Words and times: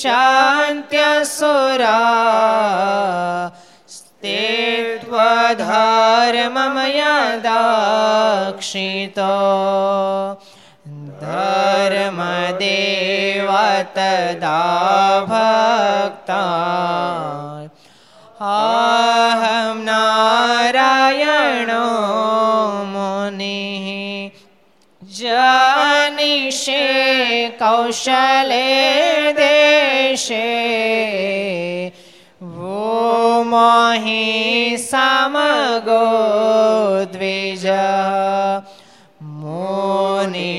શાંત્ય 0.00 1.08
સુરા 1.30 1.96
સ્તે 3.88 4.36
ત્વધર્મમય 5.00 7.16
દક્ષિતા 7.46 9.16
धर्मदेव 12.55 13.49
तदा 13.95 14.59
भक्ता 15.29 16.43
अहं 18.51 19.81
नारायणो 19.87 21.85
मुनिः 22.93 23.87
जनिषे 25.19 26.85
कौशले 27.61 28.67
देशे 29.39 30.47
वो 32.41 33.43
मोहि 33.51 34.77
समगो 34.89 36.03
द्विजः 37.13 38.44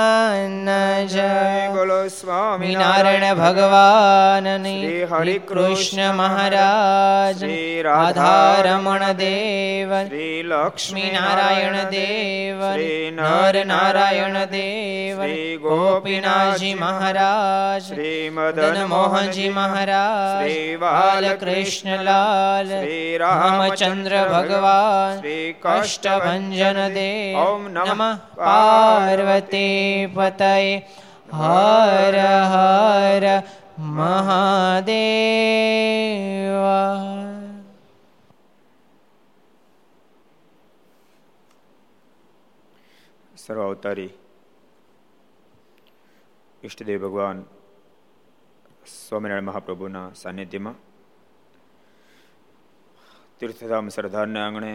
જય 1.09 1.71
બોલો 1.75 1.97
સ્વામી 2.09 2.75
નારાયણ 2.75 3.35
ભગવાનની 3.37 4.93
હરે 5.05 5.35
કૃષ્ણ 5.41 6.15
મહારાજ 6.15 7.35
શ્રી 7.37 7.83
રાધા 7.83 8.29
રાધારમણ 8.61 9.05
દેવ 9.15 9.95
શ્રી 9.97 10.45
લક્ષ્મી 10.45 11.11
નારાયણ 11.13 11.81
દેવ 11.91 12.63
શ્રી 12.63 13.11
નર 13.11 13.65
નારાયણ 13.65 14.39
દેવ 14.47 15.19
શ્રી 15.19 15.59
ગોપીનાથજી 15.59 16.73
મહારાજ 16.77 17.83
શ્રી 17.89 18.31
મદન 18.31 18.81
મોહનજી 18.87 19.51
મહારાજ 19.51 20.47
શ્રી 20.47 20.79
બાલકૃષ્ણલાલ 20.79 22.73
શ્રી 22.73 23.13
રામચંદ્ર 23.19 24.17
ભગવાન 24.31 25.21
શ્રી 25.21 25.53
કષ્ટભંજન 25.61 26.04
દેવ 26.05 26.91
दे 26.93 27.11
નમઃ 27.37 27.69
નમઃ 27.71 28.13
પાર્વતી 28.39 30.09
પતય 30.09 30.55
हर 31.33 32.15
હર 32.53 33.25
મહાદેવ 33.97 34.95
સર્વ 43.35 43.61
અવતારી 43.61 44.13
ઈષ્ટદેવ 46.63 47.01
ભગવાન 47.01 47.39
સ્વામિનારાયણ 48.87 49.45
મહાપ્રભુના 49.45 50.09
સાનિધ્યમાં 50.15 50.77
તીર્થધામ 53.39 53.87
સરદારના 53.91 54.45
આંગણે 54.47 54.73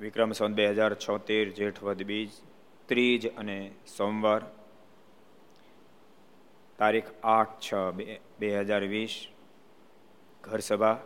વિક્રમ 0.00 0.32
સંત 0.32 0.56
બે 0.56 0.66
હજાર 0.68 0.94
છોતેર, 0.96 1.52
જેઠ 1.52 1.78
વદ 1.78 2.04
બીજ, 2.04 2.32
ત્રીજ 2.88 3.24
અને 3.36 3.56
સોમવાર, 3.86 4.42
તારીખ 6.78 7.10
આઠ 7.22 7.56
છ 7.60 7.70
બે 8.40 8.48
હજાર 8.60 8.84
વીસ, 8.84 9.16
ઘરસભા, 10.44 10.96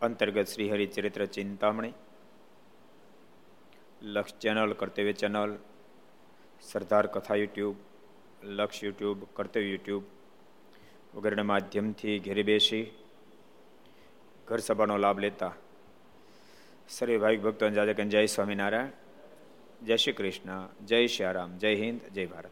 અંતર્ગત 0.00 0.48
શ્રી 0.48 0.68
હરિચરિત્ર 0.68 1.24
ચિંતામણી, 1.28 1.94
લક્ષ 4.06 4.36
ચેનલ, 4.38 4.74
કર્તવ્ય 4.74 5.14
ચેનલ, 5.14 5.54
સરદાર 6.62 7.08
કથા 7.08 7.38
યુટ્યુબ, 7.42 7.76
લક્ષ 8.56 8.82
યુટ્યુબ, 8.82 9.24
કર્તવ્ય 9.32 9.70
યુટ્યુબ, 9.70 10.04
વગેરેના 11.14 11.50
માધ્યમથી 11.52 12.18
ઘેરી 12.20 12.44
બેસી 12.44 12.84
ઘર 14.48 14.60
સભાનો 14.60 14.98
લાભ 14.98 15.18
લેતા 15.18 15.54
સર્વે 16.88 17.18
ભાવિક 17.18 17.42
ભક્તો 17.42 17.70
જાજક 17.70 18.00
જય 18.00 18.26
સ્વામિનારાયણ, 18.26 18.86
જય 19.84 19.96
શ્રી 19.96 20.12
કૃષ્ણ, 20.12 20.68
જય 20.84 21.06
શ્રી 21.06 21.32
રામ, 21.32 21.58
જય 21.58 21.74
હિન્દ, 21.74 22.00
જય 22.12 22.26
ભારત. 22.26 22.50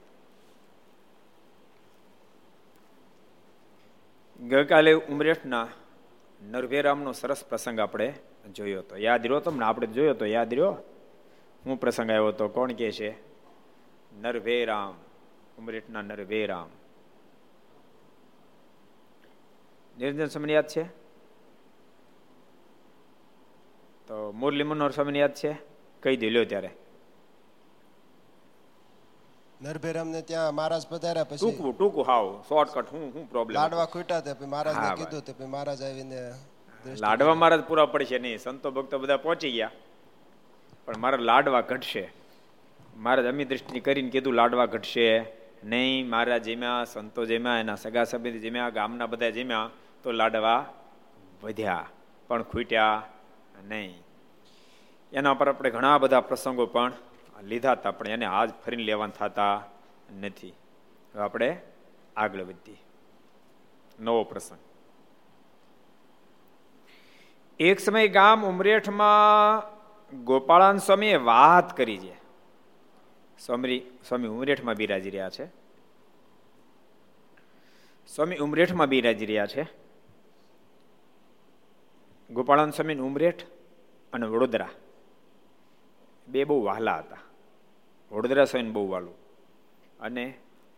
ગઈકાલે 4.41 4.93
ઉમરેઠના 4.93 5.69
નરભેરામનો 6.43 7.13
સરસ 7.13 7.45
પ્રસંગ 7.45 7.81
આપણે 7.81 8.15
જોયો 8.55 8.79
હતો. 8.79 8.97
યાદ 8.97 9.27
રહ્યો 9.27 9.41
તમને 9.41 9.65
આપણે 9.65 9.87
જોયો 9.87 10.11
હતો 10.11 10.27
યાદ 10.27 10.55
રહ્યો? 10.55 10.77
હું 11.67 11.81
પ્રસંગ 11.81 12.11
આવ્યો 12.11 12.29
હતો 12.29 12.49
કોણ 12.49 12.73
કે 12.73 12.93
છે? 12.93 13.11
નરભેરામ, 14.21 14.99
ઉમરેઠના 15.59 16.03
નરભેરામ. 16.03 16.69
નિરંજન 19.99 20.27
સમય 20.27 20.53
યાદ 20.53 20.67
છે? 20.67 21.06
તો 24.09 24.33
મુરલી 24.33 24.63
મનોહર 24.63 24.91
સ્વામી 24.91 25.19
યાદ 25.19 25.35
છે? 25.35 25.53
કહી 26.03 26.17
દે 26.17 26.31
લ્યો 26.31 26.45
ત્યારે. 26.45 26.71
નરભેરામ 29.63 30.09
ને 30.09 30.21
ત્યાં 30.23 30.55
મહારાજ 30.55 30.87
પધાર્યા 30.87 31.25
પછી 31.25 31.37
ટૂંકું 31.37 31.79
ટૂંકું 31.79 32.05
હાવ 32.07 32.27
શોર્ટકટ 32.49 32.93
હું 32.93 33.15
હું 33.15 33.31
પ્રોબ્લેમ 33.31 33.61
લાડવા 33.61 33.85
ખૂટ્યા 33.85 34.21
તે 34.21 34.33
પછી 34.33 34.47
મહારાજ 34.47 34.77
ને 34.77 34.95
કીધું 34.97 35.25
તે 35.25 35.33
પછી 35.33 35.45
મહારાજ 35.47 35.83
આવીને 35.83 36.21
લાડવા 36.97 37.35
મારા 37.35 37.57
જ 37.57 37.65
પૂરા 37.65 37.87
પડશે 37.87 38.19
નહીં 38.19 38.39
સંતો 38.39 38.71
ભક્તો 38.71 38.99
બધા 38.99 39.17
પહોંચી 39.17 39.51
ગયા. 39.51 39.71
પણ 40.85 40.99
મારા 40.99 41.19
લાડવા 41.21 41.61
ઘટશે. 41.61 42.05
મહારાજ 42.97 43.27
અમી 43.27 43.45
દ્રષ્ટિ 43.45 43.81
કરીને 43.81 44.11
કીધું 44.11 44.35
લાડવા 44.35 44.67
ઘટશે 44.67 45.07
નહીં 45.65 46.09
મારા 46.09 46.39
જેમ્યા 46.39 46.85
સંતો 46.85 47.25
જેમ્યા 47.25 47.59
એના 47.59 47.75
સગા 47.75 48.05
સંબંધી 48.05 48.39
જેમ્યા 48.39 48.71
ગામના 48.71 49.07
બધા 49.07 49.31
જેમ્યા 49.31 49.71
તો 50.03 50.13
લાડવા 50.13 50.61
વધ્યા. 51.43 51.87
પણ 52.29 52.43
ખૂટ્યા 52.43 53.03
નહીં. 53.65 54.05
એના 55.13 55.35
પર 55.35 55.49
આપણે 55.49 55.71
ઘણા 55.71 55.99
બધા 55.99 56.21
પ્રસંગો 56.21 56.67
પણ 56.67 56.93
લીધા 57.43 57.73
હતા, 57.73 57.91
પણ 57.91 58.09
એને 58.09 58.27
આજ 58.27 58.51
ફરીને 58.51 58.83
લેવાના 58.83 59.29
થતા 59.29 59.65
નથી. 60.21 60.49
હવે 61.15 61.23
આપણે 61.23 61.61
આગળ 62.17 62.43
વધીએ. 62.43 62.83
નવો 64.01 64.25
પ્રસંગ. 64.25 64.59
એક 67.59 67.81
સમય 67.81 68.09
ગામ 68.09 68.47
ઉમરેઠમાં 68.47 69.63
ગોપાળાન 70.25 70.79
સ્વામીએ 70.79 71.17
વાત 71.17 71.77
કરી 71.77 71.99
છે. 71.99 72.15
સ્વામી 73.39 73.83
સ્વામી 74.09 74.29
ઉમરેઠમાં 74.29 74.75
બિરાજી 74.75 75.11
રહ્યા 75.11 75.31
છે. 75.31 75.47
સ્વામી 78.07 78.37
ઉમરેઠમાં 78.37 78.87
બિરાજી 78.87 79.27
રહ્યા 79.27 79.47
છે. 79.47 79.67
ગોપાળાન 82.31 82.71
સ્વામી 82.71 82.95
ઉમરેઠ 82.95 83.56
અને 84.13 84.27
વડોદરા. 84.27 84.69
બે 86.29 86.45
બહુ 86.45 86.63
વહાલા 86.65 86.99
હતા. 86.99 87.23
વડોદરા 88.13 88.45
સ્વામી 88.45 88.71
બહુ 88.71 88.89
વાલું 88.89 89.17
અને 90.01 90.25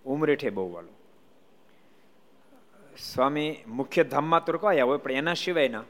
ઉમરેઠે 0.04 0.50
બહુ 0.50 0.72
વાલું 0.72 0.96
સ્વામી 2.98 3.50
મુખ્ય 3.66 4.04
ધામમાં 4.04 4.44
તો 4.44 4.52
રોકાયા 4.52 4.84
હોય, 4.84 4.98
પણ 4.98 5.12
એના 5.12 5.34
સિવાયના 5.34 5.84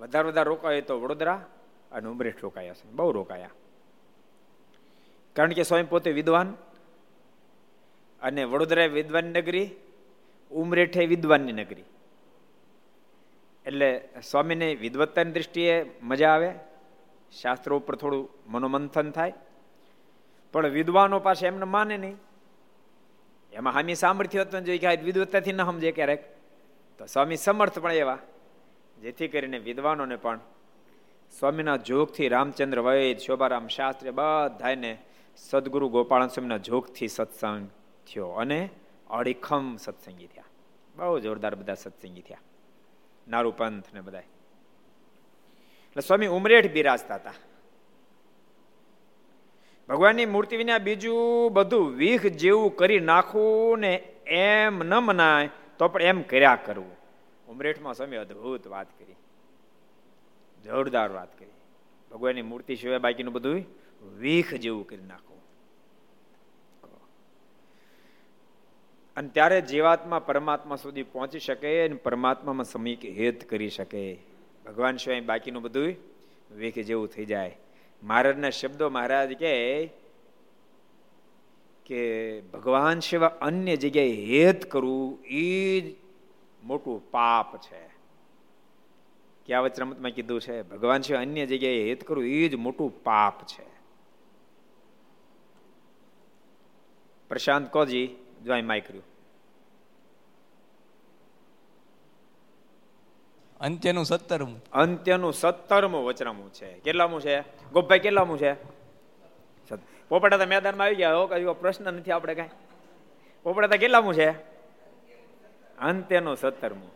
વધારે 0.00 0.28
વધારે 0.28 0.48
રોકાય 0.48 0.80
તો 0.80 1.00
વડોદરા 1.00 1.40
અને 1.92 2.08
ઉમરેઠ 2.08 2.42
રોકાયા 2.42 2.74
છે. 2.74 2.90
બહુ 2.90 3.12
રોકાયા. 3.12 3.50
કારણ 5.36 5.52
કે 5.52 5.62
સ્વામી 5.62 5.82
પોતે 5.84 6.10
વિદ્વાન 6.12 6.54
અને 8.22 8.44
વડોદરા 8.44 8.86
વિદ્વાન 8.86 9.24
નગરી, 9.24 9.70
ઉમરેઠે 10.50 11.06
વિદ્વાનની 11.06 11.52
નગરી. 11.52 11.84
એટલે 13.66 13.88
સ્વામીને 14.22 14.74
વિદવત્તાની 14.74 15.32
દ્રષ્ટિએ 15.32 15.74
મજા 16.02 16.30
આવે 16.30 16.54
શાસ્ત્રો 17.42 17.76
ઉપર 17.76 17.96
થોડું 17.96 18.28
મનોમંથન 18.46 19.10
થાય. 19.10 19.32
પણ 20.52 20.68
વિદ્વાનો 20.68 21.20
પાસે 21.20 21.46
એમને 21.46 21.64
માને 21.64 21.96
નહીં. 21.96 22.16
એમાં 23.52 23.72
હામી 23.72 23.94
સામર્થ્ય 23.94 24.40
હતું 24.40 24.64
જોઈએ 24.64 24.78
કે 24.78 25.02
વિદવત્તાથી 25.02 25.52
ન 25.52 25.64
સમજે 25.64 25.92
ક્યારેક. 25.92 26.36
તો 26.98 27.06
સ્વામી 27.06 27.36
સમર્થ 27.36 27.78
પણ 27.78 27.92
એવા. 27.92 28.18
જેથી 29.02 29.28
કરીને 29.28 29.58
વિદ્વાનોને 29.58 30.16
પણ 30.16 30.40
સ્વામીના 31.38 31.76
જોગથી 31.76 32.28
રામચંદ્ર 32.28 32.80
વૈદ, 32.80 33.18
શોભારામ 33.18 33.68
શાસ્ત્રી 33.68 34.10
બધાને 34.10 34.98
સદગુરુ 35.36 35.88
ગોપાલ 35.88 36.26
સ્વામીના 36.26 36.56
જોગથી 36.56 37.08
સત્સંગ 37.08 37.68
થયો 37.68 38.26
અને 38.26 38.68
અડીખમ 39.10 39.76
સત્સંગી 39.76 40.26
થયા. 40.26 40.44
બહુ 40.96 41.18
જોરદાર 41.18 41.54
બધા 41.54 41.74
સત્સંગી 41.74 42.20
થયા. 42.20 42.38
નારૂપંથ 43.28 43.84
પંથ 43.84 43.94
ને 43.94 44.00
બધા 44.00 44.22
એટલે 45.94 46.06
સ્વામી 46.06 46.26
ઉમરેઠ 46.26 46.70
બિરાજતા 46.70 47.14
હતા. 47.14 47.32
ભગવાનની 49.88 50.26
મૂર્તિ 50.26 50.56
વિના 50.56 50.78
બીજું 50.78 51.52
બધું 51.52 51.96
વીખ 51.96 52.26
જેવું 52.26 52.76
કરી 52.76 53.00
નાખવું 53.00 53.78
ને 53.78 53.94
એમ 54.26 54.82
ન 54.82 54.94
મનાય 54.94 55.50
તો 55.78 55.88
પણ 55.88 56.02
એમ 56.02 56.22
કર્યા 56.22 56.58
કરવું. 56.64 56.96
ઉમરેઠમાં 57.48 57.94
સ્વામી 57.94 58.16
અદભુત 58.16 58.66
વાત 58.66 58.86
કરી. 58.98 59.14
જોરદાર 60.64 61.10
વાત 61.10 61.38
કરી. 61.38 61.50
ભગવાનની 62.10 62.42
મૂર્તિ 62.42 62.76
સિવાય 62.76 62.98
બાકીનું 62.98 63.34
બધું 63.34 63.64
વીખ 64.18 64.54
જેવું 64.54 64.86
કરી 64.86 65.02
નાખવું 65.02 65.40
અને 69.16 69.28
ત્યારે 69.28 69.60
જીવાત્મા 69.60 70.18
પરમાત્મા 70.18 70.76
સુધી 70.76 71.02
પહોંચી 71.02 71.40
શકે 71.40 71.84
અને 71.84 71.96
પરમાત્મામાં 71.96 72.64
સમીક 72.64 73.04
હેત 73.04 73.50
કરી 73.50 73.70
શકે. 73.70 74.33
ભગવાન 74.66 74.96
સિવાય 74.96 75.20
બાકીનું 75.20 75.62
બધું 75.62 75.94
વેખ 76.50 76.78
જેવું 76.78 77.08
થઈ 77.08 77.24
જાય. 77.24 77.58
મહારાજના 78.02 78.50
શબ્દો 78.50 78.90
મહારાજ 78.90 79.32
કે 79.32 79.86
કે 81.86 82.40
ભગવાન 82.40 83.00
શિવા 83.00 83.26
અન્ય 83.26 83.76
જગ્યાએ 83.76 84.12
હેત 84.12 84.70
કરવું 84.70 85.24
એ 85.24 85.80
જ 85.80 85.94
મોટું 86.62 87.10
પાપ 87.10 87.56
છે. 87.56 87.88
ક્યાં 89.46 89.62
વચરામતમાં 89.62 90.10
કીધું 90.10 90.40
છે? 90.40 90.62
ભગવાન 90.62 91.00
સિવાય 91.00 91.22
અન્ય 91.22 91.46
જગ્યાએ 91.46 91.88
હેત 91.88 92.04
કરવું 92.04 92.26
એ 92.26 92.48
જ 92.48 92.54
મોટું 92.54 93.04
પાપ 93.04 93.46
છે. 93.46 93.74
પ્રશાંત 97.28 97.72
કોજી, 97.72 98.06
જો 98.44 98.52
માય 98.52 98.62
માઇક 98.62 98.90
અંત્યનું 103.64 104.04
સત્તરમું. 104.04 104.62
અંત્યનું 104.72 105.32
સત્તરમું 105.32 106.04
વચરામું 106.04 106.52
છે. 106.52 106.72
કેટલામું 106.72 107.20
છે? 107.20 107.40
ગોપભાઈ, 107.72 107.98
કેટલામું 107.98 108.38
છે? 108.38 108.52
પોપટા 110.08 110.36
તો 110.36 110.46
મેદાનમાં 110.46 110.84
આવી 110.84 110.94
ગયા. 110.94 111.10
કઈ 111.28 111.44
પ્રશ્ન 111.44 111.94
નથી 111.94 112.12
આપણે 112.12 112.34
કઈ. 112.34 112.48
પોપટા 113.42 113.66
તો 113.66 113.76
કેટલામું 113.78 114.14
છે? 114.14 114.30
અંત્યનું 115.78 116.36
સત્તરમું. 116.36 116.90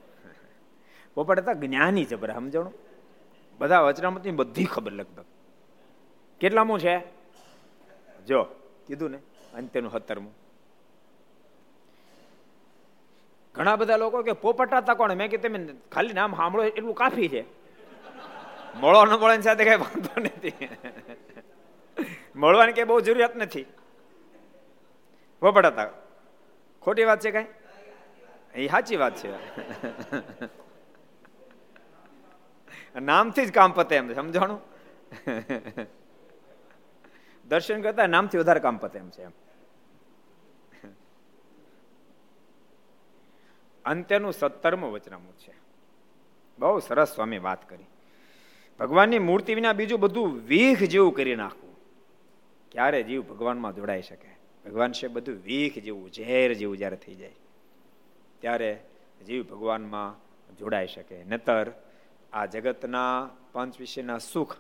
પોપટા 1.15 1.53
તો 1.53 1.61
જ્ઞાની 1.61 2.05
બરાબર 2.05 2.33
સમજણું. 2.33 2.75
બધા 3.59 3.81
વચરામતની 3.81 4.31
બધી 4.31 4.65
ખબર 4.65 4.93
લગભગ. 4.93 5.25
કેટલામું 6.41 6.81
છે? 6.81 6.99
જો, 8.27 8.43
કીધું 8.87 9.11
ને, 9.11 9.19
અંત્યનું 9.55 9.91
સત્તરમું. 9.93 10.35
ઘણા 13.59 13.77
બધા 13.77 13.97
લોકો 13.97 14.23
કે, 14.23 14.33
પોપટાતા 14.33 14.95
કોણ? 14.95 15.15
મેં 15.15 15.31
કે 15.31 15.37
તમે 15.37 15.75
ખાલી 15.93 16.13
નામ 16.13 16.37
સાંભળો, 16.37 16.65
એટલું 16.65 16.95
કાફી 16.95 17.29
છે. 17.29 17.43
મળો 18.81 19.05
ન 19.05 19.09
મળે 19.09 19.41
સાથે 19.41 19.65
કઈ 19.65 19.77
વાંધો 19.77 20.21
નથી. 20.21 20.69
મળવાની 22.37 22.73
કઈ 22.73 22.85
બહુ 22.85 23.01
જરૂરિયાત 23.01 23.37
નથી. 23.37 23.67
પોપટાતા, 25.43 25.91
ખોટી 26.83 27.05
વાત 27.05 27.21
છે 27.21 27.31
કઈ? 27.31 27.47
એ 28.55 28.69
સાચી 28.69 28.97
વાત 28.97 29.17
છે. 29.17 29.31
નામથી 33.01 33.47
જ 33.47 33.53
કામ 33.53 33.73
પતે 33.73 33.97
એમ 33.97 34.15
સમજાણું? 34.15 34.61
દર્શન 37.49 37.83
કરતા 37.83 38.07
નામથી 38.07 38.39
વધારે 38.39 38.61
કામ 38.61 38.77
પતે 38.77 38.99
એમ 38.99 39.11
છે 39.11 39.23
એમ. 39.23 39.31
અંત્યનું 43.89 44.33
સત્તરમું 44.33 44.93
વચનામું 44.93 45.33
છે. 45.39 45.55
બહુ 46.59 46.79
સરસ 46.79 47.15
સ્વામી 47.15 47.39
વાત 47.39 47.71
કરી. 47.71 47.85
ભગવાનની 48.81 49.19
મૂર્તિ 49.19 49.55
વિના 49.55 49.73
બીજું 49.73 50.01
બધું 50.01 50.41
વીખ 50.47 50.83
જેવું 50.83 51.15
કરી 51.15 51.37
નાખવું. 51.37 51.77
ક્યારે 52.73 53.03
જીવ 53.03 53.23
ભગવાનમાં 53.23 53.75
જોડાઈ 53.75 54.03
શકે? 54.03 54.29
ભગવાન 54.67 54.93
છે 54.93 55.09
બધું 55.09 55.35
વીખ 55.45 55.79
જેવું, 55.79 56.13
ઝેર 56.13 56.55
જેવું 56.55 56.77
જ્યારે 56.77 56.97
થઈ 56.97 57.15
જાય. 57.15 57.35
ત્યારે 58.41 58.85
જીવ 59.27 59.43
ભગવાનમાં 59.43 60.29
જોડાઈ 60.57 60.87
શકે. 60.87 61.25
નતર 61.25 61.73
આ 62.33 62.47
જગતના 62.47 63.31
પંચ 63.53 63.81
વિશેના 63.81 64.19
સુખ 64.19 64.57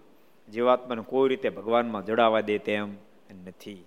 જીવાત્માને 0.52 1.02
કોઈ 1.02 1.28
રીતે 1.28 1.48
ભગવાનમાં 1.48 2.06
જોડાવા 2.06 2.40
દે 2.40 2.58
તેમ 2.58 2.94
નથી. 3.46 3.84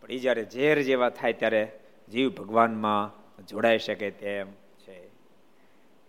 પણ 0.00 0.12
એ 0.12 0.18
જ્યારે 0.18 0.44
ઝેર 0.44 0.82
જેવા 0.82 1.08
થાય 1.08 1.32
ત્યારે 1.32 1.80
જીવ 2.08 2.30
ભગવાનમાં 2.30 3.27
જોડાઈ 3.42 3.78
શકે 3.78 4.10
તેમ 4.10 4.52
છે. 4.78 5.06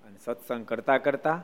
અને 0.03 0.17
સત્સંગ 0.17 0.65
કરતા 0.65 0.97
કરતા 0.97 1.43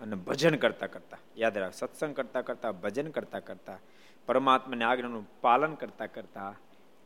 અને 0.00 0.16
ભજન 0.16 0.56
કરતા 0.56 0.86
કરતા, 0.86 1.18
યાદ 1.36 1.58
રાખ, 1.58 1.72
સત્સંગ 1.72 2.16
કરતા 2.16 2.40
કરતા, 2.40 2.72
ભજન 2.72 3.10
કરતા 3.10 3.40
કરતા, 3.40 3.78
પરમાત્માની 4.26 4.84
આજ્ઞાનું 4.84 5.28
પાલન 5.40 5.74
કરતા 5.74 6.06
કરતા 6.06 6.54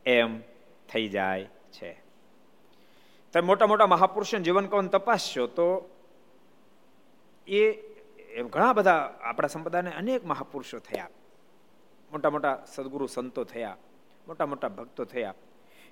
એમ 0.05 0.39
થઈ 0.89 1.07
જાય 1.07 1.45
છે. 1.71 1.91
તમે 3.33 3.41
મોટા 3.41 3.67
મોટા 3.67 3.87
મહાપુરુષોનું 3.87 4.43
જીવન 4.43 4.65
કવન 4.65 4.87
તપાસશો 4.87 5.47
તો 5.47 5.89
એ 7.47 7.71
ઘણા 8.49 8.73
બધા 8.73 9.13
આપણા 9.21 9.47
સંપ્રદાયને 9.47 9.91
અનેક 9.91 10.25
મહાપુરુષો 10.25 10.79
થયા. 10.79 11.09
મોટા 12.11 12.29
મોટા 12.29 12.65
સદગુરુ 12.67 13.07
સંતો 13.07 13.43
થયા, 13.43 13.77
મોટા 14.27 14.45
મોટા 14.45 14.67
ભક્તો 14.67 15.05
થયા. 15.05 15.33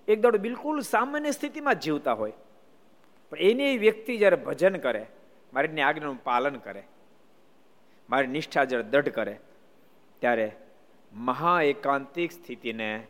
એક 0.08 0.22
દાડો 0.22 0.38
બિલકુલ 0.38 0.80
સામાન્ય 0.80 1.32
સ્થિતિમાં 1.32 1.76
જીવતા 1.76 2.14
હોય. 2.14 2.34
પણ 3.30 3.38
એની 3.38 3.78
વ્યક્તિ 3.78 4.18
જ્યારે 4.18 4.36
ભજન 4.36 4.78
કરે 4.78 5.06
મારીની 5.54 5.82
આજ્ઞાનું 5.82 6.24
પાલન 6.24 6.56
કરે, 6.56 6.84
મારી 8.10 8.28
નિષ્ઠા 8.28 8.64
જ્યારે 8.64 8.84
દઢ 8.84 9.10
કરે, 9.10 9.40
ત્યારે 10.20 10.52
મહા 11.14 11.62
એકાંતિક 11.62 12.32
સ્થિતિને 12.32 13.08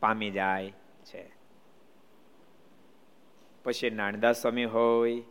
પામી 0.00 0.30
જાય 0.30 0.72
છે. 1.04 1.22
પછી 3.64 3.90
નાનદાસ 3.90 4.40
સ્વામી 4.40 4.64
હોય 4.64 5.22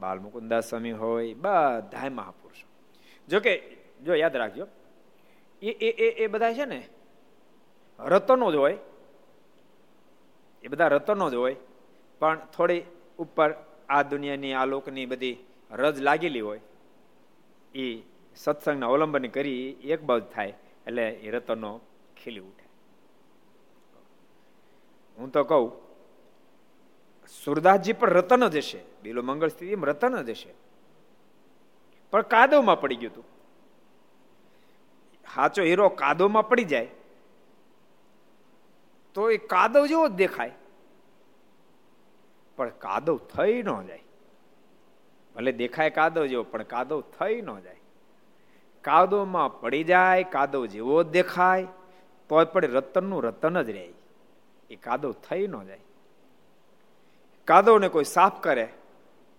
બાલમુકુદાસ 0.00 0.68
સ્વામી 0.68 0.92
હોય 0.92 1.34
બધા 1.34 2.10
મહાપુરુષો. 2.10 2.66
જોકે 3.28 3.52
જો 4.04 4.14
યાદ 4.14 4.36
રાખજો, 4.36 4.66
એ 5.62 5.70
એ 5.70 6.08
એ 6.22 6.26
બધા 6.26 6.54
છે 6.54 6.64
ને, 6.64 6.80
રતનો 7.98 8.52
જ 8.52 8.54
હોય 8.54 8.76
એ 10.62 10.68
બધા 10.68 10.88
રતનો 10.88 11.30
જ 11.30 11.34
હોય. 11.34 11.56
પણ 12.18 12.38
થોડી 12.56 12.82
ઉપર 13.18 13.54
આ 13.88 14.02
દુનિયાની, 14.02 14.52
આ 14.52 14.64
લોકની 14.64 15.06
બધી 15.06 15.36
રજ 15.70 16.00
લાગેલી 16.00 16.40
હોય. 16.40 16.60
એ 17.74 18.02
સત્સંગના 18.36 18.86
અવલંબન 18.86 19.26
કરી 19.26 19.70
એક 19.70 20.02
બાજુ 20.02 20.26
થાય, 20.34 20.54
એટલે 20.86 21.10
એ 21.10 21.30
રતનો 21.30 21.80
ખીલી 22.24 22.40
ઉઠે. 22.40 22.68
હું 25.18 25.32
તો 25.32 25.44
કહું, 25.44 25.72
સુરદાસજી 27.44 27.92
પણ 27.92 28.10
રતન 28.10 28.48
જ 28.48 28.56
હશે. 28.56 28.80
બીલો 29.02 29.22
મંગળ 29.22 29.48
સ્થિતિ 29.48 29.74
રતન 29.74 30.22
જ 30.22 30.30
હશે. 30.30 30.54
પણ 32.10 32.22
કાદવમાં 32.22 32.80
પડી 32.80 32.96
ગયું 32.96 33.12
હતું 33.12 33.24
સાચો 35.34 35.62
હીરો 35.62 35.88
કાદવમાં 35.88 36.48
પડી 36.48 36.64
જાય. 36.64 36.88
તો 39.18 39.30
એ 39.30 39.36
કાદવ 39.36 39.86
જેવો 39.86 40.08
જ 40.08 40.10
દેખાય. 40.10 40.52
પણ 42.56 42.68
કાદવ 42.68 43.16
થઈ 43.18 43.62
ન 43.62 43.86
જાય. 43.86 44.02
ભલે 45.34 45.52
દેખાય 45.52 45.90
કાદવ 45.90 46.26
જેવો, 46.26 46.42
પણ 46.42 46.62
કાદવ 46.62 47.00
થઈ 47.00 47.40
ન 47.40 47.60
જાય. 47.60 47.80
કાદવમાં 48.82 49.60
પડી 49.60 49.84
જાય, 49.84 50.24
કાદવ 50.24 50.66
જેવો 50.66 51.02
જ 51.02 51.06
દેખાય, 51.06 51.66
તોય 52.28 52.44
પણ 52.44 52.64
રતનનું 52.64 53.22
રતન 53.22 53.62
જ 53.62 53.70
રહે. 53.70 53.88
એ 54.70 54.76
કાદવ 54.76 55.12
થઈ 55.12 55.46
ન 55.46 55.64
જાય. 55.64 55.80
કાદવને 57.44 57.88
કોઈ 57.88 58.04
સાફ 58.04 58.42
કરે, 58.42 58.68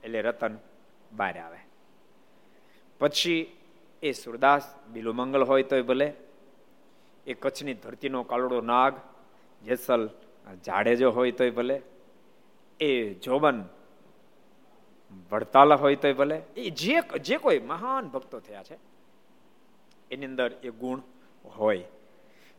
એટલે 0.04 0.22
રતન 0.22 0.58
બહાર 1.12 1.40
આવે. 1.40 1.60
પછી 3.00 3.58
એ 4.04 4.12
સુરદાસ 4.12 4.76
બિલુમંગલ 4.88 5.44
હોય 5.44 5.64
તોય 5.64 5.82
ભલે, 5.82 6.14
એ 7.28 7.34
કચ્છની 7.34 7.74
ધરતીનો 7.74 8.24
કાળોડો 8.24 8.62
નાગ 8.62 8.94
જેસલ 9.64 10.10
જાડેજો 10.66 11.12
હોય 11.12 11.32
તોય 11.32 11.50
ભલે, 11.50 11.82
એ 12.80 13.14
જોબન 13.14 13.64
વડતાલા 15.32 15.76
હોય 15.76 15.96
તોય 15.96 16.14
ભલે, 16.14 16.42
એ 16.58 16.70
જે 16.70 16.96
જે 17.20 17.38
કોઈ 17.38 17.60
મહાન 17.60 18.08
ભક્તો 18.08 18.40
થયા 18.40 18.64
છે, 18.64 18.78
એની 20.12 20.26
અંદર 20.26 20.52
એ 20.64 20.70
ગુણ 20.70 21.00
હોય. 21.46 21.84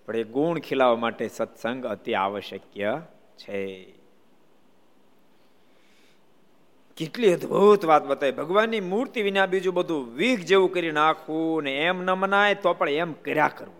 પણ 0.06 0.16
એ 0.16 0.24
ગુણ 0.24 0.58
ખીલાવવા 0.58 0.96
માટે 0.96 1.28
સત્સંગ 1.28 1.86
અતિ 1.86 2.14
આવશ્યક્ય 2.14 3.02
છે. 3.38 3.60
કેટલી 6.96 7.32
અદભુત 7.32 7.84
વાત 7.84 8.06
બતાવી 8.06 8.32
ભગવાનની 8.32 8.80
મૂર્તિ 8.80 9.22
વિના 9.22 9.46
બીજું 9.46 9.74
બધું 9.74 10.14
વીખ 10.14 10.40
જેવું 10.40 10.72
કરી 10.72 10.92
નાખવું 10.92 11.62
ને 11.62 11.72
એમ 11.78 12.02
ન 12.02 12.10
મનાય 12.10 12.54
તો 12.54 12.74
પણ 12.74 12.88
એમ 12.88 13.12
કર્યા 13.12 13.48
કરવું. 13.48 13.79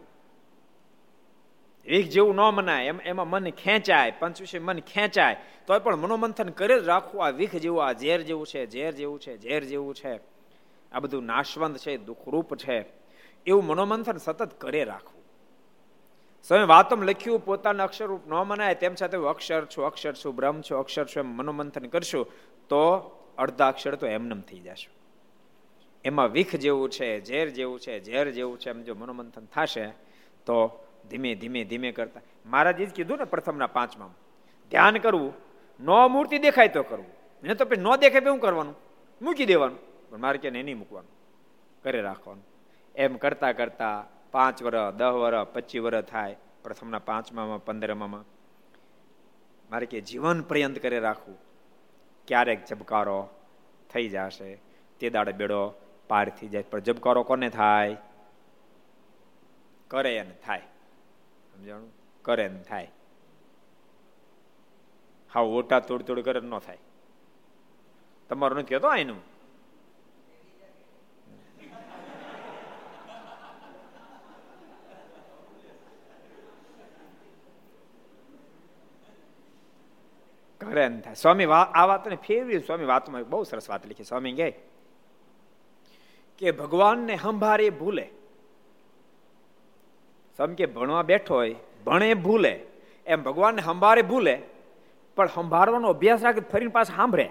વીખ 1.91 2.09
જેવું 2.09 2.35
ન 2.35 2.41
મનાય, 2.41 2.85
એમ 2.85 3.01
એમાં 3.01 3.29
મન 3.29 3.51
ખેંચાય 3.51 4.13
પંચ 4.19 4.57
મન 4.57 4.79
ખેંચાય 4.79 5.37
તો 5.67 5.79
પણ 5.79 5.97
મનોમંથન 5.97 6.49
કરે 6.49 6.81
જ 6.81 6.85
રાખવું 6.85 7.27
આ 7.27 7.31
વીખ 7.31 7.57
જેવું, 7.57 7.85
આ 7.85 7.93
ઝેર 7.93 8.21
જેવું 8.23 8.47
છે, 8.47 8.71
ઝેર 8.71 8.93
જેવું 8.93 9.21
છે, 9.21 9.39
ઝેર 9.39 9.65
જેવું 9.65 9.95
છે. 9.95 10.21
આ 10.93 11.01
બધું 11.01 11.25
નાશવંત 11.25 11.77
છે, 11.77 11.97
દુઃખરૂપ 11.97 12.57
છે. 12.57 12.85
એવું 13.47 13.65
મનોમંથન 13.65 14.17
સતત 14.17 14.61
કરે 14.61 14.85
રાખવું. 14.85 15.21
સ્વયં 16.43 16.67
વાતમ 16.67 17.03
લખ્યું, 17.03 17.45
પોતાના 17.45 17.85
અક્ષરરૂપ 17.85 18.27
ન 18.27 18.35
મનાય, 18.35 18.75
તેમ 18.75 18.95
છતાં 18.95 19.21
અક્ષર 19.21 19.67
છું 19.67 19.85
અક્ષર 19.85 20.13
છું, 20.13 20.37
બ્રહ્મ 20.37 20.61
છું, 20.61 20.79
અક્ષર 20.79 21.05
છું, 21.05 21.21
એમ 21.21 21.27
મનોમંથન 21.27 21.85
કરશું, 21.85 22.27
તો 22.69 22.83
અડધા 23.39 23.69
અક્ષર 23.69 23.95
તો 23.95 24.07
એમનેમ 24.07 24.41
થઈ 24.41 24.59
જશે. 24.59 24.91
એમાં 26.05 26.29
વિખ 26.29 26.57
જેવું 26.57 26.91
છે, 26.91 27.25
ઝેર 27.25 27.49
જેવું 27.49 27.81
છે, 27.81 28.05
ઝેર 28.05 28.31
જેવું 28.31 28.59
છે, 28.59 28.71
એમ 28.71 28.83
જો 28.83 28.95
મનોમંથન 28.95 29.45
થશે, 29.45 29.87
તો 30.47 30.87
ધીમે 31.09 31.35
ધીમે 31.35 31.65
ધીમે 31.65 31.93
કરતા. 31.93 32.21
મહારાજે 32.47 32.87
જ 32.87 32.93
કીધું 32.93 33.19
ને 33.19 33.25
પ્રથમના 33.25 33.67
પાંચમાં. 33.67 34.09
ધ્યાન 34.71 34.97
કરવું, 34.97 35.35
નો 35.81 36.09
મૂર્તિ 36.09 36.39
દેખાય 36.39 36.69
તો 36.69 36.83
કરવું. 36.83 37.07
એને 37.45 37.55
તો 37.55 37.67
ન 37.79 37.97
દેખાય 37.97 38.21
તો 38.21 38.31
શું 38.31 38.39
કરવાનું? 38.39 38.77
મૂકી 39.23 39.47
દેવાનું. 39.47 40.09
પણ 40.11 40.19
મારે 40.19 40.39
ક્યાં 40.39 40.53
નહીં 40.53 40.79
મૂકવાનું. 40.79 41.11
કરે 41.83 42.01
રાખવાનું. 42.01 42.45
એમ 42.95 43.17
કરતા 43.17 43.53
કરતા 43.53 44.07
પાંચ 44.33 44.63
વર્ષ 44.63 44.95
દસ 44.95 45.05
વર્ષ 45.05 45.47
પચીસ 45.53 45.83
વર્ષ 45.83 46.05
થાય 46.05 46.37
પ્રથમના 46.63 46.99
પાંચમામાં, 46.99 47.65
પંદરમામાં. 47.65 48.25
મારે 49.71 49.87
કે 49.87 50.01
જીવન 50.01 50.43
પર્યંત 50.43 50.79
કરે 50.79 50.99
રાખવું. 50.99 51.39
ક્યારેક 52.29 52.65
જબકારો 52.65 53.29
થઈ 53.93 54.09
જશે, 54.09 54.61
તે 55.01 55.11
દાડે 55.11 55.33
બેડો 55.33 55.75
પાર 56.09 56.29
થઈ 56.29 56.49
જાય. 56.49 56.63
પણ 56.63 56.79
જબકારો 56.79 57.23
કોને 57.23 57.49
થાય? 57.49 57.97
કરે 59.89 60.17
એને, 60.17 60.35
થાય. 60.47 60.63
સમજાણું? 61.61 61.93
કરે 62.23 62.49
ને 62.49 62.63
થાય. 62.63 62.91
હા 65.35 65.41
ઓટા 65.41 65.81
તોડ 65.81 66.03
તોડ 66.03 66.21
કરે 66.21 66.41
ન 66.41 66.59
થાય. 66.59 66.79
તમારું 68.29 68.59
નથી 68.59 68.69
કહેતો 68.69 68.95
એનું 68.95 69.21
કરે 80.61 80.89
ને 80.89 81.01
થાય. 81.01 81.15
સ્વામી 81.15 81.45
આ 81.45 81.87
વાતને 81.87 82.17
ફેરવી 82.17 82.61
સ્વામી 82.61 82.85
વાતમાં 82.85 83.23
બહુ 83.23 83.43
સરસ 83.45 83.71
વાત 83.71 83.87
લખી. 83.87 84.05
સ્વામી 84.05 84.33
કહે 84.33 84.51
કે 86.39 86.51
ભગવાનને 86.51 87.17
સંભારે 87.17 87.71
ભૂલે. 87.71 88.11
સમ 90.41 90.55
કે 90.55 90.67
ભણવા 90.67 91.03
બેઠો 91.03 91.35
હોય, 91.35 91.57
ભણે 91.87 92.15
ભૂલે. 92.15 92.61
એમ 93.07 93.23
ભગવાનને 93.23 93.63
સંભારે 93.63 94.03
ભૂલે, 94.03 94.43
પણ 95.17 95.27
સંભાળવાનો 95.27 95.89
અભ્યાસ 95.89 96.23
રાખે 96.23 96.41
ફરીને 96.41 96.71
પાછા 96.71 96.97
સાંભળે. 96.97 97.29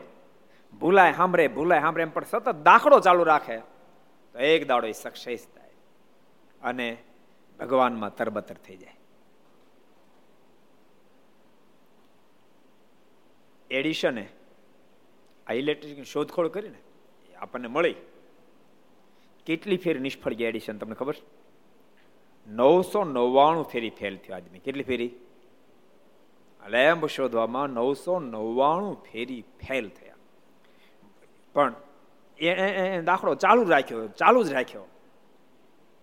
ભૂલાય 0.79 1.13
સાંભળે 1.13 1.47
ભૂલાય, 1.47 1.81
સાંભળે 1.81 2.03
એમ 2.03 2.09
પણ 2.09 2.23
સતત 2.23 2.49
દાખલો 2.49 2.99
ચાલુ 2.99 3.23
રાખે. 3.23 3.57
તો 4.33 4.39
એક 4.39 4.67
દાડો 4.67 4.87
એ 4.87 4.91
સક્સેસ 4.91 5.47
થાય 5.55 5.69
અને 6.61 6.97
ભગવાનમાં 7.59 8.15
તરબતર 8.15 8.55
થઈ 8.55 8.77
જાય. 8.77 8.97
એડિશને 13.71 14.27
આ 15.47 15.53
ઇલેક્ટ્રિક 15.53 16.03
શોધખોળ 16.03 16.47
કરીને 16.47 16.77
આપણને 17.35 17.67
મળી. 17.67 17.95
કેટલી 19.45 19.77
ફેર 19.77 19.99
નિષ્ફળ 19.99 20.33
ગયા 20.33 20.49
એડિશન 20.49 20.77
તમને 20.77 20.95
ખબર? 20.95 21.15
નવસો 22.49 23.03
નવ્વાણું 23.03 23.63
ફેરી 23.63 23.89
ફેલ 23.89 24.17
થયો 24.17 24.35
આદમી 24.35 24.59
કેટલી 24.59 24.83
ફેરી? 24.83 25.11
લેમ્બ 26.67 27.05
શોધવામાં 27.05 27.67
નવસો 27.67 28.19
નવ્વાણું 28.19 28.95
ફેરી 29.03 29.41
ફેલ 29.41 29.89
થયા. 29.89 30.15
પણ 31.53 31.73
એ 32.37 33.01
દાખલો 33.01 33.35
ચાલુ 33.35 33.63
રાખ્યો, 33.63 34.07
ચાલુ 34.07 34.43
જ 34.43 34.53
રાખ્યો. 34.53 34.85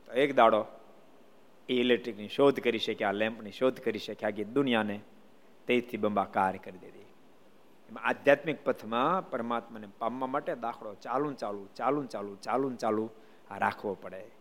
તો 0.06 0.12
એક 0.12 0.34
દાડો 0.34 0.66
એ 1.68 1.74
ઇલેક્ટ્રિકની 1.74 2.28
શોધ 2.28 2.60
કરી 2.60 2.78
શક્યા, 2.78 3.12
લેમ્પની 3.12 3.50
શોધ 3.50 3.80
કરી 3.80 3.98
શક્યા 3.98 4.30
કે 4.30 4.44
દુનિયાને 4.44 5.00
તેથી 5.66 5.96
બંબાકાર 5.96 6.56
કરી 6.56 6.78
દીધી. 6.78 7.06
એમાં 7.88 8.04
આધ્યાત્મિક 8.04 8.64
પથમાં 8.64 9.30
પરમાત્માને 9.30 9.88
પામવા 9.98 10.26
માટે 10.26 10.54
દાખલો 10.54 10.94
ચાલુ 10.94 11.32
ચાલુ 11.32 11.66
ચાલુ 11.74 12.04
ચાલુ 12.04 12.36
ચાલુ 12.36 12.74
ચાલુ 12.74 13.10
રાખવો 13.58 13.94
પડે. 13.94 14.35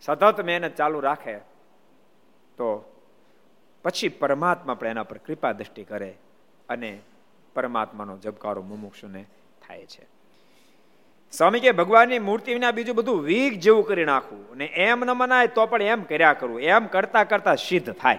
સતત 0.00 0.40
મહેનત 0.44 0.74
ચાલુ 0.74 1.00
રાખે, 1.00 1.38
તો 2.58 2.68
પછી 3.84 4.08
પરમાત્મા 4.08 4.74
પણ 4.74 4.86
એના 4.86 5.02
પર 5.02 5.18
કૃપા 5.18 5.52
દ્રષ્ટિ 5.52 5.84
કરે 5.84 6.14
અને 6.68 7.00
પરમાત્માનો 7.54 8.18
જબકારો 8.18 8.62
મુમુક્ષુને 8.62 9.24
થાય 9.66 9.86
છે. 9.86 10.06
સ્વામી 11.32 11.60
કે 11.60 11.72
ભગવાનની 11.72 12.18
મૂર્તિ 12.18 12.54
વિના 12.54 12.70
બીજું 12.70 12.96
બધું 12.96 13.22
વીક 13.22 13.58
જેવું 13.60 13.86
કરી 13.86 14.04
નાખવું 14.04 14.50
અને 14.50 14.66
એમ 14.66 15.04
ન 15.04 15.10
મનાય 15.10 15.46
તો 15.46 15.66
પણ 15.66 15.82
એમ 15.82 16.02
કર્યા 16.02 16.32
કરવું 16.32 16.60
એમ 16.60 16.86
કરતા 16.86 17.24
કરતા 17.24 17.54
સિદ્ધ 17.54 17.92
થાય. 17.92 18.18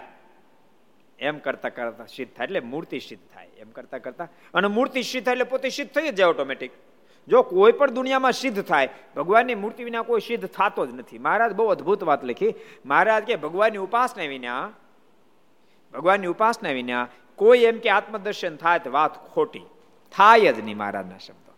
એમ 1.20 1.38
કરતા 1.38 1.70
કરતા 1.70 2.06
સિદ્ધ 2.06 2.34
થાય 2.34 2.46
એટલે 2.46 2.60
મૂર્તિ 2.60 3.00
સિદ્ધ 3.00 3.34
થાય. 3.34 3.48
એમ 3.58 3.70
કરતા 3.70 3.98
કરતા 3.98 4.28
અને 4.54 4.68
મૂર્તિ 4.68 5.04
સિદ્ધ 5.04 5.26
થાય 5.26 5.34
એટલે 5.34 5.44
પોતે 5.44 5.70
સિદ્ધ 5.70 5.92
થઈ 5.92 6.12
જાય 6.12 6.28
ઓટોમેટિક 6.28 6.72
જો 7.30 7.42
કોઈ 7.42 7.72
પણ 7.72 7.92
દુનિયામાં 7.92 8.32
સિદ્ધ 8.32 8.62
થાય, 8.62 8.90
ભગવાનની 9.16 9.56
મૂર્તિ 9.56 9.84
વિના 9.84 10.02
કોઈ 10.02 10.20
સિદ્ધ 10.20 10.46
થતો 10.46 10.86
જ 10.86 10.94
નથી. 10.94 11.20
મહારાજ 11.20 11.54
બહુ 11.54 11.68
અદભુત 11.68 12.04
વાત 12.04 12.26
લખી. 12.26 12.54
મહારાજ 12.86 13.24
કે, 13.24 13.36
ભગવાનની 13.36 13.78
ઉપાસના 13.78 14.24
વિના, 14.24 14.70
ભગવાનની 15.94 16.28
ઉપાસના 16.28 16.70
વિના 16.70 17.08
કોઈ 17.36 17.60
એમ 17.60 17.78
કે 17.78 17.90
આત્મદર્શન 17.90 18.56
થાય 18.56 18.80
તો 18.80 18.92
વાત 18.92 19.34
ખોટી. 19.34 19.62
થાય 20.12 20.54
જ 20.54 20.60
નહીં 20.60 20.78
મહારાજના 20.78 21.18
શબ્દો. 21.18 21.54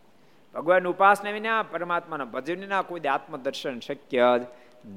ભગવાનની 0.54 0.90
ઉપાસના 0.90 1.32
વિના 1.32 1.64
પરમાત્માના 1.64 2.26
ભજન 2.26 2.60
વિના 2.60 2.82
કોઈ 2.82 3.00
આત્મદર્શન 3.00 3.80
શક્ય 3.80 4.40
જ 4.40 4.42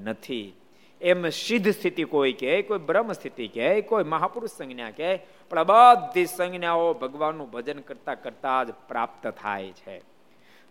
નથી. 0.02 0.56
એમ 1.00 1.28
સિદ્ધ 1.28 1.68
સ્થિતિ 1.68 2.04
કોઈ 2.04 2.32
કે, 2.32 2.62
કોઈ 2.62 2.78
બ્રહ્મ 2.78 3.12
સ્થિતિ 3.12 3.48
કે, 3.48 3.80
કોઈ 3.80 4.04
મહાપુરુષ 4.04 4.50
સંજ્ઞા 4.50 4.90
કે, 4.90 5.16
પણ 5.50 5.64
બધી 5.64 6.26
સંજ્ઞાઓ 6.26 6.94
ભગવાનનું 6.94 7.50
ભજન 7.50 7.78
કરતા 7.78 8.14
કરતા 8.14 8.64
જ 8.64 8.70
પ્રાપ્ત 8.88 9.26
થાય 9.26 9.70
છે. 9.70 10.13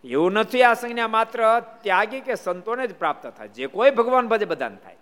એવું 0.03 0.31
નથી 0.31 0.63
આ 0.63 0.73
સંજ્ઞા 0.73 1.07
માત્ર 1.07 1.59
ત્યાગી 1.59 2.21
કે 2.21 2.35
સંતોને 2.35 2.87
જ 2.87 2.95
પ્રાપ્ત 2.95 3.27
થાય. 3.27 3.47
જે 3.47 3.67
કોઈ 3.67 3.91
ભગવાન 3.91 4.27
ભજે 4.27 4.45
બધાને 4.45 4.75
થાય. 4.75 4.97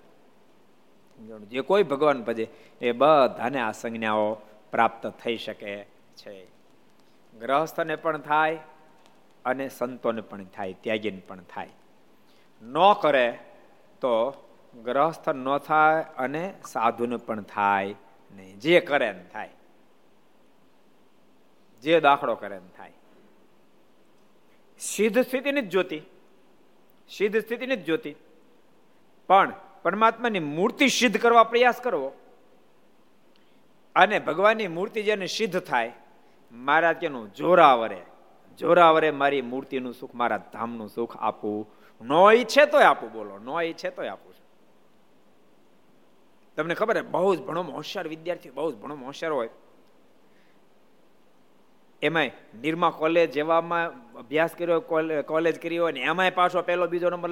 જે 1.39 1.61
કોઈ 1.61 1.83
ભગવાન 1.83 2.23
ભજે 2.23 2.49
એ 2.81 2.91
બધાને 2.91 3.61
આ 3.61 3.71
સંજ્ઞાઓ 3.71 4.33
પ્રાપ્ત 4.71 5.07
થઈ 5.07 5.37
શકે 5.37 5.83
છે. 6.15 6.47
ગ્રહસ્થને 7.39 7.95
પણ 7.95 8.17
થાય 8.17 8.59
અને 9.45 9.69
સંતોને 9.69 10.21
પણ 10.21 10.43
થાય, 10.43 10.73
ત્યાગીને 10.73 11.21
પણ 11.27 11.41
થાય. 11.41 11.69
ન 12.61 12.75
કરે 13.01 13.39
તો 14.01 14.31
ગ્રહસ્થ 14.83 15.29
ન 15.29 15.57
થાય 15.57 16.05
અને 16.17 16.53
સાધુને 16.67 17.17
પણ 17.17 17.41
થાય 17.41 17.95
નહીં. 18.35 18.59
જે 18.59 18.79
કરે 18.79 19.25
થાય. 19.33 19.49
જે 21.81 21.99
દાખલો 21.99 22.35
કરે 22.35 22.59
થાય. 22.77 22.93
સિદ્ધ 24.81 25.19
સ્થિતિની 25.19 25.61
જ 25.61 25.69
જોતી 25.69 26.01
સિદ્ધ 27.09 27.37
સ્થિતિની 27.37 27.75
જ 27.75 27.85
જોતી 27.85 28.15
પણ 29.27 29.53
પરમાત્માની 29.83 30.39
મૂર્તિ 30.39 30.87
સિદ્ધ 30.87 31.17
કરવા 31.17 31.43
પ્રયાસ 31.43 31.81
કરવો 31.81 32.13
અને 33.95 34.19
ભગવાનની 34.19 34.67
મૂર્તિ 34.67 35.03
જેને 35.03 35.27
સિદ્ધ 35.27 35.59
થાય 35.59 35.93
મારા 36.51 36.93
તેનું 36.93 37.33
જોરાવરે 37.33 38.01
જોરાવરે 38.59 39.11
મારી 39.11 39.41
મૂર્તિનું 39.41 39.93
સુખ, 39.93 40.15
મારા 40.15 40.37
ધામનું 40.37 40.89
સુખ 40.89 41.17
આપવું 41.17 41.67
નો 42.01 42.31
ઈચ્છે 42.31 42.65
તોય 42.65 42.83
આપું, 42.83 43.11
બોલો, 43.11 43.37
નો 43.37 43.61
ઈચ્છે 43.61 43.89
તોય 43.89 44.07
આપું 44.07 44.31
તમને 46.55 46.73
ખબર 46.73 46.97
હે 46.97 47.01
બહુ 47.01 47.35
જ 47.35 47.39
ભણો 47.39 47.63
હોશિયાર 47.63 48.07
વિદ્યાર્થી, 48.07 48.49
બહુ 48.49 48.71
જ 48.71 48.75
ભણો 48.75 48.95
હોશિયાર 48.95 49.33
હોય. 49.33 49.49
એમાંય 52.01 52.31
નિરમા 52.61 52.89
કોલેજ 52.89 53.31
જેવામાં 53.31 54.13
અભ્યાસ 54.13 54.55
કર્યો 54.55 54.79
કોલેજ 55.27 55.61
કર્યો 55.61 55.83
હોય 55.83 55.91
ને 55.91 55.99
એમાંય 55.99 56.29
પાછો 56.29 56.61
પહેલો 56.61 56.87
બીજો 56.87 57.09
નંબર 57.09 57.29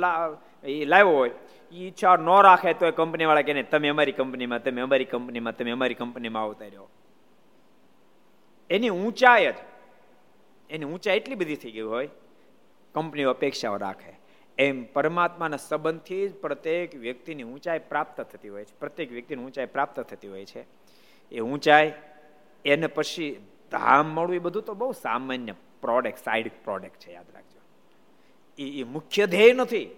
એ 0.63 0.85
લાવ્યો 0.85 1.15
હોય 1.15 1.31
એ 1.71 1.87
ઈચ્છા 1.87 2.15
ન 2.15 2.29
રાખે 2.43 2.73
તો 2.73 2.85
એ 2.85 2.91
કંપનીવાળા 2.91 3.41
કે 3.41 3.63
તમે 3.63 3.87
અમારી 3.87 4.11
કંપનીમાં 4.11 4.63
તમે 4.63 4.81
અમારી 4.81 5.05
કંપનીમાં 5.05 5.55
તમે 5.57 5.71
અમારી 5.71 5.93
કંપનીમાં 5.93 6.43
આવતા 6.43 6.65
રહ્યો 6.65 6.89
એની 8.69 8.89
ઊંચાઈ 8.89 9.51
જ, 9.51 9.55
એની 10.69 10.85
ઊંચાઈ 10.85 11.17
એટલી 11.17 11.35
બધી 11.35 11.55
થઈ 11.55 11.71
ગઈ 11.71 11.81
હોય 11.81 12.09
કંપનીઓ 12.95 13.29
અપેક્ષાઓ 13.29 13.77
રાખે. 13.77 14.19
એમ 14.57 14.83
પરમાત્માના 14.83 15.57
સંબંધથી 15.57 16.27
જ 16.27 16.35
પ્રત્યેક 16.35 16.95
વ્યક્તિની 16.95 17.43
ઊંચાઈ 17.43 17.79
પ્રાપ્ત 17.79 18.21
થતી 18.21 18.49
હોય 18.49 18.65
છે, 18.65 18.79
પ્રત્યેક 18.79 19.11
વ્યક્તિની 19.11 19.43
ઊંચાઈ 19.43 19.65
પ્રાપ્ત 19.65 19.99
થતી 19.99 20.27
હોય 20.27 20.45
છે. 20.45 20.65
એ 21.31 21.39
ઊંચાઈ 21.39 21.93
એને 22.65 22.87
પછી 22.87 23.37
ધામ 23.71 24.05
મળવું 24.05 24.35
એ 24.35 24.39
બધું 24.39 24.63
તો 24.63 24.73
બહુ 24.73 24.91
સામાન્ય 24.91 25.51
પ્રોડક્ટ 25.81 26.17
સાઈડ 26.17 26.51
પ્રોડક્ટ 26.63 26.99
છે, 26.99 27.13
યાદ 27.13 27.25
રાખજો. 27.33 27.59
એ 28.59 28.79
એ 28.79 28.83
મુખ્ય 28.83 29.27
ધ્યેય 29.27 29.53
નથી. 29.53 29.95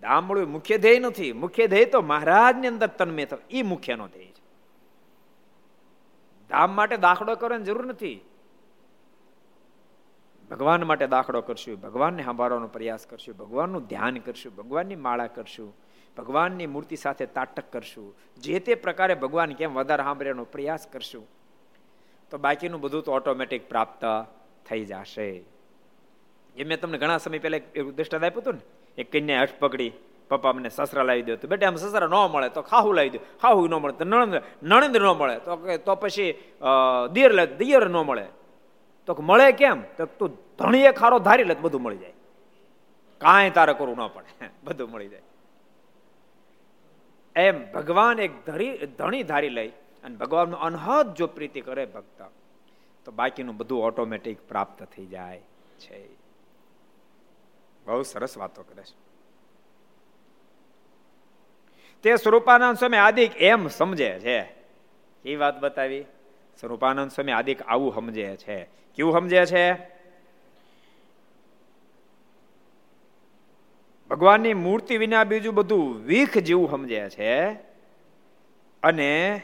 ધામ 0.00 0.24
મળવું 0.24 0.52
મુખ્ય 0.52 0.78
ધ્યેય 0.78 0.98
નથી. 0.98 1.32
મુખ્ય 1.32 1.66
ધ્યેય 1.66 1.84
તો 1.84 2.02
મહારાજની 2.02 2.66
અંદર 2.66 2.86
તન્મે 2.86 3.24
થવું. 3.24 3.48
એ 3.50 3.62
મુખ્યનો 3.62 4.08
ધ્યેય 4.08 4.26
છે. 4.26 4.46
ધામ 6.48 6.70
માટે 6.70 6.96
દાખલો 6.96 7.36
કરવાની 7.36 7.64
જરૂર 7.64 7.86
નથી. 7.86 8.24
ભગવાન 10.50 10.84
માટે 10.84 11.06
દાખલો 11.06 11.40
કરશું, 11.40 11.80
ભગવાનને 11.80 12.24
સાંભળવાનો 12.24 12.66
પ્રયાસ 12.66 13.06
કરશું, 13.06 13.36
ભગવાનનું 13.36 13.86
ધ્યાન 13.86 14.18
કરશું, 14.18 14.56
ભગવાનની 14.56 14.96
માળા 14.96 15.26
કરશું, 15.26 15.76
ભગવાનની 16.16 16.66
મૂર્તિ 16.66 16.96
સાથે 16.96 17.26
તાટક 17.26 17.72
કરશું. 17.72 18.16
જે 18.36 18.58
તે 18.58 18.74
પ્રકારે 18.74 19.14
ભગવાન 19.14 19.52
કેમ 19.52 19.74
વધારે 19.74 20.02
સાંભળવાનો 20.02 20.44
પ્રયાસ 20.44 20.86
કરશું 20.86 21.35
તો 22.30 22.38
બાકીનું 22.38 22.80
બધું 22.80 23.02
તો 23.02 23.12
ઓટોમેટિક 23.12 23.68
પ્રાપ્ત 23.68 24.02
થઈ 24.68 24.84
જશે. 24.84 25.44
એ 26.56 26.64
મેં 26.64 26.80
તમને 26.80 26.98
ઘણા 26.98 27.18
સમય 27.18 27.38
પહેલા 27.38 27.56
એક 27.56 27.96
દ્રષ્ટાંત 27.96 28.24
આપ્યું 28.24 28.42
હતું 28.42 28.54
ને? 28.54 28.60
એક 28.98 29.12
કન્યા 29.12 29.42
હઠ 29.42 29.58
પકડી, 29.58 29.92
પપ્પા 30.28 30.52
મને 30.52 30.68
સસરા 30.68 31.02
લાવી 31.02 31.22
દો 31.22 31.36
તો 31.36 31.48
બેટા, 31.48 31.68
આમ 31.68 31.76
સસરા 31.76 32.06
ન 32.06 32.16
મળે 32.32 32.48
તો 32.48 32.62
ખાહું 32.62 32.94
લાવી 32.94 33.10
દો. 33.10 33.18
ખાહું 33.42 33.70
ન 33.70 33.74
મળે 33.74 33.92
તો 33.92 34.04
નણંદ 34.04 34.42
નણંદ 34.62 34.96
ન 34.96 35.06
મળે. 35.06 35.38
તો 35.38 35.78
તો 35.84 35.94
પછી 35.94 36.32
દિયર 37.12 37.56
દિયર 37.56 37.88
ન 37.88 37.96
મળે. 37.96 38.26
તો 39.06 39.14
મળે 39.20 39.52
કેમ? 39.52 39.82
તો 39.96 40.06
તું 40.06 40.30
ધણીએ 40.58 40.92
ખારો 40.92 41.18
ધારી 41.18 41.44
લે 41.44 41.54
બધું 41.54 41.82
મળી 41.82 41.98
જાય. 41.98 42.12
કાંઈ 43.20 43.50
તારે 43.50 43.72
કરવું 43.72 43.96
ન 43.96 44.06
પડે. 44.06 44.50
બધું 44.64 44.90
મળી 44.90 45.08
જાય. 45.08 45.22
એમ 47.36 47.72
ભગવાન 47.72 48.18
એક 48.18 48.32
ધરી 48.46 48.78
ધણી 48.98 49.22
ધારી 49.22 49.48
લઈ 49.48 49.72
અને 50.06 50.16
ભગવાનનો 50.16 50.56
અનહદ 50.56 51.14
જો 51.14 51.26
પ્રીતિ 51.26 51.60
કરે 51.60 51.86
ભક્ત, 51.86 52.22
તો 53.04 53.12
બાકીનું 53.12 53.56
બધું 53.56 53.84
ઓટોમેટિક 53.84 54.48
પ્રાપ્ત 54.48 54.82
થઈ 54.82 55.06
જાય 55.06 55.40
છે. 55.78 56.06
બહુ 57.86 58.02
સરસ 58.02 58.38
વાતો 58.38 58.62
કરે 58.62 58.82
છે. 58.82 59.06
તે 62.02 62.16
સ્વરૂપાનંદ 62.16 62.76
સ્વામી 62.76 62.96
આદિક 62.96 63.36
એમ 63.36 63.68
સમજે 63.68 64.20
છે. 64.20 64.54
એ 65.24 65.36
વાત 65.36 65.60
બતાવી? 65.60 66.02
સ્વરૂપાનંદ 66.60 67.10
સ્વામી 67.10 67.32
આદિક 67.32 67.62
આવું 67.62 67.94
સમજે 67.94 68.36
છે. 68.36 68.64
કેવું 68.64 69.12
સમજે 69.12 69.46
છે? 69.46 69.74
ભગવાનની 74.10 74.54
મૂર્તિ 74.54 74.96
વિના 74.96 75.24
બીજું 75.24 75.54
બધું 75.54 76.04
વીખ 76.04 76.38
જેવું 76.38 76.70
સમજે 76.70 77.10
છે. 77.10 77.52
અને 78.82 79.42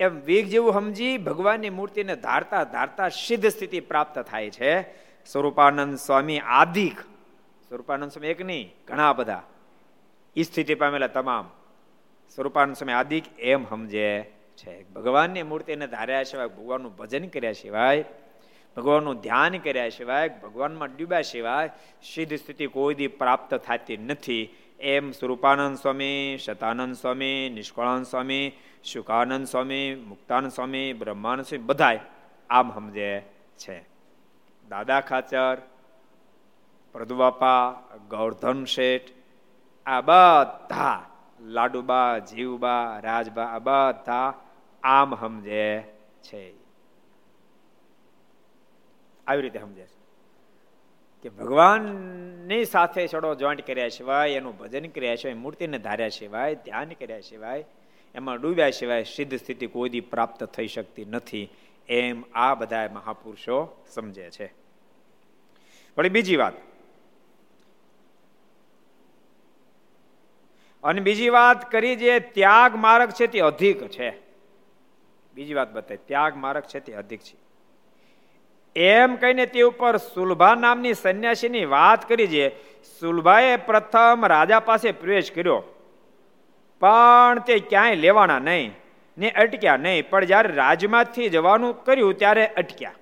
એમ 0.00 0.20
વેગ 0.20 0.46
જેવું 0.46 0.72
સમજી 0.72 1.18
ભગવાનની 1.18 1.70
મૂર્તિને 1.70 2.16
ધારતા 2.16 2.64
ધારતા 2.64 3.08
સિદ્ધ 3.08 3.46
સ્થિતિ 3.46 3.80
પ્રાપ્ત 3.80 4.18
થાય 4.18 4.50
છે. 4.50 4.82
સ્વરૂપાનંદ 5.24 5.96
સ્વામી 5.96 6.38
આદિક. 6.38 7.00
સ્વરૂપાનંદ 7.68 8.10
સ્વામી 8.10 8.26
એક 8.26 8.42
નહીં, 8.42 8.74
ઘણા 8.86 9.12
બધા. 9.12 9.42
એ 10.36 10.42
સ્થિતિ 10.42 10.74
પામેલા 10.74 11.06
તમામ. 11.06 11.50
સ્વરૂપાનંદ 12.34 12.76
સ્વામી 12.76 12.92
આદિક 12.92 13.38
એમ 13.38 13.64
સમજે 13.64 14.32
છે. 14.56 14.82
ભગવાનની 14.82 15.42
મૂર્તિને 15.42 15.86
ધાર્યા 15.86 16.22
સિવાય, 16.22 16.46
ભગવાનનું 16.46 16.96
ભજન 16.96 17.26
કર્યા 17.26 17.52
સિવાય, 17.52 18.04
ભગવાનનું 18.76 19.20
ધ્યાન 19.20 19.58
કર્યા 19.58 19.88
સિવાય, 19.88 20.28
ભગવાનમાં 20.28 20.96
ડૂબ્યા 20.96 21.22
સિવાય 21.22 21.70
સિદ્ધ 22.14 22.34
સ્થિતિ 22.34 22.66
કોઈ 22.66 22.94
દી 22.94 23.06
પ્રાપ્ત 23.06 23.54
થતી 23.54 23.96
નથી. 23.96 24.54
એમ 24.80 25.10
સ્વરૂપાનંદ 25.10 25.76
સ્વામી, 25.76 26.38
શતાનંદ 26.44 26.94
સ્વામી, 26.94 27.50
નિષ્કળાનંદ 27.54 28.06
સ્વામી 28.06 28.52
શુકાનંદ 28.84 29.46
સ્વામી, 29.46 29.94
મુક્તાનંદ 29.94 30.52
સ્વામી, 30.52 30.92
બ્રહ્માનંદ 30.92 31.44
સ્વામી 31.44 31.64
બધાય 31.64 32.00
આમ 32.50 32.74
સમજે 32.74 33.20
છે. 33.56 33.80
દાદા 34.68 35.00
ખાચર, 35.00 35.56
પ્રદુબાપા, 36.92 37.72
ગૌરધન 38.08 38.64
શેઠ, 38.64 39.02
આ 39.86 40.00
બધા, 40.00 41.10
લાડુબા, 41.40 42.18
જીવબા, 42.18 43.00
રાજબા, 43.00 43.44
આ 43.44 43.58
બધા 43.58 44.34
આમ 44.82 45.14
સમજે 45.14 45.80
છે. 46.22 46.54
આવી 49.26 49.42
રીતે 49.42 49.58
સમજે 49.58 49.86
કે 51.22 51.28
ભગવાનની 51.28 52.64
સાથે 52.64 53.08
છોડો 53.08 53.34
જોઈન્ટ 53.34 53.66
કર્યા 53.66 53.88
સિવાય, 53.88 54.30
એનું 54.30 54.58
ભજન 54.58 54.86
કર્યા 54.86 55.14
સિવાય, 55.14 55.34
મૂર્તિને 55.34 55.78
ધાર્યા 55.78 56.08
સિવાય, 56.08 56.54
ધ્યાન 56.54 56.88
કર્યા 56.88 57.20
સિવાય 57.20 57.64
એમાં 58.14 58.40
ડૂબ્યા 58.40 58.70
સિવાય 58.70 59.04
સિદ્ધ 59.04 59.38
સ્થિતિ 59.38 59.66
કોઈ 59.66 60.00
પ્રાપ્ત 60.00 60.44
થઈ 60.44 60.66
શકતી 60.66 61.04
નથી 61.04 61.50
એમ 61.88 62.24
આ 62.34 62.54
બધા 62.54 62.88
મહાપુરુષો 62.92 63.84
સમજે 63.90 64.30
છે. 64.30 64.52
વળી 65.98 66.08
બીજી 66.08 66.36
વાત. 66.36 66.52
અને 70.82 71.00
બીજી 71.00 71.28
વાત 71.28 71.72
કરી 71.72 71.96
જે 71.96 72.20
ત્યાગ 72.20 72.74
માર્ગ 72.74 73.10
છે 73.10 73.26
તે 73.26 73.40
અધિક 73.40 73.88
છે. 73.88 74.10
બીજી 75.34 75.54
વાત 75.54 75.72
બતાવી, 75.72 75.96
ત્યાગ 75.96 76.36
માર્ગ 76.36 76.62
છે 76.64 76.80
તે 76.80 76.92
અધિક 76.94 77.20
છે. 77.20 77.44
એમ 78.76 79.16
કહીને 79.16 79.46
તે 79.46 79.62
ઉપર 79.62 79.96
સુલભા 79.96 80.54
નામની 80.54 80.94
સંન્યાસીની 80.94 81.64
વાત 81.64 82.08
કરી 82.08 82.26
છે 82.26 82.48
સુલભાએ 83.00 83.56
પ્રથમ 83.56 84.26
રાજા 84.26 84.60
પાસે 84.60 84.92
પ્રવેશ 84.92 85.32
કર્યો. 85.32 85.62
પણ 86.84 87.38
તે 87.38 87.58
ક્યાંય 87.58 87.94
લેવાના 87.94 88.38
નહીં, 88.38 88.74
ને 89.18 89.30
અટક્યા 89.30 89.76
નહીં. 89.76 90.10
પણ 90.10 90.24
જ્યારે 90.24 90.54
રાજમાંથી 90.54 91.28
જવાનું 91.28 91.84
કર્યું 91.84 92.14
ત્યારે 92.14 92.46
અટક્યા. 92.46 92.92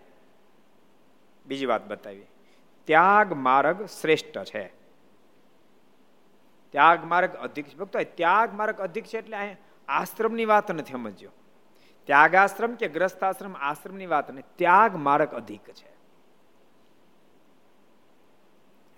બીજી 1.46 1.66
વાત 1.66 1.88
બતાવી. 1.88 2.26
ત્યાગ 2.84 3.32
માર્ગ 3.32 3.86
શ્રેષ્ઠ 3.86 4.38
છે. 4.44 4.66
ત્યાગ 6.70 7.04
માર્ગ 7.04 7.34
અધિક 7.34 7.76
ભક્તો, 7.76 7.98
ત્યાગ 8.02 8.54
માર્ગ 8.54 8.78
અધિક 8.78 9.04
છે 9.04 9.18
એટલે 9.18 9.56
આશ્રમની 9.88 10.44
વાત 10.44 10.72
નથી 10.72 10.92
સમજ્યો. 10.92 11.30
ત્યાગાશ્રમ 12.04 12.74
કે 12.74 12.88
ગ્રસ્તાશ્રમ 12.88 13.56
આશ્રમની 13.56 14.06
વાત 14.06 14.30
નહીં. 14.30 14.44
ત્યાગ 14.56 14.96
માર્ગ 14.96 15.30
અધિક 15.30 15.70
છે. 15.70 15.91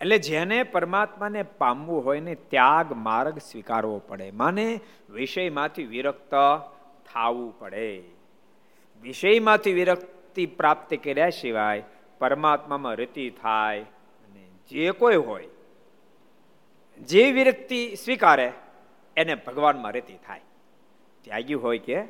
એટલે 0.00 0.18
જેને 0.18 0.62
પરમાત્માને 0.62 1.42
પામવું 1.42 2.04
હોય 2.04 2.20
ને 2.20 2.35
ત્યાગ 2.35 2.92
માર્ગ 2.92 3.38
સ્વીકારવો 3.38 3.98
પડે. 3.98 4.30
માને 4.30 4.80
વિષયમાંથી 5.11 5.85
વિરક્ત 5.85 6.35
થવું 7.07 7.59
પડે. 7.59 8.02
વિષયમાંથી 9.02 9.72
વિરક્તિ 9.72 10.46
પ્રાપ્ત 10.46 10.94
કર્યા 10.94 11.30
સિવાય 11.30 11.83
પરમાત્મામાં 12.18 12.94
રતિ 12.94 13.30
થાય 13.30 13.80
અને 13.80 14.46
જે 14.70 14.90
કોઈ 14.90 15.16
હોય, 15.16 15.48
જે 17.00 17.33
વિરક્તિ 17.33 17.94
સ્વીકારે, 17.94 18.52
એને 19.16 19.35
ભગવાનમાં 19.35 19.92
રતિ 19.92 20.14
થાય. 20.26 20.40
ત્યાગી 21.22 21.54
હોય 21.54 21.78
કે 21.78 22.02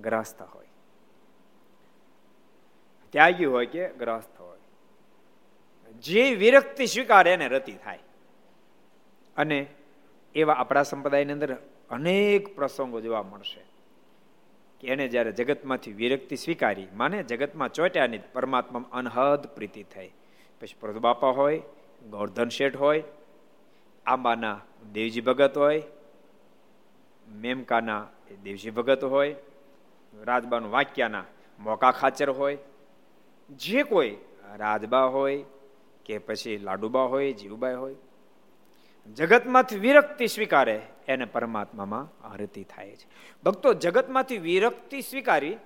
ગ્રસ્ત 0.00 0.42
હોય. 0.42 0.66
ત્યાગી 3.10 3.44
હોય 3.44 3.66
કે 3.66 3.88
ગ્રસ્ત 3.88 4.40
હોય. 4.40 4.47
જે 6.02 6.34
વિરક્તિ 6.34 6.86
સ્વીકારે 6.86 7.32
એને 7.32 7.48
રતિ 7.48 7.72
થાય. 7.72 7.98
અને 9.36 9.66
એવા 10.34 10.54
આપણા 10.54 10.82
સંપ્રદાયની 10.82 11.32
અંદર 11.32 11.56
અનેક 11.90 12.56
પ્રસંગો 12.56 13.00
જોવા 13.00 13.22
મળશે 13.22 13.60
કે 14.80 14.88
એને 14.88 15.08
જ્યારે 15.08 15.32
જગતમાંથી 15.32 15.92
વિરક્તિ 15.92 16.36
સ્વીકારી, 16.36 16.86
માને 16.94 17.22
જગતમાં 17.22 17.72
ચોટ્યાની 17.72 18.18
પરમાત્મા 18.18 18.84
અનહદ 18.92 19.46
પ્રીતિ 19.46 19.82
થઈ. 19.82 20.10
પછી 20.60 20.74
પ્રભુ 20.80 21.26
હોય 21.26 21.62
ગોર્ધન 22.10 22.48
શેઠ 22.48 22.76
હોય, 22.76 23.02
આંબાના 24.06 24.60
દેવજી 24.92 25.20
ભગત 25.20 25.58
હોય, 25.58 25.82
મેમકાના 27.28 28.06
દેવજી 28.42 28.70
ભગત 28.70 29.04
હોય, 29.04 29.34
રાજબાનું 30.24 30.70
વાક્યાના 30.70 31.24
મોકા 31.60 31.90
ખાચર 31.90 32.30
હોય, 32.30 32.58
જે 33.50 33.82
કોઈ 33.82 34.16
રાજબા 34.56 35.04
હોય 35.04 35.44
કે 36.08 36.18
પછી 36.18 36.58
લાડુબા 36.58 37.00
હોય, 37.00 37.32
જીવબાઈ 37.32 37.74
હોય. 37.74 37.96
જગતમાંથી 39.14 39.78
વિરક્તિ 39.78 40.26
સ્વીકારે, 40.26 40.82
એને 41.08 41.24
પરમાત્મામાં 41.24 42.26
આરતી 42.26 42.64
થાય 42.64 42.90
છે. 42.90 43.08
ભક્તો, 43.44 43.74
જગતમાંથી 43.74 44.38
વિરક્તિ 44.38 45.00
સ્વીકારી, 45.00 45.56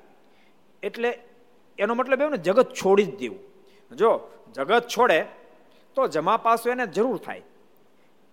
એટલે 0.82 1.18
એનો 1.78 1.94
મતલબ 1.94 2.20
એવો 2.20 2.30
ને, 2.30 2.36
જગત 2.36 2.72
છોડી 2.72 3.04
જ 3.04 3.18
દેવું. 3.18 3.38
જો 3.96 4.30
જગત 4.54 4.86
છોડે, 4.88 5.26
તો 5.94 6.06
જમા 6.06 6.36
પાસો 6.36 6.70
એને 6.70 6.86
જરૂર 6.86 7.18
થાય. 7.18 7.42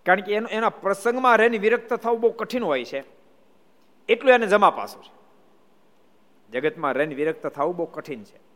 કારણ 0.06 0.22
કે 0.22 0.34
એનો, 0.34 0.48
એના 0.48 0.70
પ્રસંગમાં 0.70 1.38
રહીને 1.38 1.58
વિરક્ત 1.58 1.94
થવું 1.94 2.22
બહુ 2.22 2.30
કઠિન 2.30 2.64
હોય 2.64 2.84
છે. 2.84 3.04
એટલું 4.10 4.34
એને 4.34 4.48
જમા 4.48 4.70
પાસું 4.70 5.04
છે. 5.04 5.12
જગતમાં 6.52 6.94
રહીને 6.94 7.16
વિરક્ત 7.16 7.48
થવું 7.48 7.76
બહુ 7.76 7.86
કઠિન 7.86 8.24
છે. 8.24 8.49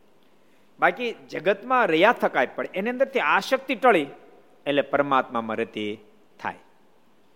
બાકી 0.80 1.16
જગતમાં 1.30 1.88
રહ્યા 1.88 2.12
થકાય, 2.12 2.46
પણ 2.46 2.66
એની 2.74 2.90
અંદરથી 2.90 3.20
આશક્તિ 3.20 3.76
ટળી, 3.76 4.08
એટલે 4.66 4.82
પરમાત્મામાં 4.82 5.58
રતી 5.58 6.00
થાય. 6.40 6.56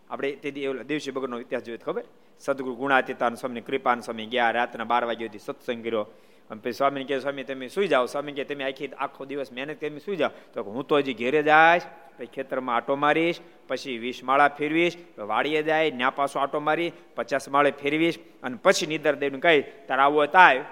આપણે 0.10 0.32
તેથી 0.32 0.64
એવું 0.64 0.82
દેવશી 0.88 1.12
ભગતનો 1.12 1.40
ઇતિહાસ 1.40 1.64
જોયો 1.64 1.78
ખબર? 1.78 2.04
સદગુરુ 2.40 2.76
ગુણાતીતાન 2.76 3.36
સ્વામી, 3.36 3.62
કૃપાન 3.62 4.00
સ્વામી 4.00 4.26
ગયા 4.26 4.52
રાતના 4.52 4.86
બાર 4.86 5.06
વાગ્યાથી 5.06 5.40
સત્સંગ 5.40 5.84
કર્યો. 5.84 6.08
અને 6.50 6.62
પછી 6.62 6.72
સ્વામીને 6.72 7.06
કહે 7.06 7.20
સ્વામી, 7.20 7.44
તમે 7.44 7.70
સુઈ 7.70 7.88
જાઓ. 7.88 8.06
સ્વામી 8.06 8.32
કે 8.32 8.44
તમે 8.44 8.64
આખી 8.64 8.92
આખો 8.98 9.26
દિવસ 9.26 9.52
મહેનત 9.52 9.80
કરી 9.80 10.00
સુઈ 10.00 10.16
જાઓ. 10.16 10.32
તો 10.54 10.64
હું 10.64 10.88
તો 10.88 10.98
હજી 10.98 11.14
ઘેરે 11.14 11.44
જઈશ, 11.44 11.84
પછી 12.18 12.26
ખેતરમાં 12.26 12.76
આટો 12.76 12.96
મારીશ, 12.96 13.42
પછી 13.68 13.98
વીસ 13.98 14.24
માળા 14.24 14.48
ફેરવીશ, 14.48 14.98
વાડીએ 15.18 15.64
જાય, 15.64 15.92
ન્યા 15.92 16.10
પાછો 16.10 16.40
આટો 16.40 16.60
મારી, 16.60 16.94
પચાસ 17.16 17.50
માળે 17.50 17.72
ફેરવીશ, 17.72 18.20
અને 18.44 18.58
પછી 18.64 18.88
નિદર 18.88 19.16
દઈને 19.16 19.40
કહી, 19.40 19.62
તારે 19.88 20.02
આવો 20.02 20.26
તાય 20.26 20.66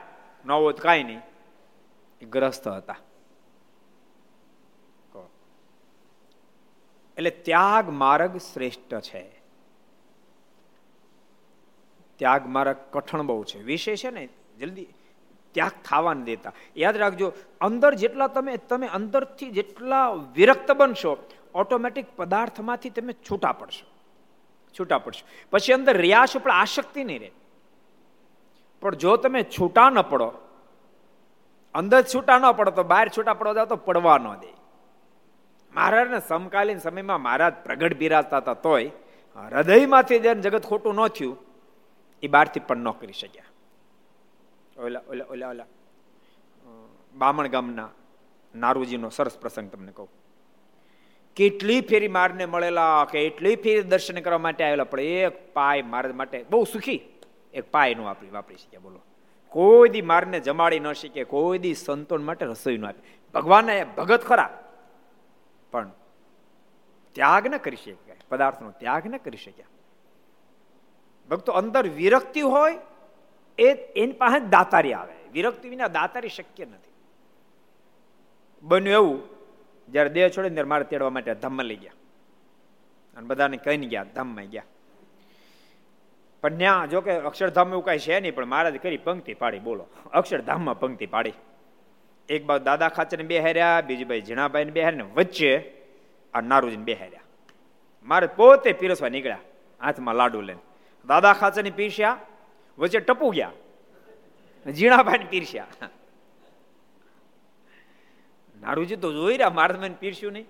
ન 0.45 0.51
આવો 0.51 0.71
તો 0.71 0.83
કાંઈ 0.83 1.03
નહીં. 1.03 1.21
ગ્રસ્ત 2.23 2.67
હતા. 2.67 2.95
એટલે 7.17 7.29
ત્યાગ 7.29 7.89
માર્ગ 7.89 8.37
શ્રેષ્ઠ 8.37 8.99
છે. 9.01 9.41
ત્યાગ 12.15 12.47
માર્ગ 12.47 12.77
કઠણ 12.91 13.21
બહુ 13.21 13.43
છે. 13.43 13.63
વિશે 13.63 13.95
છે 13.95 14.09
ને, 14.09 14.29
જલ્દી 14.59 14.87
ત્યાગ 15.51 15.71
થવા 15.85 16.13
દેતા. 16.13 16.51
યાદ 16.77 16.97
રાખજો, 16.97 17.33
અંદર 17.61 17.93
જેટલા 17.93 18.27
તમે 18.27 18.57
તમે 18.57 18.87
અંદરથી 18.87 19.51
જેટલા 19.51 20.09
વિરક્ત 20.09 20.71
બનશો, 20.71 21.17
ઓટોમેટિક 21.53 22.05
પદાર્થમાંથી 22.15 22.89
તમે 22.89 23.13
છૂટા 23.13 23.51
પડશો. 23.51 23.91
છૂટા 24.79 24.97
પડશો. 24.97 25.27
પછી 25.49 25.73
અંદર 25.73 25.97
રિયાશ 25.97 26.37
ઉપર 26.37 26.51
આસક્તિ 26.51 27.03
નહીં 27.03 27.19
રહે. 27.19 27.31
પણ 28.81 28.95
જો 28.95 29.17
તમે 29.17 29.43
છૂટા 29.43 29.89
ન 29.89 30.01
પડો 30.01 30.44
અંદર 31.75 32.01
છૂટા 32.11 32.39
ન 32.41 32.45
પડો 32.59 32.71
તો 32.79 32.83
બહાર 32.93 33.07
છૂટા 33.15 33.39
પડવા 33.39 33.57
જાવ 33.57 33.67
તો 33.73 33.77
પડવા 33.87 34.19
ન 34.23 34.27
દે. 34.43 34.51
મહારાજને 35.73 36.19
સમકાલીન 36.29 36.79
સમયમાં 36.85 37.21
મહારાજ 37.25 37.55
પ્રગટ 37.65 37.97
બિરાજતા 38.01 38.41
હતા 38.43 38.61
તોય 38.65 38.91
હૃદયમાંથી 39.37 40.19
જેને 40.25 40.41
જગત 40.45 40.65
ખોટું 40.71 40.95
ન 40.95 41.09
થયું, 41.17 41.37
એ 42.23 42.27
બહારથી 42.35 42.67
પણ 42.67 42.87
ન 42.87 42.99
કરી 42.99 43.17
શક્યા. 43.21 43.51
ઓલા 44.77 45.03
ઓલા 45.11 45.27
ઓલા 45.33 45.49
ઓલા. 45.53 45.69
બામણ 47.15 47.49
ગામના 47.55 47.89
નારુજીનો 48.53 49.09
સરસ 49.17 49.35
પ્રસંગ 49.41 49.67
તમને 49.73 49.91
કહું. 49.97 50.09
કેટલી 51.37 51.81
ફેરી 51.89 52.13
મારને 52.17 52.45
મળેલા, 52.53 53.05
કે 53.11 53.17
એટલી 53.27 53.55
ફેરી 53.63 53.89
દર્શન 53.91 54.19
કરવા 54.25 54.43
માટે 54.45 54.63
આવેલા, 54.63 54.91
પણ 54.93 54.99
એક 55.27 55.35
પાય 55.57 55.83
મારા 55.93 56.17
માટે 56.21 56.37
બહુ 56.51 56.63
સુખી, 56.73 57.01
એક 57.53 57.65
પાયનું 57.75 58.05
વાપરી 58.09 58.33
વાપરી 58.37 58.61
શક્યા, 58.63 58.85
બોલો. 58.87 58.99
કોઈ 59.55 59.89
દી 59.89 60.01
મારને 60.01 60.39
જમાડી 60.39 60.79
ન 60.79 60.91
શીખે 60.93 61.23
કોઈ 61.23 61.59
દી 61.59 61.73
સંતોન 61.73 62.21
માટે 62.23 62.45
રસોઈ 62.45 62.77
ન 62.77 62.85
આપે. 62.85 63.03
ભગવાનને 63.33 63.75
ભગત 63.97 64.23
ખરા, 64.23 64.49
પણ 65.71 65.91
ત્યાગ 67.15 67.47
ન 67.47 67.57
કરી 67.57 67.75
શક્યા, 67.75 68.15
પદાર્થનો 68.29 68.71
ત્યાગ 68.71 69.07
ન 69.07 69.17
કરી 69.17 69.37
શક્યા. 69.37 69.71
ભક્તો 71.29 71.51
અંદર 71.51 71.87
વિરક્તિ 71.87 72.41
હોય, 72.41 72.75
એ 73.57 73.67
એની 73.95 74.13
પાસે 74.13 74.39
દાતારી 74.39 74.93
આવે. 74.93 75.15
વિરક્તિ 75.31 75.69
વિના 75.69 75.87
દાતારી 75.87 76.29
શક્ય 76.29 76.65
નથી. 76.65 76.93
બન્યું 78.63 78.93
એવું, 78.93 79.17
જ્યારે 79.89 80.09
દેહ 80.09 80.29
છોડે 80.29 80.49
ત્યારે 80.49 80.69
મારે 80.69 80.83
તેડવા 80.83 81.09
માટે 81.09 81.35
ધામમાં 81.35 81.65
લઈ 81.65 81.75
ગયા. 81.75 81.95
અને 83.17 83.27
બધાને 83.27 83.57
કહીને 83.57 83.87
ગયા, 83.87 84.03
ધામમાં 84.15 84.45
ગયા. 84.45 84.63
પણ 86.45 86.57
ત્યાં 86.57 86.89
જો 86.93 87.01
કે 87.01 87.13
અક્ષરધામ 87.29 87.73
એવું 87.73 87.83
કાંઈ 87.85 88.05
છે 88.05 88.19
નહીં, 88.19 88.35
પણ 88.37 88.45
મહારાજ 88.53 88.77
કરી 88.83 89.01
પંક્તિ 89.05 89.33
પાડી, 89.41 89.63
બોલો. 89.67 89.83
અક્ષરધામમાં 90.13 90.77
પંક્તિ 90.79 91.07
પાડી. 91.13 91.35
એક 92.29 92.41
બાજુ 92.45 92.63
દાદા 92.65 92.89
ખાચર 92.89 93.23
બે 93.23 93.39
હાર્યા 93.45 93.81
બીજી 93.87 94.05
બાજુ 94.11 94.25
ઝીણાભાઈ 94.27 94.71
બે 94.77 94.81
હાર્યા 94.85 95.13
વચ્ચે 95.17 95.51
આ 96.33 96.41
નારુજીને 96.41 96.85
બે 96.87 96.93
હાર્યા 97.01 97.27
મારે 98.07 98.27
પોતે 98.37 98.69
પીરસવા 98.79 99.09
નીકળ્યા, 99.09 99.43
હાથમાં 99.81 100.15
લાડુ 100.15 100.41
લઈને. 100.41 100.63
દાદા 101.05 101.33
ખાચરની 101.41 101.75
પીરસ્યા, 101.79 102.17
વચ્ચે 102.77 102.99
ટપુ 103.01 103.31
ગયા. 103.31 103.53
ઝીણાભાઈ 104.65 105.29
પીરસ્યા. 105.33 105.89
નારુજી 108.61 109.01
તો 109.03 109.09
જોઈ 109.17 109.37
રહ્યા, 109.37 109.57
મારે 109.59 109.77
મને 109.77 109.97
પીરસ્યું 110.03 110.33
નહીં. 110.33 110.47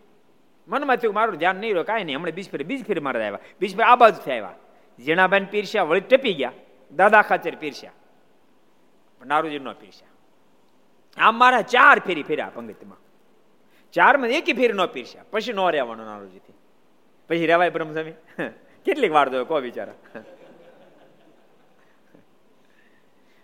મનમાં 0.68 0.98
થયું 0.98 1.16
મારું 1.16 1.40
ધ્યાન 1.42 1.60
નહીં 1.62 1.74
રહ્યો, 1.74 1.88
કાંઈ 1.90 2.06
નહીં. 2.08 2.18
હમણાં 2.20 2.36
બીજ 2.38 2.48
ફેરી 2.52 2.70
બીજ 2.72 2.82
ફેરી 2.88 3.06
મારા 3.08 3.26
આવ્યા. 3.26 3.44
બીજ 3.60 3.72
ફેરી 3.78 3.92
આ 3.92 3.98
બાજુ 4.04 4.22
આવ્યા. 4.22 4.56
ઝીણાભાઈ 5.00 5.46
પીરસ્યા, 5.52 5.84
વળી 5.84 6.02
ટપી 6.02 6.34
ગયા. 6.34 6.52
દાદા 6.92 7.22
ખાચર 7.22 7.56
પીરસ્યા. 7.56 7.92
નારુજી 9.26 9.60
ન 9.60 9.72
પીરસ્યા. 9.74 10.14
આમ 11.18 11.36
મારા 11.36 11.62
ચાર 11.62 12.00
ફેરી 12.00 12.24
ફેર્યા 12.24 12.52
પંગતમાં. 12.54 13.00
ચારમાં 13.94 14.30
એકી 14.30 14.54
ફેરી 14.54 14.74
ન 14.74 14.86
પીરસ્યા. 14.86 15.26
પછી 15.32 15.54
ન 15.54 15.60
રહેવાનો 15.72 16.04
નારુજીથી. 16.06 16.56
પછી 17.30 17.46
રેવાય 17.46 17.70
બ્રહ્મસ્વામી? 17.70 18.16
કેટલીક 18.86 19.12
વાર 19.12 19.30
દો 19.30 19.46
કો 19.46 19.62
બિચારા 19.62 19.94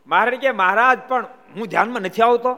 મહારાજ 0.07 0.39
કે 0.39 0.51
મહારાજ, 0.51 0.99
પણ 1.07 1.25
હું 1.55 1.67
ધ્યાનમાં 1.67 2.01
નથી 2.01 2.21
આવતો. 2.21 2.51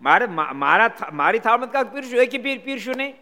મારે 0.00 0.26
મારા 0.26 0.90
મારી 1.12 1.38
થાળમાં 1.38 1.70
કાંક 1.70 1.92
પીરશું 1.92 2.20
એક 2.20 2.34
પીર 2.42 2.58
પીરશું 2.64 2.94
નહીં. 2.96 3.14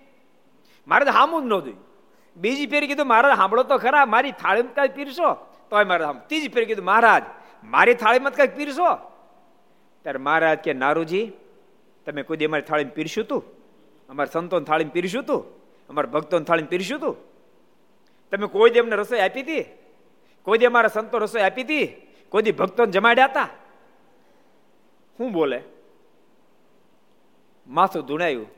મારે 0.87 1.05
તો 1.05 1.11
હામું 1.11 1.43
જ 1.43 1.47
ન 1.47 1.49
જોયું. 1.49 1.93
બીજી 2.37 2.66
ફેરી 2.66 2.87
કીધું, 2.87 3.07
મહારાજ, 3.07 3.37
સાંભળો 3.37 3.62
તો 3.62 3.79
ખરા, 3.79 4.07
મારી 4.07 4.33
થાળીમાં 4.33 4.75
કાંઈ 4.75 4.88
પીરશો? 4.88 5.35
તોય 5.70 5.85
મારે 5.85 6.05
ત્રીજી 6.27 6.49
ફેરી 6.49 6.66
કીધું, 6.66 6.85
મહારાજ, 6.85 7.23
મારી 7.64 7.94
થાળીમાં 7.94 8.33
કાંઈક 8.33 8.57
પીરશો? 8.57 8.90
ત્યારે 10.03 10.18
મહારાજ 10.18 10.59
કે, 10.59 10.73
નારુજી, 10.73 11.33
તમે 12.07 12.23
કોઈ 12.23 12.44
અમારી 12.44 12.62
થાળીમાં 12.62 12.94
પીરશું 12.94 13.25
તું? 13.25 13.42
અમારા 14.09 14.33
સંતોની 14.33 14.64
થાળીમાં 14.64 14.92
પીરશું 14.92 15.25
તું? 15.25 15.40
અમારા 15.88 16.11
ભક્તોને 16.11 16.44
થાળીમાં 16.44 16.70
પીરશું 16.70 17.01
તું? 17.01 17.16
તમે 18.31 18.47
કોઈ 18.47 18.70
દી 18.70 18.81
અમને 18.81 18.97
રસોઈ 18.97 19.20
આપી 19.20 19.42
હતી 19.42 19.64
કોઈ 20.42 20.59
દી 20.59 20.66
અમારા 20.66 20.88
સંતો 20.88 21.18
રસોઈ 21.18 21.42
આપી 21.42 21.62
હતી 21.62 21.87
કોઈ 22.29 22.42
દી 22.42 22.53
ભક્તોને 22.53 22.92
જમાડ્યા 22.92 23.25
હતા 23.25 23.49
શું 25.18 25.33
બોલે, 25.33 25.61
માથું 27.66 28.07
ધૂણાયું. 28.07 28.49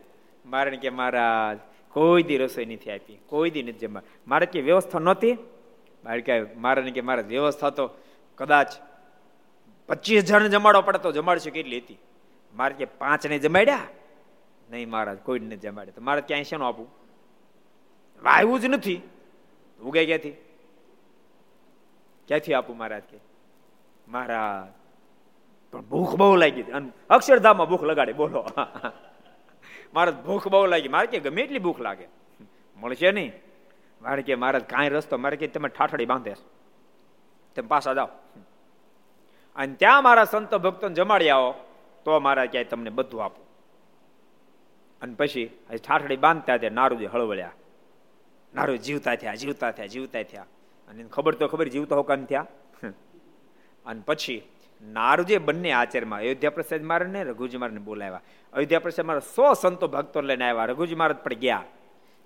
મારે 0.47 0.77
કે, 0.77 0.91
મહારાજ 0.91 1.59
કોઈ 1.97 2.23
દી 2.29 2.39
રસોઈ 2.39 2.67
નથી 2.67 2.93
આપી, 2.93 3.19
કોઈ 3.27 3.51
દી 3.51 3.65
નથી 3.67 3.87
જમા 3.87 4.05
મારે 4.27 4.47
કે 4.47 4.61
વ્યવસ્થા 4.61 4.99
નહોતી. 4.99 5.35
મારે 6.05 6.21
કે 6.21 6.35
મારે 6.55 6.91
કે 6.91 7.03
મારે 7.09 7.23
વ્યવસ્થા 7.23 7.71
તો 7.71 7.85
કદાચ 8.39 8.71
પચીસ 9.89 10.25
જણ 10.29 10.53
જમાડો 10.55 10.83
પડે 10.83 10.99
તો 10.99 11.13
જમાડશે 11.13 11.51
કેટલી 11.51 11.81
હતી. 11.81 11.99
મારે 12.55 12.75
કે 12.75 12.85
પાંચ 13.01 13.27
ને 13.27 13.39
જમાડ્યા? 13.39 13.89
નહીં 14.71 14.89
મહારાજ 14.91 15.19
કોઈને 15.19 15.57
જમાડે. 15.57 15.91
તો 15.93 16.01
મારે 16.01 16.21
ક્યાંય 16.21 16.45
શેનું 16.45 16.69
આપવું? 16.69 16.89
વાયવું 18.23 18.61
જ 18.61 18.65
નથી. 18.67 19.01
ઉગે 19.81 20.05
ક્યાંથી? 20.05 20.37
ક્યાંથી 22.29 22.55
આપું 22.55 22.77
મહારાજ 22.77 23.05
કે 23.11 23.19
મહારાજ, 24.09 24.73
પણ 25.73 25.85
ભૂખ 25.91 26.15
બહુ 26.17 26.37
લાગી 26.37 26.63
અને 26.63 26.89
અક્ષરધામમાં 27.11 27.69
ભૂખ 27.69 27.85
લગાડે, 27.85 28.13
બોલો. 28.13 28.41
મારે 29.97 30.11
ભૂખ 30.11 30.49
બહુ 30.49 30.67
લાગી. 30.67 30.89
મારે 30.89 31.07
કે 31.07 31.21
ગમે 31.21 31.43
એટલી 31.43 31.59
ભૂખ 31.59 31.81
લાગે. 31.81 32.09
મળશે 32.77 33.13
નહીં. 33.13 33.33
મારે 34.03 34.23
કે 34.23 34.35
મારે 34.35 34.61
કાંઈ 34.61 34.89
રસ્તો, 34.89 35.17
મારે 35.17 35.37
કે 35.37 35.47
તમે 35.47 35.69
ઠાઠડી 35.69 36.07
બાંધે 36.07 36.35
તમે 37.55 37.69
પાછા 37.69 37.95
જાઓ. 37.95 38.09
અને 39.57 39.75
ત્યાં 39.75 40.03
મારા 40.03 40.25
સંતો 40.25 40.59
ભક્તો 40.59 40.89
જમાડી 40.89 41.29
આવો, 41.29 41.55
તો 42.05 42.21
મારા 42.21 42.47
ક્યાંય 42.47 42.65
તમને 42.65 42.91
બધું 42.91 43.25
આપો. 43.25 43.47
અને 45.03 45.15
પછી 45.15 45.59
ઠાઠડી 45.87 46.17
બાંધતા 46.17 46.57
ત્યાં 46.57 46.73
નારુજી 46.73 47.07
હળવળ્યા. 47.07 47.53
નારુ 48.55 48.77
જીવતા 48.77 49.15
થયા 49.15 49.35
જીવતા 49.35 49.71
થયા 49.71 49.87
જીવતા 49.87 50.23
થયા. 50.23 50.43
અને 50.89 51.05
ખબર 51.05 51.35
તો 51.35 51.49
ખબર 51.49 51.69
જીવતા 51.69 51.97
હોકાન 51.97 52.25
થયા. 52.25 52.47
અને 53.87 54.03
પછી 54.07 54.43
નારુજે 54.83 55.39
બંને 55.39 55.71
આચાર્યમાં 55.73 56.19
અયોધ્યા 56.19 56.51
પ્રસાદ 56.51 56.83
મારે 56.83 57.07
ને 57.07 57.23
રઘુજી 57.25 57.57
મારને 57.57 57.81
બોલાવ્યા. 57.81 58.21
અયોધ્યા 58.53 58.81
પ્રસાદ 58.81 59.07
મારા 59.07 59.21
સો 59.35 59.55
સંતો 59.55 59.89
ભક્તો 59.89 60.21
લઈને 60.21 60.45
આવ્યા, 60.49 60.65
રઘુજી 60.65 60.95
મહારાજ 60.95 61.17
પણ 61.17 61.35
ગયા. 61.35 61.62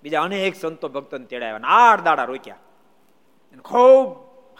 બીજા 0.03 0.21
અનેક 0.21 0.55
સંતો 0.55 0.89
ભક્તોને 0.89 1.25
તેડાવ્યા 1.25 1.61
આઠ 1.63 2.03
દાડા 2.03 2.23
રોક્યા. 2.23 2.57
ખૂબ 3.65 4.07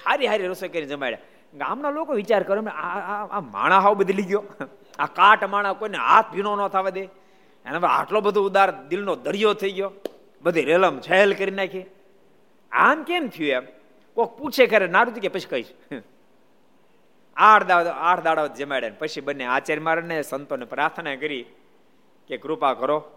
હારી 0.06 0.28
હારી 0.28 0.48
રસોઈ 0.48 0.70
કરીને 0.70 0.88
જમાડ્યા. 0.88 1.20
ગામના 1.54 1.90
લોકો 1.90 2.14
વિચાર 2.14 2.44
કરે 2.44 2.60
આ 2.60 3.40
માણા 3.40 3.80
હાવ 3.80 3.94
બદલી 3.94 4.24
ગયો. 4.24 4.44
આ 5.00 5.06
કાટ 5.06 5.44
માણા 5.44 5.74
કોઈને 5.74 5.98
હાથ 5.98 6.30
ભીનો 6.34 6.56
ન 6.56 6.68
થવા 6.68 6.90
દે. 6.90 7.04
એને 7.66 7.78
આટલો 7.88 8.22
બધો 8.22 8.46
ઉદાર 8.46 8.70
દિલનો 8.88 9.16
દરિયો 9.16 9.54
થઈ 9.54 9.72
ગયો. 9.72 9.92
બધી 10.42 10.62
રેલમ 10.62 11.00
છેલ 11.00 11.34
કરી 11.34 11.52
નાખી. 11.52 11.86
આમ 12.72 13.04
કેમ 13.04 13.28
થયું 13.28 13.50
એમ? 13.50 13.66
કોક 14.14 14.38
પૂછે 14.38 14.64
ખરે, 14.68 14.88
નારુજી 14.88 15.20
કે 15.20 15.28
પછી 15.28 15.50
કહીશ? 15.50 15.72
આઠ 17.36 17.64
દાડા 17.64 17.92
આઠ 17.92 18.24
દાડા 18.24 18.48
જમાડ્યા 18.48 18.92
પછી 19.00 19.22
બંને 19.22 19.46
આચાર્ય 19.46 19.82
મારને 19.82 20.22
સંતોને 20.22 20.66
પ્રાર્થના 20.66 21.16
કરી 21.16 21.46
કે 22.28 22.38
કૃપા 22.38 22.74
કરો, 22.74 23.12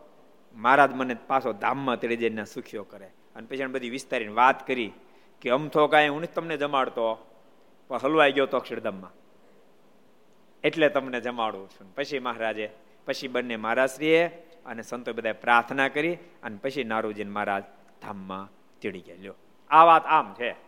મહારાજ 0.55 0.93
મને 0.93 1.15
પાછો 1.15 1.53
ધામમાં 1.53 2.01
તેડી 2.01 2.17
જઈને 2.17 2.45
સુખીઓ 2.45 2.85
કરે. 2.85 3.07
અને 3.07 3.47
પછી 3.47 3.67
બધી 3.67 3.91
વિસ્તારીને 3.91 4.33
વાત 4.33 4.67
કરી 4.67 4.93
કે 5.41 5.51
અમથો 5.51 5.87
કાંઈ 5.87 6.09
હું 6.09 6.35
તમને 6.35 6.57
જમાડતો, 6.57 7.31
પણ 7.89 7.99
હલવાઈ 8.03 8.33
ગયો 8.33 8.47
તો 8.47 8.57
અક્ષરધામમાં. 8.57 9.13
એટલે 10.65 10.89
તમને 10.89 11.21
જમાડું 11.21 11.69
છું. 11.69 11.95
પછી 11.95 12.19
મહારાજે, 12.19 12.71
પછી 13.07 13.29
બંને 13.29 13.57
મહારાજશ્રીએ 13.57 14.27
અને 14.67 14.83
સંતો 14.83 15.13
બધાએ 15.13 15.33
પ્રાર્થના 15.33 15.89
કરી 15.89 16.15
અને 16.15 16.57
પછી 16.57 16.85
નારુજીન 16.85 17.31
મહારાજ 17.31 17.63
ધામમાં 18.03 18.51
તેડી 18.81 19.01
ગયા. 19.01 19.17
લ્યો. 19.21 19.35
આ 19.71 19.85
વાત 19.85 20.07
આમ 20.07 20.35
છે. 20.35 20.64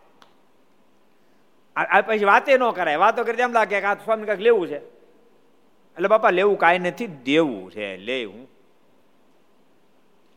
આ 1.85 2.01
પછી 2.01 2.25
વાતે 2.25 2.57
ન 2.57 2.71
કરાય. 2.71 2.95
વાતો 2.95 3.23
કરી 3.23 3.41
એમ 3.41 3.51
લાગે 3.51 3.79
કે 3.79 3.85
આ 3.85 3.93
સ્વામી 3.93 4.25
કાંઈક 4.25 4.41
લેવું 4.41 4.67
છે. 4.67 4.77
એટલે 4.77 6.07
બાપા, 6.07 6.29
લેવું 6.29 6.57
કાંઈ 6.57 6.79
નથી, 6.79 7.07
દેવું 7.07 7.71
છે. 7.71 7.97
લે 7.97 8.25
હું 8.25 8.47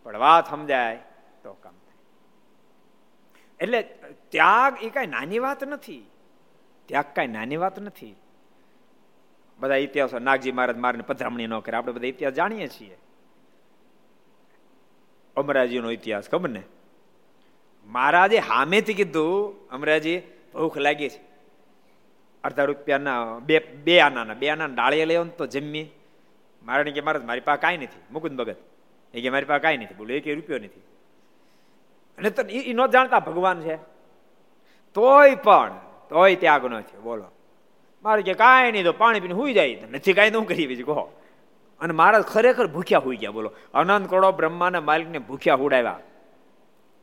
પણ 0.02 0.18
વાત 0.18 0.50
સમજાય 0.50 0.96
તો 1.42 1.52
કામ 1.52 1.72
થાય. 1.72 2.26
એટલે 3.60 3.82
ત્યાગ 4.28 4.82
એ 4.82 4.90
કાંઈ 4.90 5.06
નાની 5.06 5.38
વાત 5.38 5.64
નથી. 5.64 6.06
ત્યાગ 6.86 7.04
કાંઈ 7.14 7.28
નાની 7.28 7.56
વાત 7.56 7.80
નથી. 7.80 8.16
બધા 9.58 9.76
ઇતિહાસો, 9.76 10.18
નાગજી 10.18 10.52
મહારાજ 10.52 10.76
મારને 10.76 11.02
પધરામણી 11.02 11.46
ન 11.46 11.58
કરે. 11.58 11.76
આપણે 11.76 11.92
બધા 11.92 12.06
ઇતિહાસ 12.06 12.34
જાણીએ 12.34 12.68
છીએ. 12.68 12.98
અમરાજીનો 15.36 15.90
ઇતિહાસ, 15.90 16.28
ખબર 16.28 16.48
ને? 16.48 16.62
મહારાજે 17.86 18.38
હામેથી 18.38 18.94
કીધું, 18.94 19.68
અમરાજી, 19.68 20.22
ભૂખ 20.52 20.78
લાગી 20.78 21.08
છે. 21.08 21.29
અડધા 22.44 22.64
રૂપિયાના 22.64 23.38
બે 23.38 23.58
બે 23.58 24.00
આનાના, 24.00 24.34
બે 24.34 24.48
આના 24.48 24.66
ડાળીએ 24.66 25.04
લેવો 25.04 25.24
તો 25.24 25.46
જમી 25.46 25.90
મારે 26.62 26.90
કે 26.90 27.00
મારા 27.00 27.20
મારી 27.24 27.40
પાસે 27.40 27.60
કાંઈ 27.60 27.76
નથી. 27.76 28.00
મુકુંદ 28.12 28.38
ભગત. 28.38 28.56
એ 29.14 29.20
કે 29.20 29.30
મારી 29.30 29.44
પાસે 29.44 29.62
કાંઈ 29.62 29.76
નથી. 29.76 29.94
બોલો, 29.94 30.14
એક 30.14 30.28
રૂપિયો 30.28 30.58
નથી. 30.58 30.80
અને 32.18 32.30
તો 32.30 32.42
એ 32.42 32.72
ન 32.72 32.86
જાણતા 32.86 33.18
ભગવાન 33.18 33.60
છે. 33.60 33.76
તોય 34.94 35.34
પણ, 35.34 35.72
તોય 36.10 36.34
ત્યાગ 36.34 36.66
નથી 36.66 36.98
બોલો. 36.98 37.24
મારે 38.02 38.22
કે 38.22 38.34
કાંઈ 38.34 38.72
નહીં 38.72 38.84
તો 38.84 38.92
પાણી 38.92 39.20
પીને 39.20 39.34
હુઈ 39.34 39.52
જાય. 39.52 39.82
નથી 39.90 40.12
કાંઈ 40.12 40.30
તો 40.30 40.42
કરી 40.42 40.66
બીજું, 40.66 40.86
કહો. 40.86 41.12
અને 41.80 41.92
મહારાજ 41.92 42.22
ખરેખર 42.22 42.66
ભૂખ્યા 42.66 42.98
હોઈ 42.98 43.16
ગયા. 43.16 43.30
બોલો. 43.30 43.52
અનંત 43.74 44.10
કરોડો 44.10 44.32
બ્રહ્માના 44.32 44.80
માલિકને 44.80 45.18
ભૂખ્યા 45.18 45.54
હુડાવ્યા 45.54 46.00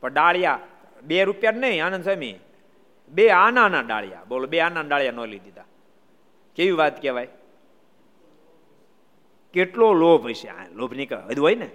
પણ 0.00 0.12
ડાળિયા 0.12 0.58
બે 1.02 1.24
રૂપિયા 1.24 1.52
નહીં, 1.52 1.86
આનંદ 1.86 2.02
સ્વામી. 2.02 2.38
બે 3.10 3.30
આનાના 3.30 3.80
ડાળિયા. 3.80 4.24
બોલો, 4.28 4.46
બે 4.46 4.60
આના 4.60 4.80
ડાળિયા 4.80 5.12
ન 5.12 5.20
લઈ 5.20 5.38
દીધા. 5.38 5.64
કેવી 6.54 6.70
વાત 6.70 7.02
કહેવાય? 7.02 7.28
કેટલો 9.52 9.94
લોભ 9.94 10.26
હશે 10.26 10.50
લોભ 10.74 10.94
નહીં 10.94 11.08
હદ 11.26 11.38
હોય 11.38 11.54
ને? 11.54 11.70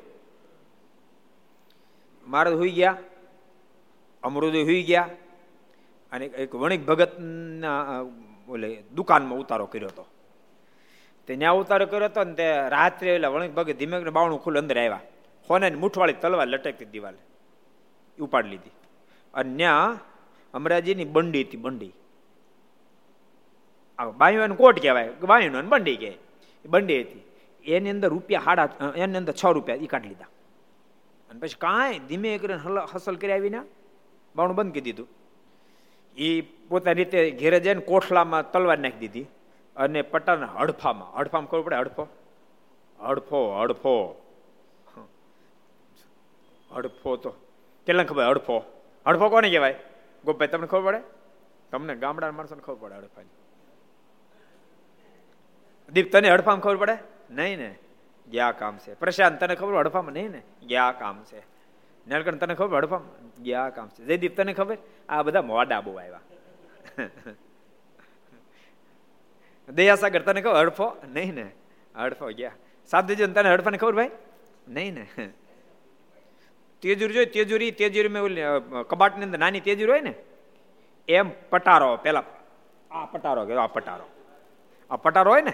મહારાજ 2.28 2.54
હોઈ 2.54 2.70
ગયા. 2.70 2.98
અમૃદ 4.24 4.56
હોઈ 4.56 4.84
ગયા. 4.84 5.10
અને 6.12 6.26
એક 6.26 6.56
વણિક 6.56 6.86
ભગતના 6.86 8.04
બોલે 8.48 8.84
દુકાનમાં 8.96 9.40
ઉતારો 9.40 9.66
કર્યો 9.66 9.88
હતો. 9.88 10.08
તે 11.28 11.36
ત્યાં 11.36 11.56
ઉતારો 11.56 11.86
કર્યો 11.86 12.06
હતો 12.06 12.24
ને 12.24 12.34
તે 12.34 12.70
રાત્રે 12.70 13.16
એટલે 13.16 13.28
વણિક 13.28 13.54
ભગત 13.54 13.76
ધીમે 13.76 14.00
બાવણું 14.00 14.44
ખુલ્લું 14.44 14.62
અંદર 14.62 14.78
આવ્યા. 14.78 15.00
હોને 15.50 15.70
મૂઠવાળી 15.70 16.14
તલવાર 16.14 16.48
લટકતી 16.48 16.86
દિવાલે. 16.86 17.18
ઉપાડી 18.24 18.50
લીધી. 18.50 18.72
અને 19.34 19.58
ત્યાં 19.58 20.00
અમરાજીની 20.54 21.10
બંડી 21.16 21.44
હતી, 21.46 21.62
બંડી. 21.66 21.94
બાયું 24.20 24.56
કોટ 24.62 24.78
કહેવાય 24.84 25.10
બાયુનો 25.32 25.62
બંડી 25.74 25.98
કહે 26.02 26.12
બંડી 26.66 27.02
હતી. 27.02 27.24
એની 27.66 27.92
અંદર 27.96 28.10
રૂપિયા 28.16 28.46
હાડા 28.48 28.92
એની 29.04 29.18
અંદર 29.22 29.34
છ 29.42 29.44
રૂપિયા 29.58 29.84
એ 29.86 29.88
કાઢી 29.94 30.12
લીધા. 30.14 30.32
અને 31.30 31.38
પછી 31.42 31.60
કાંઈ 31.66 32.00
ધીમે 32.10 32.30
કરીને 32.42 32.62
હસલ 32.94 33.16
કરી 33.22 33.36
આવીને 33.36 33.62
બાણું 34.36 34.56
બંધ 34.58 34.74
કરી 34.76 34.86
દીધું. 34.88 35.08
એ 36.18 36.28
પોતાની 36.70 36.98
રીતે 37.00 37.20
ઘેરે 37.40 37.60
જઈને 37.66 37.82
કોઠલામાં 37.92 38.52
તલવાર 38.52 38.80
નાખી 38.86 39.02
દીધી 39.04 39.28
અને 39.76 40.00
પટાના 40.12 40.52
હડફામાં 40.60 41.10
હડફામાં 41.20 41.50
ખબર 41.52 41.64
પડે 41.68 41.78
હડફો? 41.82 42.04
હડફો 43.00 43.40
હડફો. 43.62 43.96
હડફો 46.76 47.12
તો 47.24 47.32
કેટલા 47.88 48.08
ખબર 48.10 48.24
હડફો? 48.32 48.58
હડફો 49.06 49.26
કોને 49.34 49.50
કહેવાય? 49.56 49.76
ગોપાઈ 50.26 50.48
તમને 50.48 50.68
ખબર 50.68 50.82
પડે? 50.82 51.02
તમને 51.72 51.96
ગામડાના 51.96 52.32
માણસોને 52.32 52.62
ખબર 52.62 52.76
પડે 52.76 52.96
હડફાની 52.96 53.30
દીપ, 55.94 56.12
તને 56.12 56.30
હડફામાં 56.30 56.62
ખબર 56.62 56.76
પડે? 56.76 56.98
નહીં 57.32 57.58
ને. 57.58 57.76
ગયા 58.32 58.52
કામ 58.52 58.78
છે. 58.78 58.94
પ્રશાંત, 58.94 59.40
તને 59.40 59.56
ખબર 59.56 59.78
હડફામાં? 59.78 60.14
નહીં 60.14 60.32
ને. 60.32 60.42
ગયા 60.68 60.92
કામ 60.92 61.24
છે. 61.24 61.40
નળકણ 62.08 62.36
તને 62.36 62.56
ખબર 62.56 62.78
હડફામાં? 62.78 63.44
ગયા 63.44 63.70
કામ 63.70 63.88
છે. 63.88 64.04
જયદીપ, 64.04 64.38
તને 64.38 64.54
ખબર? 64.54 64.78
આ 65.10 65.24
બધા 65.24 65.42
મોડા 65.42 65.82
બહુ 65.82 65.96
આવ્યા. 65.96 66.20
દયાસાગર, 69.70 70.22
તને 70.22 70.42
ખબર? 70.42 70.56
હડફો? 70.56 70.98
નહીં 71.08 71.36
ને. 71.36 71.52
હડફો 71.96 72.32
ગયા. 72.32 72.52
સાધુજી, 72.88 73.28
તને 73.28 73.54
હડફાને 73.54 73.78
ખબર, 73.78 73.96
ભાઈ? 73.96 74.12
નહીં 74.68 74.94
ને. 74.94 75.08
તેજુરી 76.84 77.14
જોઈ, 77.14 77.26
તેજુરી 77.26 77.72
તેજુરી 77.72 78.08
મેં 78.08 78.24
ઓલી 78.24 78.42
કબાટની 78.90 79.24
અંદર 79.24 79.40
નાની 79.40 79.60
તેજુરી 79.60 79.92
હોય 79.92 80.02
ને, 80.02 80.14
એમ 81.08 81.30
પટારો, 81.50 81.98
પેલા 81.98 82.24
આ 82.92 83.06
પટારો 83.06 83.46
કે 83.46 83.54
આ 83.54 83.68
પટારો. 83.68 84.06
આ 84.92 84.96
પટારો 84.96 85.32
હોય 85.32 85.42
ને, 85.42 85.54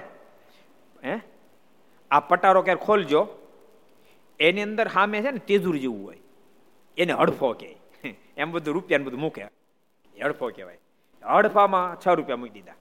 હે? 1.05 1.19
આ 2.11 2.19
પટારો 2.19 2.61
ક્યારે 2.61 2.85
ખોલજો, 2.85 3.27
એની 4.39 4.61
અંદર 4.61 4.87
સામે 4.87 5.21
છે 5.21 5.31
ને 5.31 5.37
તેજુર 5.37 5.77
જેવું 5.77 6.05
હોય. 6.05 6.19
એને 6.97 7.13
હડફો 7.13 7.53
કે 7.53 7.75
એમ 8.37 8.51
બધું 8.51 8.73
રૂપિયા 8.73 8.99
બધું 9.03 9.19
મૂકે. 9.19 9.43
હડફો 10.23 10.49
કહેવાય. 10.49 10.77
હડફામાં 11.23 11.97
છ 12.01 12.07
રૂપિયા 12.07 12.37
મૂકી 12.37 12.49
દીધા. 12.49 12.73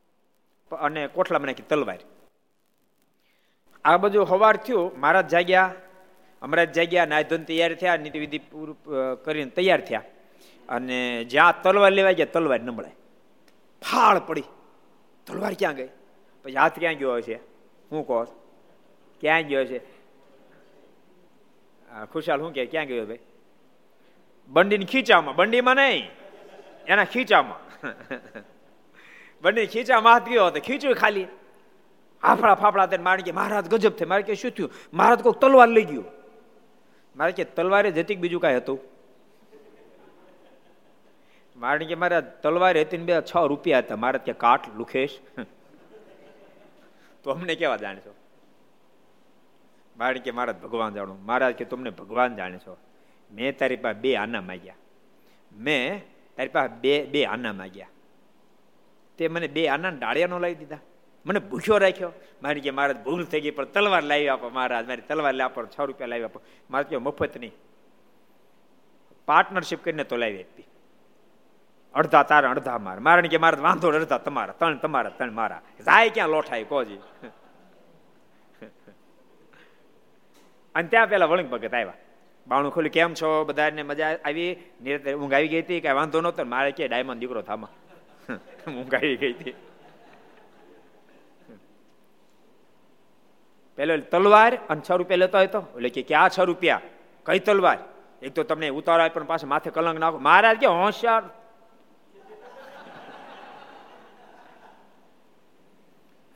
અને 0.77 1.07
કોઠલામાં 1.07 1.47
નાખી 1.47 1.63
તલવાર. 1.63 1.99
આ 3.85 3.97
બધું 3.97 4.27
હવાર 4.27 4.57
થયું, 4.57 5.01
મહારાજ 5.01 5.29
જાગ્યા. 5.29 5.75
અમરાજ 6.43 6.73
જાગ્યા 6.73 7.07
નાયધોન 7.07 7.45
તૈયાર 7.45 7.75
થયા 7.75 7.97
નીતિ 7.97 8.19
વિધિ 8.19 8.39
પૂરું 8.39 8.77
કરીને 9.25 9.51
તૈયાર 9.51 9.81
થયા. 9.81 10.03
અને 10.69 11.25
જ્યાં 11.25 11.63
તલવાર 11.63 11.93
લેવા 11.93 12.13
ગયા 12.13 12.27
તલવાર 12.33 12.61
ન 12.61 12.71
મળે. 12.71 12.91
ફાળ 13.83 14.19
પડી. 14.19 14.45
તલવાર 15.27 15.55
ક્યાં 15.59 15.75
ગઈ? 15.75 15.89
પછી 16.45 16.55
હાથ 16.55 16.79
ક્યાં 16.79 16.95
ગયો 16.95 17.21
છે 17.21 17.35
હું 17.93 18.07
કહો 18.07 18.25
ક્યાં 19.21 19.43
ગયો 19.43 19.65
છે 19.65 19.79
ખુશાલ 22.13 22.39
શું 22.39 22.53
કે 22.53 22.67
ક્યાં 22.67 22.87
ગયો 22.87 23.07
ભાઈ? 23.07 23.19
બંડીની 24.49 24.85
ખીચામાં. 24.85 25.37
બંડીમાં 25.37 25.77
નહીં. 25.77 26.11
એના 26.87 27.05
ખીચામાં. 27.05 27.61
બંને 29.43 29.67
ખીચામાં 29.67 30.13
હાથ 30.13 30.29
ગયો 30.29 30.47
હતો. 30.47 30.61
ખીચ્યું 30.61 30.95
ખાલી. 30.95 31.27
હાફડા 32.23 32.55
ફાફડા 32.55 32.87
તેને 32.87 33.05
મારે 33.05 33.23
કે 33.23 33.33
મહારાજ 33.33 33.69
ગજબ 33.69 33.91
થાય 33.91 34.07
મારે 34.07 34.23
કે 34.23 34.35
શું 34.35 34.51
થયું? 34.51 34.71
મહારાજ 34.93 35.21
કોઈક 35.23 35.37
તલવાર 35.37 35.69
લઈ 35.69 35.85
ગયું. 35.85 36.18
મારે 37.19 37.33
કે 37.33 37.45
તલવારે 37.45 37.91
જતી 37.91 38.17
બીજું 38.17 38.41
કાંઈ 38.41 38.57
હતું? 38.57 38.79
મારે 41.57 41.87
કે 41.87 41.95
મારા 41.95 42.21
તલવારે 42.21 42.83
હતી 42.83 42.99
ને 42.99 43.05
બે 43.05 43.15
છ 43.21 43.37
રૂપિયા 43.49 43.79
હતા. 43.79 43.97
મારે 43.97 44.19
ત્યાં 44.19 44.39
કાટ 44.39 44.75
લુખેશ. 44.77 45.19
તો 47.23 47.31
અમને 47.31 47.55
કેવા 47.55 47.77
જાણશો? 47.77 48.15
મારે 49.97 50.21
કે 50.21 50.31
મારા 50.31 50.53
ભગવાન 50.53 50.95
જાણો. 50.95 51.15
મહારાજ 51.15 51.55
કે 51.55 51.65
તમને 51.65 51.91
ભગવાન 51.91 52.37
જાણે 52.37 52.59
છો 52.59 52.77
મેં 53.33 53.59
તારી 53.59 53.77
પાસે 53.77 53.99
બે 53.99 54.17
આના 54.17 54.41
માગ્યા. 54.41 54.75
મેં 55.53 56.03
તારી 56.37 56.49
પાસે 56.49 56.73
બે 56.81 57.05
બે 57.05 57.25
આના 57.25 57.53
માગ્યા. 57.53 57.89
તે 59.19 59.29
મને 59.29 59.49
બે 59.49 59.69
આના 59.69 59.89
ડાળિયાનો 59.89 60.39
લાવી 60.39 60.55
દીધા. 60.55 60.79
મને 61.27 61.39
ભૂખ્યો 61.39 61.79
રાખ્યો. 61.79 62.13
મારી 62.43 62.61
કે 62.61 62.71
મહારાજ 62.71 62.97
ભૂલ 63.05 63.25
થઈ 63.25 63.41
ગઈ, 63.41 63.51
પણ 63.51 63.65
તલવાર 63.65 64.03
લાવી 64.03 64.29
આપો 64.29 64.49
મહારાજ, 64.49 64.89
મારી 64.89 65.03
તલવાર 65.03 65.35
લાવી 65.35 65.47
આપો, 65.47 65.67
છ 65.67 65.81
રૂપિયા 65.81 66.07
લાવી 66.07 66.23
આપો. 66.23 66.41
મારે 66.71 66.85
કહ્યું 66.85 67.03
મફત 67.03 67.39
નહીં 67.39 67.53
પાર્ટનરશિપ 69.27 69.85
કરીને 69.85 70.05
તો 70.05 70.17
લાવી 70.17 70.43
આપી. 70.43 70.65
અડધા 71.95 72.23
તારા, 72.23 72.51
અડધા 72.51 72.79
મારા. 72.79 73.01
મારે 73.01 73.29
કે 73.29 73.37
મારા 73.37 73.61
વાંધો 73.61 73.89
અડધા 73.89 74.19
તમારા, 74.19 74.53
ત્રણ 74.53 74.77
તમારા, 74.77 75.11
ત્રણ 75.11 75.33
મારા. 75.33 75.63
જાય 75.81 76.11
ક્યાં 76.11 76.29
લોઠાય 76.29 76.65
કોજી 76.65 76.99
અને 80.75 80.89
ત્યાં 80.89 81.09
પેલા 81.09 81.27
વળંગ 81.27 81.51
ભગત 81.51 81.75
આવ્યા. 81.75 81.93
બાણું 82.49 82.73
ખોલ્યું, 82.73 82.93
કેમ 82.93 83.15
છો? 83.15 83.45
બધાને 83.45 83.83
મજા 83.83 84.17
આવી? 84.25 84.57
નિરંતર 84.83 85.15
ઊંઘ 85.15 85.35
આવી 85.35 85.49
ગઈ 85.49 85.63
હતી, 85.63 85.81
કઈ 85.81 85.93
વાંધો 85.93 86.21
નહોતો. 86.21 86.45
મારે 86.45 86.71
કે, 86.71 86.89
ડાયમંડ 86.89 87.21
દીકરો 87.21 87.43
થામા. 87.43 87.69
ઊંઘ 88.69 88.95
આવી 88.95 89.17
ગઈ 89.17 89.33
હતી. 89.33 89.55
પેલો 93.79 93.97
તલવાર 93.97 94.59
અને 94.69 94.81
છ 94.81 94.93
રૂપિયા 94.93 95.17
લેતો 95.17 95.39
હતો. 95.39 95.61
એટલે 95.77 95.89
કે 95.89 96.15
આ 96.15 96.29
છ 96.29 96.41
રૂપિયા, 96.41 96.81
કઈ 97.27 97.39
તલવાર? 97.39 97.79
એક 98.23 98.35
તો 98.35 98.43
તમને 98.43 98.69
ઉતારો 98.69 99.09
પણ 99.15 99.25
પાસે 99.25 99.47
માથે 99.47 99.71
કલંક 99.71 99.99
નાખો. 99.99 100.19
મહારાજ 100.19 100.57
કે 100.59 100.67
હોશિયાર. 100.67 101.23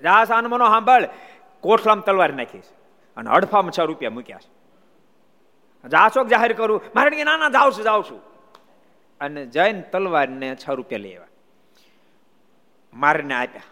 રાસ 0.02 0.30
આનમનો 0.30 0.66
સાંભળ, 0.68 1.08
કોઠલામાં 1.60 2.04
તલવાર 2.04 2.32
નાખીશ 2.32 2.64
અને 3.16 3.30
અડફામાં 3.30 3.72
છ 3.72 3.80
રૂપિયા 3.80 4.10
મૂક્યા 4.10 4.38
છે. 4.38 4.50
જાશો 5.88 6.24
જાહેર 6.24 6.52
કરું. 6.52 6.82
મારે 6.94 7.10
કે 7.10 7.24
ના 7.24 7.36
ના, 7.36 7.48
જાઉં 7.48 7.72
છું 7.72 7.84
જાઉં 7.84 8.04
છું. 8.10 8.20
અને 9.20 9.46
જૈન 9.46 9.80
તલવારને 9.80 10.56
છ 10.56 10.70
રૂપિયા 10.70 10.98
લઈ 10.98 11.14
આવ્યા 11.14 11.28
મારને 12.94 13.34
આપ્યા. 13.34 13.62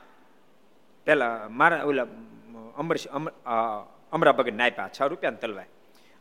પેલા 1.07 1.47
મારા 1.51 1.85
ઓલા 1.85 2.07
અમર 2.81 2.97
અમરા 4.13 4.33
ભગત 4.33 4.53
નાપ્યા 4.53 4.89
છ 4.89 5.03
રૂપિયા 5.03 5.33
તલવાય. 5.33 5.67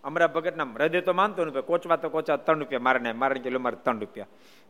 અમરા 0.03 0.27
ભગતના 0.27 0.63
હૃદય 0.63 1.01
તો 1.01 1.13
માનતો 1.13 1.45
ને 1.45 1.61
કોચવા 1.61 1.95
તો 1.95 2.09
કોચા 2.09 2.35
ત્રણ 2.35 2.59
રૂપિયા, 2.59 2.79
મારે 2.79 2.99
ને 2.99 3.11
મારે 3.11 3.39
કે 3.39 3.49
મારે 3.57 3.77
ત્રણ 3.83 3.99
રૂપિયા. 3.99 4.25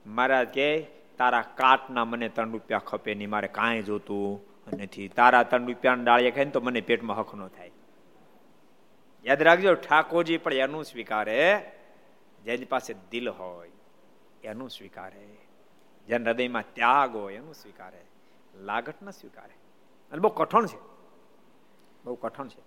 મારા 0.06 0.44
કે, 0.44 0.82
તારા 1.18 1.42
કાટના 1.42 2.06
મને 2.06 2.30
ત્રણ 2.30 2.52
રૂપિયા 2.52 2.80
ખપે 2.80 3.16
નહીં, 3.16 3.30
મારે 3.30 3.48
કાંઈ 3.48 3.84
જોતું 3.84 4.42
નથી. 4.82 5.08
તારા 5.08 5.44
ત્રણ 5.44 5.66
રૂપિયા 5.66 5.94
ડાળીએ 5.94 6.32
ખાઈને 6.32 6.52
તો 6.52 6.62
મને 6.62 6.82
પેટમાં 6.82 7.18
હક 7.18 7.36
ન 7.36 7.48
થાય. 7.48 7.72
યાદ 9.26 9.42
રાખજો, 9.42 9.74
ઠાકોરજી 9.74 10.38
પણ 10.38 10.54
એનું 10.54 10.84
સ્વીકારે. 10.84 11.72
જેની 12.44 12.66
પાસે 12.66 12.96
દિલ 13.12 13.30
હોય, 13.30 13.72
એનું 14.44 14.70
સ્વીકારે. 14.70 15.28
જેના 16.08 16.32
હૃદયમાં 16.32 16.64
ત્યાગ 16.74 17.16
હોય, 17.16 17.36
એનું 17.36 17.54
સ્વીકારે. 17.54 18.02
લાગટ 18.56 18.96
ન 19.04 19.10
સ્વીકારે. 19.10 19.58
અને 20.12 20.20
બહુ 20.20 20.30
કઠણ 20.30 20.66
છે. 20.66 20.99
બહુ 22.04 22.16
કઠણ 22.16 22.48
છે. 22.48 22.62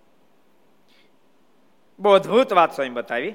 બહુ 2.01 2.11
અદભુત 2.13 2.53
વાત 2.53 2.75
સ્વયં 2.75 2.95
બતાવી. 2.95 3.35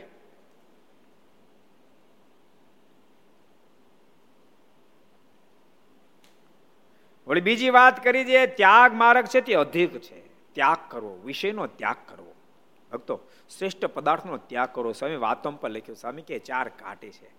વળી 7.28 7.42
બીજી 7.42 7.70
વાત 7.70 8.04
કરી 8.04 8.26
જે 8.26 8.48
ત્યાગ 8.48 8.94
માર્ગ 8.94 9.26
છે 9.26 9.42
તે 9.42 9.54
અધિક 9.54 10.00
છે. 10.00 10.28
ત્યાગ 10.54 10.78
કરવો, 10.92 11.20
વિષયનો 11.26 11.68
ત્યાગ 11.68 11.96
કરવો. 12.08 12.36
ભક્તો, 12.92 13.20
શ્રેષ્ઠ 13.58 13.86
પદાર્થનો 13.86 14.38
ત્યાગ 14.38 14.70
કરવો. 14.74 14.92
સ્વામી 14.92 15.16
વાતમ 15.16 15.56
પર 15.56 15.70
લખ્યું, 15.70 15.98
સ્વામી 15.98 16.22
કે 16.22 16.40
ચાર 16.40 16.70
કાટે 16.70 17.12
છે. 17.12 17.37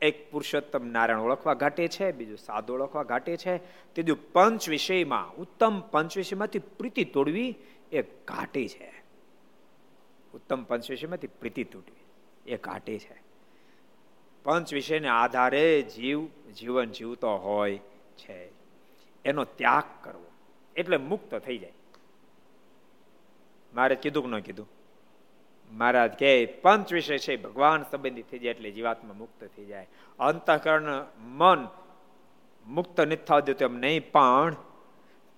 એક 0.00 0.30
પુરુષોત્તમ 0.30 0.86
નારાયણ 0.86 1.20
ઓળખવા 1.20 1.54
ઘાટે 1.54 1.88
છે, 1.88 2.12
બીજું 2.12 2.38
સાધુ 2.38 2.74
ઓળખવા 2.74 3.02
ઘાટે 3.02 3.36
છે, 3.36 3.58
ત્રીજું 3.92 4.32
પંચ 4.32 4.68
વિષયમાં, 4.68 5.34
ઉત્તમ 5.34 5.80
પંચ 5.80 6.16
વિષયમાંથી 6.16 6.58
પ્રીતિ 6.58 7.04
તોડવી 7.04 7.54
એ 7.92 8.02
ઘાટે 8.02 8.68
છે. 8.68 9.04
ઉત્તમ 10.34 10.64
પંચ 10.64 10.90
વિષયમાંથી 10.90 11.26
પ્રીતિ 11.26 11.64
તૂટવી 11.64 12.04
એ 12.46 12.56
ઘાટે 12.56 12.98
છે. 12.98 13.22
પંચ 14.44 14.74
વિષયને 14.74 15.08
આધારે 15.08 15.82
જીવ, 15.82 16.26
જીવન 16.52 16.90
જીવતો 16.90 17.36
હોય 17.36 17.78
છે. 18.16 18.48
એનો 19.24 19.44
ત્યાગ 19.44 20.04
કરવો, 20.04 20.30
એટલે 20.76 20.96
મુક્ત 20.96 21.34
થઈ 21.34 21.58
જાય. 21.58 21.72
મારે 23.74 23.94
કીધું 23.94 24.24
કે 24.24 24.30
ન 24.30 24.40
કીધું? 24.40 24.73
મહારાજ 25.72 26.12
કે 26.12 26.46
પંચ 26.46 26.92
વિષય 26.92 27.18
છે, 27.18 27.36
ભગવાન 27.36 27.82
સંબંધી 27.82 28.22
થઈ 28.22 28.38
જાય 28.38 28.50
એટલે 28.50 28.70
જીવાત્મા 28.70 29.12
મુક્ત 29.12 29.44
થઈ 29.56 29.64
જાય. 29.64 29.88
અંતઃકરણ 30.18 31.06
મન 31.18 31.68
મુક્ત 32.66 33.00
નથી 33.00 33.16
થવા 33.16 33.40
દેતું 33.40 33.68
એમ 33.68 33.78
નહીં, 33.78 34.12
પણ 34.12 34.56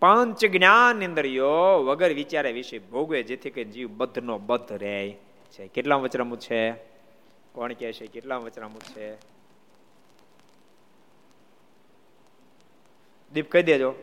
પંચ 0.01 0.45
જ્ઞાન 0.45 1.03
ઇન્દ્રિયો 1.03 1.85
વગર 1.85 2.13
વિચારે 2.13 2.53
વિશે 2.53 2.79
ભોગવે, 2.79 3.23
જેથી 3.23 3.51
કે 3.51 3.65
જીવ 3.65 3.89
બદ્ધ 3.89 4.19
નો 4.19 4.39
બદ્ધ 4.39 4.73
રહે. 4.73 5.17
છે, 5.53 5.69
કેટલા 5.69 5.97
વચરામું 5.97 6.41
છે? 6.41 6.73
કોણ 7.53 7.73
કહે 7.73 7.93
છે, 7.93 8.07
કેટલા 8.07 8.37
વચરામું 8.37 8.81
છે? 8.81 9.17
દીપ 13.33 13.51
કહી 13.51 13.63
દેજો. 13.63 13.95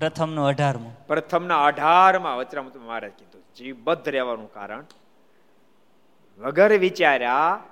પ્રથમનું 0.00 0.46
અઢારમો. 0.46 0.90
પ્રથમના 1.06 1.64
અઢારમાં 1.64 2.36
વચરામૃત 2.36 2.76
મહારાજ 2.76 3.10
કીધું 3.10 3.42
જીવબદ્ધ 3.56 4.08
રહેવાનું 4.08 4.52
કારણ. 4.52 4.84
વગર 6.38 6.78
વિચાર્યા 6.78 7.62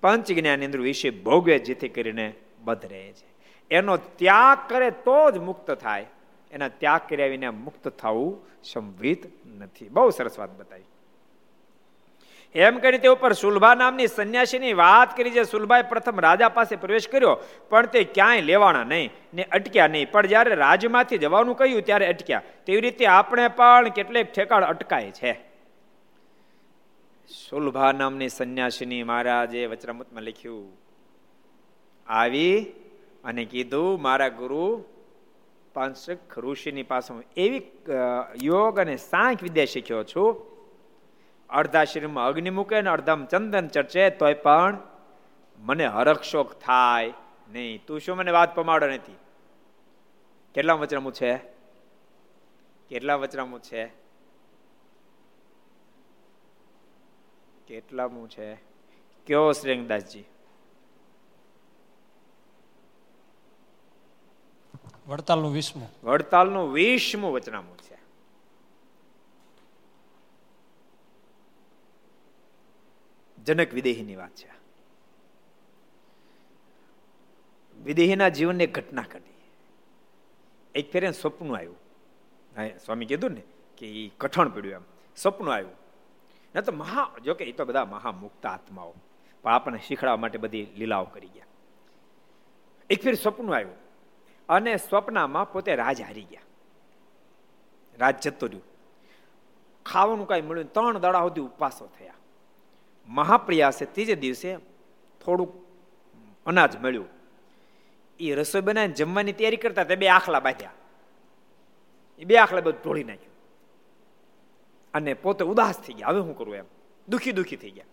પંચ 0.00 0.32
જ્ઞાન 0.32 0.62
ઇન્દ્ર 0.62 0.80
વિશે 0.80 1.10
ભોગવે 1.10 1.58
જેથી 1.58 1.88
કરીને 1.88 2.34
બધ 2.64 2.86
રહે 2.86 3.12
છે. 3.12 3.28
એનો 3.70 3.96
ત્યાગ 3.96 4.58
કરે 4.68 4.90
તો 4.90 5.30
જ 5.30 5.38
મુક્ત 5.38 5.70
થાય. 5.70 6.06
એના 6.52 6.68
ત્યાગ 6.68 7.00
કર્યા 7.08 7.26
વિના 7.26 7.50
મુક્ત 7.50 7.88
થવું 7.88 8.46
સંભવિત 8.64 9.46
નથી. 9.46 9.88
બહુ 9.88 10.10
સરસ 10.10 10.38
વાત 10.38 10.58
બતાવી. 10.58 10.82
એમ 12.54 12.78
કરી 12.78 12.98
તે 12.98 13.08
ઉપર 13.08 13.32
સુલભા 13.32 13.74
નામની 13.80 14.08
સંન્યાસીની 14.08 14.72
વાત 14.80 15.10
કરી 15.16 15.32
જે 15.32 15.42
સુલભાએ 15.44 15.84
પ્રથમ 15.90 16.16
રાજા 16.24 16.48
પાસે 16.56 16.74
પ્રવેશ 16.76 17.06
કર્યો, 17.08 17.34
પણ 17.70 17.86
તે 17.86 18.00
ક્યાંય 18.16 18.42
લેવાના 18.42 18.84
નહીં 18.84 19.10
ને 19.34 19.46
અટક્યા 19.58 19.92
નહીં. 19.92 20.10
પણ 20.12 20.30
જ્યારે 20.32 20.58
રાજમાંથી 20.64 21.20
જવાનું 21.24 21.58
કહ્યું 21.60 21.86
ત્યારે 21.88 22.10
અટક્યા. 22.14 22.42
તેવી 22.66 22.82
રીતે 22.86 23.06
આપણે 23.08 23.46
પણ 23.60 23.92
કેટલેક 23.98 24.34
ઠેકાણ 24.34 24.68
અટકાય 24.72 25.12
છે. 25.12 25.32
સુલભા 27.28 27.92
નામની 27.92 28.30
સંન્યાસીની 28.30 29.02
મહારાજે 29.04 29.66
વચરામૃતમાં 29.66 30.24
લખ્યું, 30.28 30.68
આવી 32.06 32.58
અને 33.24 33.44
કીધું 33.44 34.02
મારા 34.02 34.32
ગુરુ 34.40 34.66
પાંચક 35.74 36.38
ઋષિની 36.44 36.88
પાસે 36.92 37.10
હું 37.14 37.24
એવી 37.36 37.62
યોગ 38.42 38.80
અને 38.84 38.96
સાંખ 39.02 39.42
વિદ્યા 39.42 39.72
શીખ્યો 39.74 40.04
છું. 40.12 40.30
અડધા 41.50 41.84
શરીરમાં 41.84 42.26
અગ્નિ 42.26 42.50
મૂકે 42.50 42.82
ને 42.82 42.90
અડધામાં 42.90 43.28
ચંદન 43.28 43.68
ચર્ચે 43.68 44.10
તોય 44.10 44.34
પણ 44.34 44.78
મને 45.58 45.86
હરક્ષોક 45.86 46.52
થાય 46.52 47.12
નહીં. 47.48 47.86
તું 47.86 48.00
શું 48.00 48.16
મને 48.16 48.30
વાત 48.30 48.54
પમાડો 48.54 48.86
નથી? 48.86 49.16
કેટલા 50.54 50.72
વચરામું 50.72 51.12
છે 51.12 51.36
કેટલા 52.88 53.14
વચરામું 53.14 53.60
છે 53.62 53.82
કેટલામું 57.66 58.28
છે 58.30 58.54
કયો 59.26 59.52
શ્રેંગદાસજી 59.52 60.24
વડતાલનું 65.06 65.52
વીસમું. 65.52 65.88
વડતાલનું 66.04 66.72
વીસમું 66.72 67.32
વચનામું 67.32 67.76
છે 67.78 67.98
જનક 73.44 73.74
વિદેહીની 73.74 74.16
વાત 74.16 74.30
છે. 74.30 74.50
વિદેહીના 77.82 78.28
જીવનની 78.28 78.66
ઘટના 78.66 79.02
ઘટી. 79.02 79.34
એક 80.74 80.92
ફેરે 80.92 81.12
સપનું 81.12 81.56
આવ્યું. 81.56 81.76
સ્વામી 82.84 83.06
કીધું 83.06 83.30
ને 83.30 83.42
કે 83.76 84.04
એ 84.04 84.08
કઠણ 84.08 84.48
પડ્યું 84.48 84.74
એમ. 84.74 84.80
સપનું 85.16 85.54
આવ્યું. 85.54 85.72
ના 86.54 86.60
તો 86.60 86.72
મહા 86.72 87.14
જોકે 87.24 87.44
એ 87.44 87.52
તો 87.52 87.64
બધા 87.64 87.84
મહામુક્ત 87.84 88.46
આત્માઓ. 88.46 88.94
પણ 89.42 89.52
આપણને 89.52 89.78
શીખડાવવા 89.86 90.16
માટે 90.16 90.38
બધી 90.38 90.66
લીલાઓ 90.76 91.04
કરી 91.04 91.28
ગયા. 91.28 91.46
એક 92.90 93.02
ફેર 93.02 93.14
સપનું 93.14 93.54
આવ્યું. 93.54 93.74
અને 94.48 94.76
સ્વપ્નમાં 94.76 95.52
પોતે 95.52 95.74
રાજ 95.74 96.02
હારી 96.02 96.24
ગયા. 96.24 96.40
રાજ 97.98 98.22
જતો 98.22 98.46
રહ્યું. 98.46 98.62
ખાવાનું 99.86 100.26
કાંઈ 100.26 100.42
મળ્યું 100.42 100.72
ત્રણ 100.72 100.98
દાડા 100.98 101.20
સુધી 101.20 101.40
ઉપવાસો 101.40 101.86
થયા. 101.86 102.14
મહાપ્રયાસે 103.10 103.84
ત્રીજે 103.84 104.14
દિવસે 104.14 104.50
થોડુંક 105.20 105.52
અનાજ 106.46 106.76
મળ્યું. 106.82 107.08
એ 108.20 108.34
રસોઈ 108.34 108.60
બનાવીને 108.60 108.94
જમવાની 108.94 109.32
તૈયારી 109.32 109.56
કરતા 109.56 109.84
તે 109.84 109.96
બે 109.96 110.08
આખલા 110.08 110.40
બાંધ્યા. 110.40 110.72
એ 112.18 112.24
બે 112.24 112.36
આખલા 112.36 112.60
બધું 112.60 112.82
ઢોળી 112.82 113.04
નાખ્યું. 113.04 113.34
અને 114.94 115.14
પોતે 115.14 115.44
ઉદાસ 115.44 115.78
થઈ 115.78 115.92
ગયા. 115.92 116.08
હવે 116.08 116.20
શું 116.20 116.36
કરું 116.38 116.54
એમ? 116.54 116.68
દુખી 117.08 117.32
દુખી 117.32 117.56
થઈ 117.56 117.70
ગયા. 117.70 117.88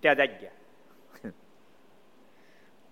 ત્યાં 0.00 0.16
જાગી 0.16 0.38
ગયા. 0.40 0.56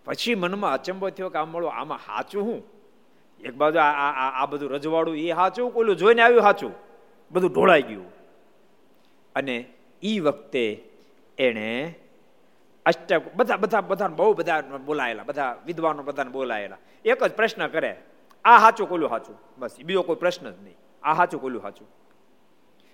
પછી 0.04 0.34
મનમાં 0.34 0.72
અચંબો 0.72 1.10
થયો 1.10 1.28
કે 1.28 1.38
આમ 1.38 1.48
મળો 1.48 1.68
આમાં 1.68 1.98
સાચું 1.98 2.42
હું? 2.42 2.60
એક 3.40 3.54
બાજુ 3.54 3.78
આ 3.78 4.46
બધું 4.46 4.70
રજવાડું 4.70 5.16
એ 5.16 5.34
સાચું 5.34 5.72
કોલું 5.72 5.96
જોઈને 5.96 6.22
આવ્યું 6.22 6.42
સાચું 6.42 6.72
બધું 7.30 7.52
ઢોળાઈ 7.52 7.82
ગયું. 7.82 8.12
અને 9.34 9.56
એ 10.02 10.20
વખતે 10.20 10.64
એણે 11.40 11.94
અષ્ટક 12.86 13.22
બધા 13.34 13.56
બધા 13.56 13.80
બધાને 13.80 14.16
બહુ 14.16 14.34
બધા 14.34 14.60
બોલાયેલા, 14.60 15.22
બધા 15.22 15.56
વિદ્વાનો 15.66 16.02
બધાને 16.02 16.30
બોલાયેલા. 16.30 16.78
એક 17.04 17.24
જ 17.24 17.32
પ્રશ્ન 17.32 17.66
કરે, 17.66 17.96
આ 18.44 18.58
સાચું 18.58 18.88
કોલું 18.88 19.08
સાચું 19.08 19.36
બસ 19.58 19.76
બીજો 19.84 20.02
કોઈ 20.02 20.16
પ્રશ્ન 20.16 20.50
જ 20.50 20.62
નહીં. 20.62 20.76
આ 21.02 21.14
સાચું 21.14 21.40
કોલું 21.40 21.62
સાચું 21.62 21.88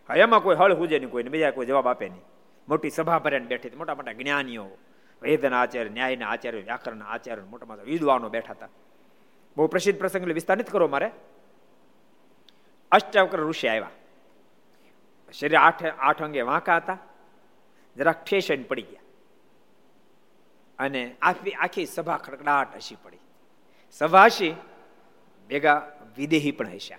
હા, 0.08 0.14
એમાં 0.14 0.40
કોઈ 0.40 0.56
હળ 0.56 0.74
હુજે 0.74 0.98
નહીં 0.98 1.10
કોઈને, 1.10 1.30
બીજા 1.30 1.50
કોઈ 1.50 1.66
જવાબ 1.66 1.88
આપે 1.88 2.08
નહીં. 2.08 2.22
મોટી 2.68 2.90
સભા 2.90 3.18
ભરેને 3.18 3.46
બેઠી 3.46 3.76
મોટા 3.76 3.94
મોટા 3.94 4.12
જ્ઞાનીઓ, 4.12 4.66
વેદના 5.22 5.60
આચાર્ય, 5.60 5.90
ન્યાયના 5.90 6.28
આચાર્ય, 6.28 6.60
વ્યાકરણના 6.60 7.04
આચાર્ય, 7.04 7.42
મોટા 7.42 7.66
મોટા 7.66 7.82
વિદ્વાનો 7.82 8.28
બેઠા 8.28 8.52
હતા. 8.52 8.68
બહુ 9.56 9.66
પ્રસિદ્ધ 9.66 9.98
પ્રસંગ, 9.98 10.22
એટલે 10.22 10.34
વિસ્તાર 10.34 10.58
નથી 10.58 10.72
કરો 10.72 10.88
મારે. 10.88 11.10
અષ્ટાવકર 12.92 13.40
ઋષિ 13.40 13.68
આવ્યા. 13.68 13.90
શરીર 15.32 15.58
આઠ 15.58 15.84
આઠ 15.98 16.22
અંગે 16.22 16.40
વાંકા 16.40 16.76
હતા. 16.76 16.98
જરાક 17.96 18.24
ઠેસણ 18.24 18.62
પડી 18.62 18.82
ગયા. 18.82 19.02
અને 20.78 21.02
આખી 21.54 21.86
સભા 21.86 22.16
ખડકડાટ 22.16 22.76
હસી 22.76 22.96
પડી. 23.02 23.20
સભા 23.92 24.24
હસી, 24.24 24.54
ભેગા 25.50 25.76
વિદેહી 26.16 26.52
પણ 26.52 26.68
હસ્યા. 26.68 26.98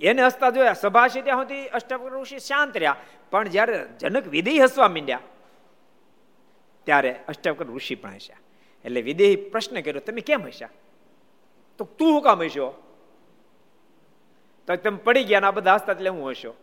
એને 0.00 0.22
હસતા 0.22 0.50
જોયા, 0.50 0.72
સભા 0.72 1.04
હસી 1.04 1.22
ત્યાં 1.22 1.42
સુધી 1.42 1.68
અષ્ટાવકર 1.68 2.10
ઋષિ 2.12 2.38
શાંત 2.38 2.76
રહ્યા. 2.76 2.96
પણ 3.30 3.48
જ્યારે 3.48 3.76
જનક 3.98 4.26
વિદેહી 4.26 4.60
હસવા 4.60 4.88
માંડ્યા, 4.88 5.20
ત્યારે 6.84 7.12
અષ્ટાવકર 7.28 7.66
ઋષિ 7.66 7.94
પણ 7.94 8.14
હસ્યા. 8.14 8.38
એટલે 8.84 9.02
વિદેહી 9.02 9.36
પ્રશ્ન 9.36 9.80
કર્યો, 9.80 10.00
તમે 10.00 10.20
કેમ 10.20 10.46
હસ્યા? 10.46 10.68
તો 11.78 11.84
તું 11.84 12.12
હું 12.12 12.22
કામ 12.22 12.42
હસ્યો? 12.42 12.72
તો 14.68 14.76
તમે 14.76 14.98
પડી 14.98 15.24
ગયા 15.24 15.40
આ 15.40 15.50
બધા 15.50 15.74
હસતા 15.74 15.92
એટલે 15.92 16.10
હું 16.10 16.30
હશો 16.30 16.54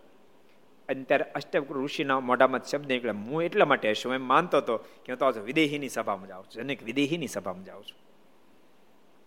અને 0.89 1.03
ત્યારે 1.03 1.23
અષ્ટક 1.23 1.71
ઋષિના 1.71 2.19
મોઢામાં 2.19 2.63
શબ્દ 2.63 2.87
નીકળે. 2.87 3.11
હું 3.11 3.43
એટલા 3.43 3.65
માટે 3.65 3.91
હશું 3.91 4.13
એમ 4.13 4.27
માનતો 4.27 4.57
હતો 4.57 4.77
કે 4.77 5.13
હું 5.13 5.33
તો 5.33 5.41
વિદેહીની 5.41 5.89
સભામાં 5.89 6.27
જાઉં 6.27 6.43
છું 6.43 6.63
જનક 6.63 6.83
વિદેહીની 6.83 7.27
સભામાં 7.27 7.63
જાઉં 7.63 7.83
છું. 7.83 7.97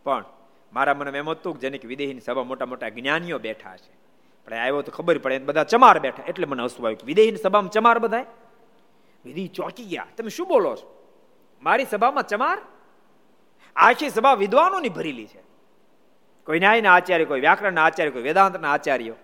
પણ 0.05 0.25
મારા 0.73 0.95
મને 0.95 1.19
એમ 1.19 1.29
હતું 1.29 1.61
કે 1.61 1.71
જનક 1.71 1.85
વિદેહીની 1.85 2.21
સભા 2.21 2.43
મોટા 2.43 2.67
મોટા 2.67 2.89
જ્ઞાનીઓ 2.89 3.39
બેઠા 3.39 3.77
છે. 3.77 3.93
પણ 4.45 4.53
આવ્યો 4.53 4.83
તો 4.83 4.93
ખબર 4.93 5.19
પડે 5.19 5.39
બધા 5.39 5.65
ચમાર 5.65 5.99
બેઠા. 5.99 6.23
એટલે 6.29 6.47
મને 6.47 6.63
હસવું 6.63 6.87
આવ્યું 6.87 7.07
વિદેહીની 7.07 7.37
સભામાં 7.37 7.71
ચમાર 7.71 7.99
બધા 7.99 8.25
વિધિ 9.25 9.49
ચોંકી 9.49 9.85
ગયા. 9.85 10.07
તમે 10.17 10.29
શું 10.29 10.49
બોલો 10.49 10.77
છો? 10.77 10.93
મારી 11.63 11.85
સભામાં 11.85 12.27
ચમાર? 12.27 12.59
આખી 13.77 14.09
સભા 14.09 14.35
વિદ્વાનોની 14.35 14.89
ભરેલી 14.89 15.27
છે. 15.27 15.41
કોઈ 16.47 16.59
ન્યાયના 16.59 16.95
આચાર્ય, 16.95 17.25
કોઈ 17.25 17.41
વ્યાકરણના 17.41 17.85
આચાર્ય, 17.85 18.11
કોઈ 18.11 18.23
વેદાંતના 18.23 18.73
આચાર્યો. 18.73 19.15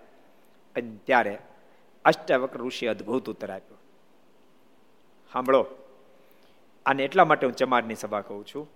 અને 0.76 0.96
ત્યારે 1.04 1.38
અષ્ટાવક્ર 2.04 2.58
ઋષિ 2.58 2.86
અદભુત 2.86 3.30
ઉત્તર 3.30 3.50
આપ્યો. 3.50 3.78
સાંભળો 5.32 5.66
અને 6.86 7.04
એટલા 7.04 7.24
માટે 7.24 7.46
હું 7.46 7.56
ચમારની 7.56 7.94
સભા 7.94 8.20
કહું 8.20 8.46
છું. 8.46 8.70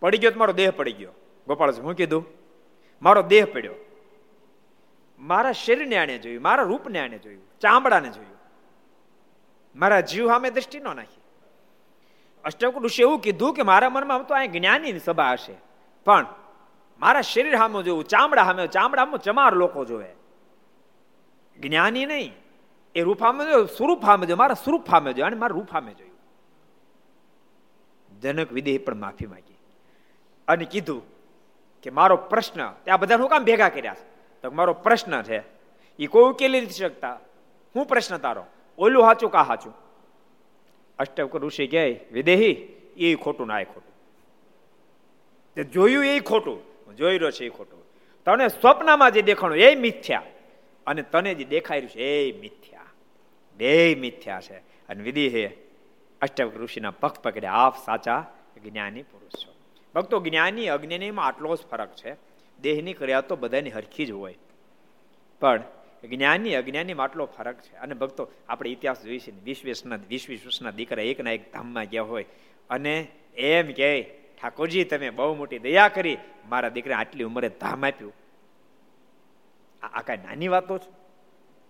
પડી 0.00 0.18
ગયો 0.18 0.30
તો 0.30 0.38
મારો 0.38 0.52
દેહ 0.52 0.70
પડી 0.70 0.92
ગયો. 0.92 1.12
ગોપાલ 1.46 1.72
હું 1.72 1.94
કીધું? 1.94 2.26
મારો 3.02 3.22
દેહ 3.22 3.44
પડ્યો. 3.44 3.74
મારા 5.18 5.52
શરીરને 5.52 5.96
આણે 5.96 6.18
જોયું, 6.18 6.42
મારા 6.42 6.62
રૂપને 6.62 7.00
આણે 7.00 7.18
જોયું, 7.18 7.42
ચામડાને 7.60 8.10
જોયું. 8.10 8.36
મારા 9.76 10.00
જીવ 10.00 10.28
સામે 10.28 10.50
દ્રષ્ટિ 10.50 10.80
ન 10.80 10.82
નાખી. 10.82 11.20
અષ્ટક 12.44 12.74
ઋષિ 12.76 13.02
એવું 13.02 13.20
કીધું 13.20 13.54
કે 13.54 13.62
મારા 13.62 13.90
મનમાં 13.90 14.26
તો 14.26 14.34
અહીં 14.34 14.52
જ્ઞાનીની 14.52 14.98
સભા 14.98 15.32
હશે. 15.32 15.54
પણ 16.04 16.26
મારા 17.00 17.20
શરીર 17.20 17.56
સામે 17.56 17.82
જોયું, 17.82 18.04
ચામડા 18.04 18.44
સામે, 18.44 18.66
ચામડામાં 18.66 19.20
ચમાર 19.20 19.54
લોકો 19.54 19.84
જોવે. 19.84 20.25
જ્ઞાની 21.60 22.06
નહીં. 22.06 22.32
એ 22.94 23.02
રૂપ 23.02 23.18
સામે 23.18 23.44
જોયું 23.44 23.66
સામે 24.00 24.26
જોયું 24.26 24.38
મારા 24.38 24.54
સ્વરૂપ 24.54 24.84
ફામે 24.84 25.12
જોયું 25.12 25.26
અને 25.26 25.36
મારા 25.36 25.54
રૂપ 25.54 25.68
જોયું 25.92 26.16
જનક 28.20 28.52
વિદેહ 28.52 28.78
પણ 28.84 28.94
માફી 28.94 29.26
માંગી. 29.26 29.58
અને 30.48 30.64
કીધું 30.64 31.02
કે 31.82 31.90
મારો 31.90 32.16
પ્રશ્ન 32.16 32.72
ત્યાં 32.72 33.00
બધા 33.00 33.16
હું 33.16 33.28
કામ 33.28 33.44
ભેગા 33.44 33.68
કર્યા 33.68 33.94
છે? 33.94 34.16
તો 34.42 34.50
મારો 34.50 34.72
પ્રશ્ન 34.72 35.22
છે 35.22 35.42
એ 35.98 36.06
કોઈ 36.06 36.24
ઉકેલી 36.24 36.60
નથી 36.60 36.72
શકતા. 36.72 37.20
હું 37.76 37.86
પ્રશ્ન 37.86 38.18
તારો? 38.18 38.46
ઓલું 38.78 39.02
સાચું 39.02 39.30
કા 39.30 39.44
સાચું 39.44 39.74
અષ્ટક 40.98 41.36
ઋષિ 41.36 41.66
કહે, 41.66 42.00
વિદેહી, 42.12 42.52
એ 42.96 43.14
ખોટું 43.14 43.46
ના 43.46 43.60
એ 43.60 43.64
ખોટું. 43.64 43.94
જોયું 45.62 46.04
એ 46.04 46.20
ખોટું, 46.20 46.62
જોઈ 46.96 47.18
રહ્યો 47.18 47.30
છે 47.30 47.44
એ 47.44 47.48
ખોટું. 47.48 47.84
તને 48.24 48.48
સ્વપ્નમાં 48.48 49.10
જે 49.10 49.22
દેખાણું, 49.22 49.58
એ 49.58 49.74
મિથ્યા. 49.74 50.22
અને 50.86 51.02
તને 51.02 51.34
જે 51.34 51.44
દેખાઈ 51.44 51.80
રહ્યું 51.80 51.90
છે, 51.90 52.02
એ 52.02 52.40
મિથ્યા. 52.40 52.80
બે 53.56 53.94
મિથ્યા 53.94 54.40
છે. 54.40 54.56
અને 54.56 55.02
વિધિ 55.02 55.48
અષ્ટક 56.20 56.56
ઋષિના 56.56 56.90
પગ 56.90 57.10
પકડે 57.10 57.46
આપ 57.46 57.84
સાચા 57.84 58.26
જ્ઞાની 58.64 59.02
પુરુષ. 59.02 59.46
છો 59.46 59.54
ભક્તો, 59.94 60.20
જ્ઞાની 60.20 60.68
અજ્ઞાનીમાં 60.68 61.26
આટલો 61.26 61.56
જ 61.56 61.58
ફરક 61.58 61.94
છે. 61.94 62.16
દેહની 62.60 62.92
ક્રિયા 62.92 63.20
તો 63.20 63.36
બધાની 63.36 63.70
હરખી 63.70 64.06
જ 64.06 64.10
હોય. 64.10 64.38
પણ 65.40 65.62
જ્ઞાની 66.04 66.54
અજ્ઞાનીમાં 66.54 67.04
આટલો 67.04 67.26
ફરક 67.26 67.60
છે. 67.60 67.76
અને 67.76 67.94
ભક્તો, 67.94 68.28
આપણે 68.48 68.70
ઇતિહાસ 68.70 69.02
જોઈએ 69.02 69.20
ને 69.26 69.40
વિશ્વેશના 69.44 69.96
વર્ષના 69.96 70.70
દીકરા 70.70 71.02
એકના 71.02 71.30
એક 71.30 71.52
ધામમાં 71.52 71.84
ગયા 71.84 72.02
હોય. 72.02 72.24
અને 72.70 73.08
એમ 73.34 73.72
કહે, 73.72 74.02
ઠાકોરજી, 74.42 74.84
તમે 74.84 75.10
બહુ 75.10 75.34
મોટી 75.34 75.58
દયા 75.58 75.88
કરી. 75.88 76.18
મારા 76.48 76.68
દીકરા 76.68 76.98
આટલી 76.98 77.24
ઉંમરે 77.24 77.48
ધામ 77.48 77.86
આપ્યું. 77.86 78.12
આ 79.86 80.02
કાંઈ 80.02 80.26
નાની 80.26 80.48
વાતો 80.48 80.78
છે? 80.78 80.90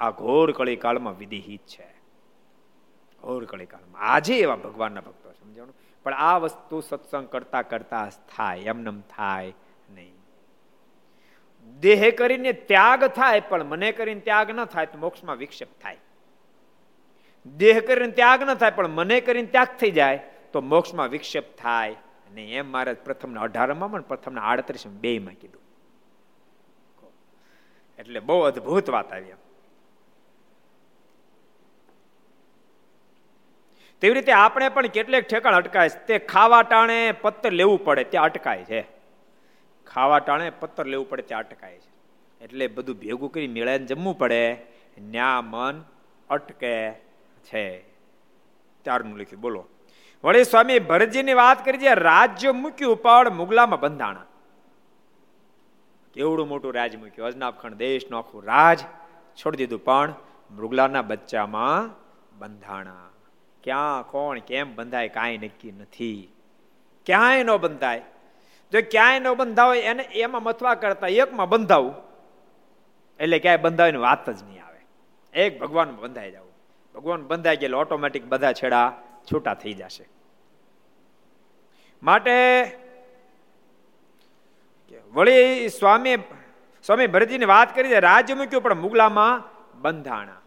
આ 0.00 0.10
ઘોર 0.10 0.52
કળી 0.52 0.76
કાળમાં 0.76 1.18
વિધિહિત 1.18 1.60
છે. 1.66 1.88
ઘોર 3.24 3.44
કળી 3.44 3.66
કાળમાં 3.66 4.02
આજે 4.02 4.38
એવા 4.38 4.56
ભગવાનના 4.56 5.00
ભક્તો 5.00 5.32
સમજાણું 5.32 5.74
પણ 6.02 6.14
આ 6.14 6.38
વસ્તુ 6.38 6.80
સત્સંગ 6.80 7.28
કરતા 7.28 7.62
કરતા 7.62 8.08
થાય 8.36 8.58
એમનેમ 8.58 9.00
થાય 9.00 9.52
નહીં. 9.90 10.14
દેહ 11.80 12.10
કરીને 12.10 12.52
ત્યાગ 12.52 13.04
થાય, 13.04 13.40
પણ 13.40 13.64
મને 13.64 13.92
કરીને 13.92 14.20
ત્યાગ 14.20 14.50
ન 14.50 14.64
થાય 14.64 14.86
તો 14.86 14.98
મોક્ષમાં 14.98 15.36
વિક્ષેપ 15.36 15.68
થાય. 15.82 15.96
દેહ 17.56 17.80
કરીને 17.80 18.12
ત્યાગ 18.12 18.42
ન 18.42 18.54
થાય, 18.54 18.70
પણ 18.70 18.88
મને 18.88 19.20
કરીને 19.20 19.48
ત્યાગ 19.48 19.68
થઈ 19.80 19.90
જાય 19.90 20.16
તો 20.52 20.60
મોક્ષમાં 20.60 21.08
વિક્ષેપ 21.08 21.44
થાય 21.58 21.92
અને 22.26 22.52
એમ 22.52 22.72
મારે 22.72 22.92
પ્રથમ 22.92 23.38
અઢારમાં 23.38 23.92
પણ 23.92 24.00
પ્રથમ 24.00 24.38
આડત્રીસ 24.38 24.86
બે 24.86 25.18
માં 25.18 25.34
કીધું. 25.34 25.62
એટલે 27.98 28.20
બહુ 28.20 28.40
અદભુત 28.40 28.90
વાત 28.90 29.12
આવી 29.12 29.32
તેવી 34.00 34.14
રીતે 34.14 34.32
આપણે 34.32 34.68
પણ 34.68 34.86
કેટલેક 34.86 35.28
ઠેકાણ 35.28 35.54
અટકાય 35.54 35.88
તે 35.88 36.18
ખાવા 36.18 36.62
ટાણે 36.62 37.12
પત્તર 37.12 37.52
લેવું 37.52 37.84
પડે, 37.84 38.04
ત્યાં 38.04 38.24
અટકાય 38.24 38.64
છે. 38.64 38.86
ખાવા 39.86 40.18
ટાણે 40.18 40.50
પત્તર 40.50 40.86
લેવું 40.86 41.08
પડે, 41.08 41.22
ત્યાં 41.22 41.40
અટકાય 41.40 41.78
છે. 41.78 41.90
એટલે 42.44 42.66
બધું 42.66 42.96
ભેગું 42.96 43.32
કરી 43.32 43.48
મેળાને 43.48 43.78
જમવું 43.78 44.18
પડે, 44.18 44.56
ન્યા 44.98 45.40
મન 45.40 45.84
અટકે 46.30 46.92
છે. 47.44 47.80
ત્યારનું 48.82 49.18
લખ્યું, 49.18 49.40
બોલો. 49.40 49.66
વળી 50.24 50.44
સ્વામી 50.44 50.78
ભરતજીની 50.78 51.34
વાત 51.34 51.64
કરી, 51.64 51.78
જે 51.78 51.94
રાજ્ય 51.94 52.52
મૂક્યું 52.52 52.96
પણ 52.96 53.30
મુગલામાં 53.30 53.80
બંધાણા. 53.80 54.24
કેવડું 56.16 56.48
મોટું 56.48 56.74
રાજ 56.74 56.96
મૂક્યું. 56.96 57.26
અજનાબખંડ 57.26 57.74
દેશ 57.74 58.12
આખું 58.12 58.44
રાજ 58.44 58.78
છોડી 59.36 59.56
દીધું. 59.56 59.84
પણ 59.84 60.14
મૃગલાના 60.50 61.02
બચ્ચામાં 61.02 61.90
બંધાણા. 62.38 63.10
ક્યાં, 63.64 64.02
કોણ, 64.02 64.38
કેમ 64.38 64.74
બંધાય, 64.74 65.08
કાંઈ 65.08 65.38
નક્કી 65.38 65.72
નથી. 65.72 66.32
ક્યાંય 67.06 67.42
ન 67.42 67.56
બંધાય. 67.56 68.02
જો 68.72 68.78
ક્યાંય 68.90 69.18
ન 69.18 69.32
બંધાવ 69.32 69.74
એને 69.74 70.02
એમાં 70.02 70.42
મથવા 70.42 70.74
કરતા 70.74 71.06
એકમાં 71.06 71.48
બંધાવું, 71.48 71.94
એટલે 73.20 73.38
ક્યાંય 73.38 73.56
બંધાવાની 73.56 73.98
વાત 73.98 74.30
જ 74.30 74.42
નહીં 74.42 74.66
આવે. 74.66 74.80
એક 75.40 75.60
ભગવાન 75.60 75.90
બંધાઈ 75.96 76.30
જવું. 76.30 76.52
ભગવાન 76.94 77.22
બંધાઈ 77.22 77.56
ગયેલો 77.56 77.78
ઓટોમેટિક 77.78 78.24
બધા 78.24 78.52
છેડા 78.52 78.92
છૂટા 79.32 79.54
થઈ 79.54 79.74
જશે. 79.74 80.08
માટે 82.02 82.32
વળી 85.16 85.68
સ્વામી 85.68 86.16
સ્વામી 86.86 87.06
ભરતજીની 87.06 87.44
વાત 87.44 87.74
કરી 87.74 87.88
છે 87.88 88.00
રાજ્ય 88.00 88.34
મૂક્યું, 88.34 88.62
પણ 88.62 88.74
મુગલામાં 88.74 89.44
બંધાણા, 89.82 90.40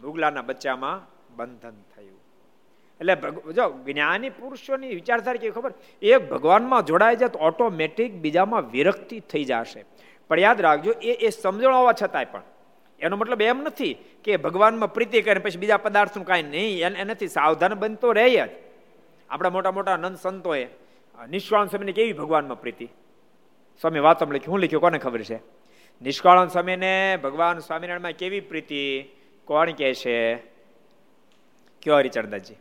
મુગલાના 0.00 0.42
બચ્ચામાં 0.42 0.98
બંધન 1.36 1.76
થયું. 1.94 2.18
એટલે 3.00 3.14
જો 3.52 3.64
જ્ઞાની 3.86 4.30
પુરુષોની 4.30 4.88
વિચારધારા 4.88 5.40
કેવી 5.40 5.52
ખબર? 5.52 5.72
એક 6.02 6.28
ભગવાનમાં 6.30 6.82
જોડાય 6.82 7.16
જાય 7.16 7.28
તો 7.28 7.38
ઓટોમેટિક 7.38 8.12
બીજામાં 8.14 8.70
વિરક્તિ 8.70 9.20
થઈ 9.20 9.44
જશે. 9.44 9.84
પણ 10.28 10.40
યાદ 10.40 10.60
રાખજો, 10.60 10.92
એ 10.92 11.12
એ 11.26 11.28
સમજણ 11.30 11.72
છતાંય 12.02 12.24
પણ. 12.24 12.42
એનો 13.00 13.16
મતલબ 13.16 13.42
એમ 13.42 13.58
નથી 13.62 13.96
કે 14.24 14.36
ભગવાનમાં 14.36 14.94
પ્રીતિ 14.94 15.22
કરે 15.22 15.40
પછી 15.40 15.58
બીજા 15.58 15.76
પદાર્થનું 15.76 16.26
કાંઈ 16.26 16.42
નહીં 16.42 16.96
એનાથી 16.96 17.28
સાવધાન 17.28 17.74
બનતો 17.74 18.12
રહે 18.12 18.30
જ. 18.36 18.50
આપણા 19.30 19.50
મોટા 19.50 19.70
મોટા 19.70 19.96
નંદ 19.96 20.16
સંતોએ 20.16 20.64
નિષ્કાળ 21.28 21.66
સ્વામીને 21.66 21.92
કેવી 21.92 22.12
ભગવાનમાં 22.12 22.60
પ્રીતિ? 22.60 22.88
સ્વામી 23.80 23.98
વાતો 23.98 24.26
લખ્યું. 24.26 24.48
હું 24.48 24.60
લખ્યું 24.60 24.80
કોને 24.80 24.98
ખબર 24.98 25.22
છે? 25.22 25.36
નિષ્કાળન 26.02 26.48
સ્વામીને 26.48 27.18
ભગવાન 27.22 27.58
સ્વામિનારાયણમાં 27.58 28.12
કેવી 28.12 28.40
પ્રીતિ? 28.40 29.02
કોણ 29.44 29.70
કહે 29.70 29.94
છે? 29.94 30.34
કયો 31.82 31.96
હરિચરદાસજી 31.96 32.54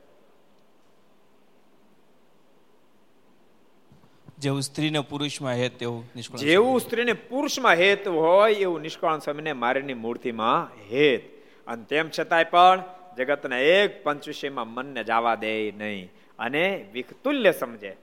જેવું 4.37 4.61
સ્ત્રીને 4.61 4.99
પુરુષમાં 4.99 5.53
હેત 5.53 5.79
તેવું 5.79 6.09
નિષ્કાળ 6.15 6.39
જેવું 6.39 6.81
સ્ત્રીને 6.81 7.13
પુરુષમાં 7.13 7.73
હેત 7.73 8.07
હોય 8.07 8.53
એવું 8.53 8.81
નિષ્કાળ 8.81 9.19
સ્વામીને 9.19 9.53
મારીની 9.53 9.93
મૂર્તિમાં 9.93 10.75
હેત. 10.91 11.21
અને 11.67 11.83
તેમ 11.83 12.09
છતાંય 12.19 12.43
પણ 12.43 12.83
જગતના 13.17 13.57
એક 13.57 14.03
પંચવિષયમાં 14.03 14.67
મનને 14.67 15.03
જવા 15.03 15.35
દે 15.35 15.71
નહીં. 15.71 16.11
અને 16.39 16.89
વિકતુલ્ય 16.93 17.51
સમજે. 17.51 17.97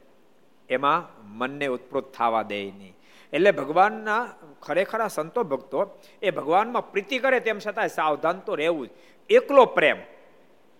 એમાં 0.68 1.28
મનને 1.38 1.66
ઉત્પૃત 1.66 2.12
થવા 2.12 2.42
દે 2.42 2.64
નહીં. 2.64 2.95
એટલે 3.32 3.50
ભગવાનના 3.52 4.22
ખરેખર 4.62 5.00
સંતો 5.08 5.40
ભક્તો, 5.44 5.80
એ 6.22 6.30
ભગવાનમાં 6.30 6.90
પ્રીતિ 6.92 7.18
કરે 7.18 7.40
તેમ 7.40 7.58
છતાં 7.58 7.88
સાવધાન 7.88 8.36
તો 8.46 8.52
રહેવું 8.54 8.86
જ. 8.86 8.90
એકલો 9.30 9.64
પ્રેમ 9.76 9.98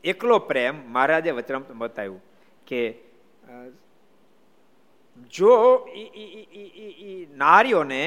એકલો 0.05 0.39
પ્રેમ 0.39 0.75
મહારાજે 0.87 1.31
વચરામ 1.31 1.63
બતાવ્યું 1.79 2.23
કે 2.67 2.81
જો 5.33 5.53
નારીઓને 7.37 8.05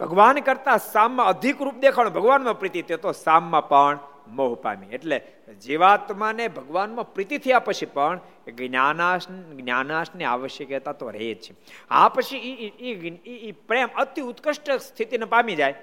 ભગવાન 0.00 0.36
કરતા 0.40 0.78
સામમાં 0.78 1.26
અધિક 1.26 1.58
રૂપ 1.60 1.76
દેખાણ, 1.80 2.08
ભગવાનમાં 2.08 2.58
પ્રીતિ, 2.58 2.82
તે 2.82 2.96
તો 2.96 3.12
સામમાં 3.12 3.68
પણ 3.68 3.96
મોહ 4.30 4.54
પામી. 4.54 4.86
એટલે 4.92 5.20
જીવાત્માને 5.64 6.48
ભગવાનમાં 6.48 7.12
પ્રીતિ 7.14 7.38
થયા 7.38 7.58
પછી 7.58 7.86
પણ 7.86 8.20
જ્ઞાનાશ, 8.56 9.28
જ્ઞાનાશની 9.28 10.24
આવશ્યકતા 10.24 10.92
તો 10.92 11.10
રહે 11.10 11.34
જ 11.34 11.40
છે. 11.40 11.54
આ 11.90 12.08
પછી 12.08 12.38
એ 13.26 13.52
પ્રેમ 13.52 13.88
અતિ 13.96 14.20
ઉત્કૃષ્ટ 14.20 14.70
સ્થિતિને 14.70 15.24
પામી 15.24 15.54
જાય. 15.54 15.74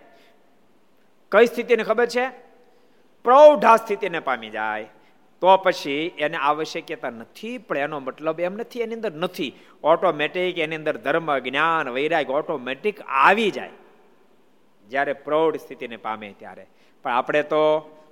કઈ 1.31 1.45
સ્થિતિને 1.45 1.83
ખબર 1.83 2.05
છે? 2.05 2.27
પ્રૌઢા 3.23 3.75
સ્થિતિને 3.75 4.19
પામી 4.19 4.49
જાય. 4.49 4.89
તો 5.41 5.57
પછી 5.57 6.11
એને 6.17 6.37
આવશ્યકતા 6.37 7.09
નથી, 7.09 7.57
પણ 7.57 7.77
એનો 7.77 7.99
મતલબ 7.99 8.39
એમ 8.39 8.53
નથી, 8.53 8.79
એની 8.79 8.95
અંદર 8.95 9.11
નથી. 9.13 9.53
ઓટોમેટિક 9.83 10.57
એની 10.57 10.75
અંદર 10.75 10.97
ધર્મ, 10.97 11.37
જ્ઞાન, 11.39 11.89
વૈરાગ 11.89 12.29
ઓટોમેટિક 12.29 13.01
આવી 13.01 13.51
જાય. 13.51 13.69
જ્યારે 14.89 15.13
પ્રૌઢ 15.13 15.55
સ્થિતિને 15.55 15.97
પામે 15.97 16.33
ત્યારે. 16.39 16.67
પણ 17.03 17.11
આપણે 17.11 17.41
તો 17.43 17.61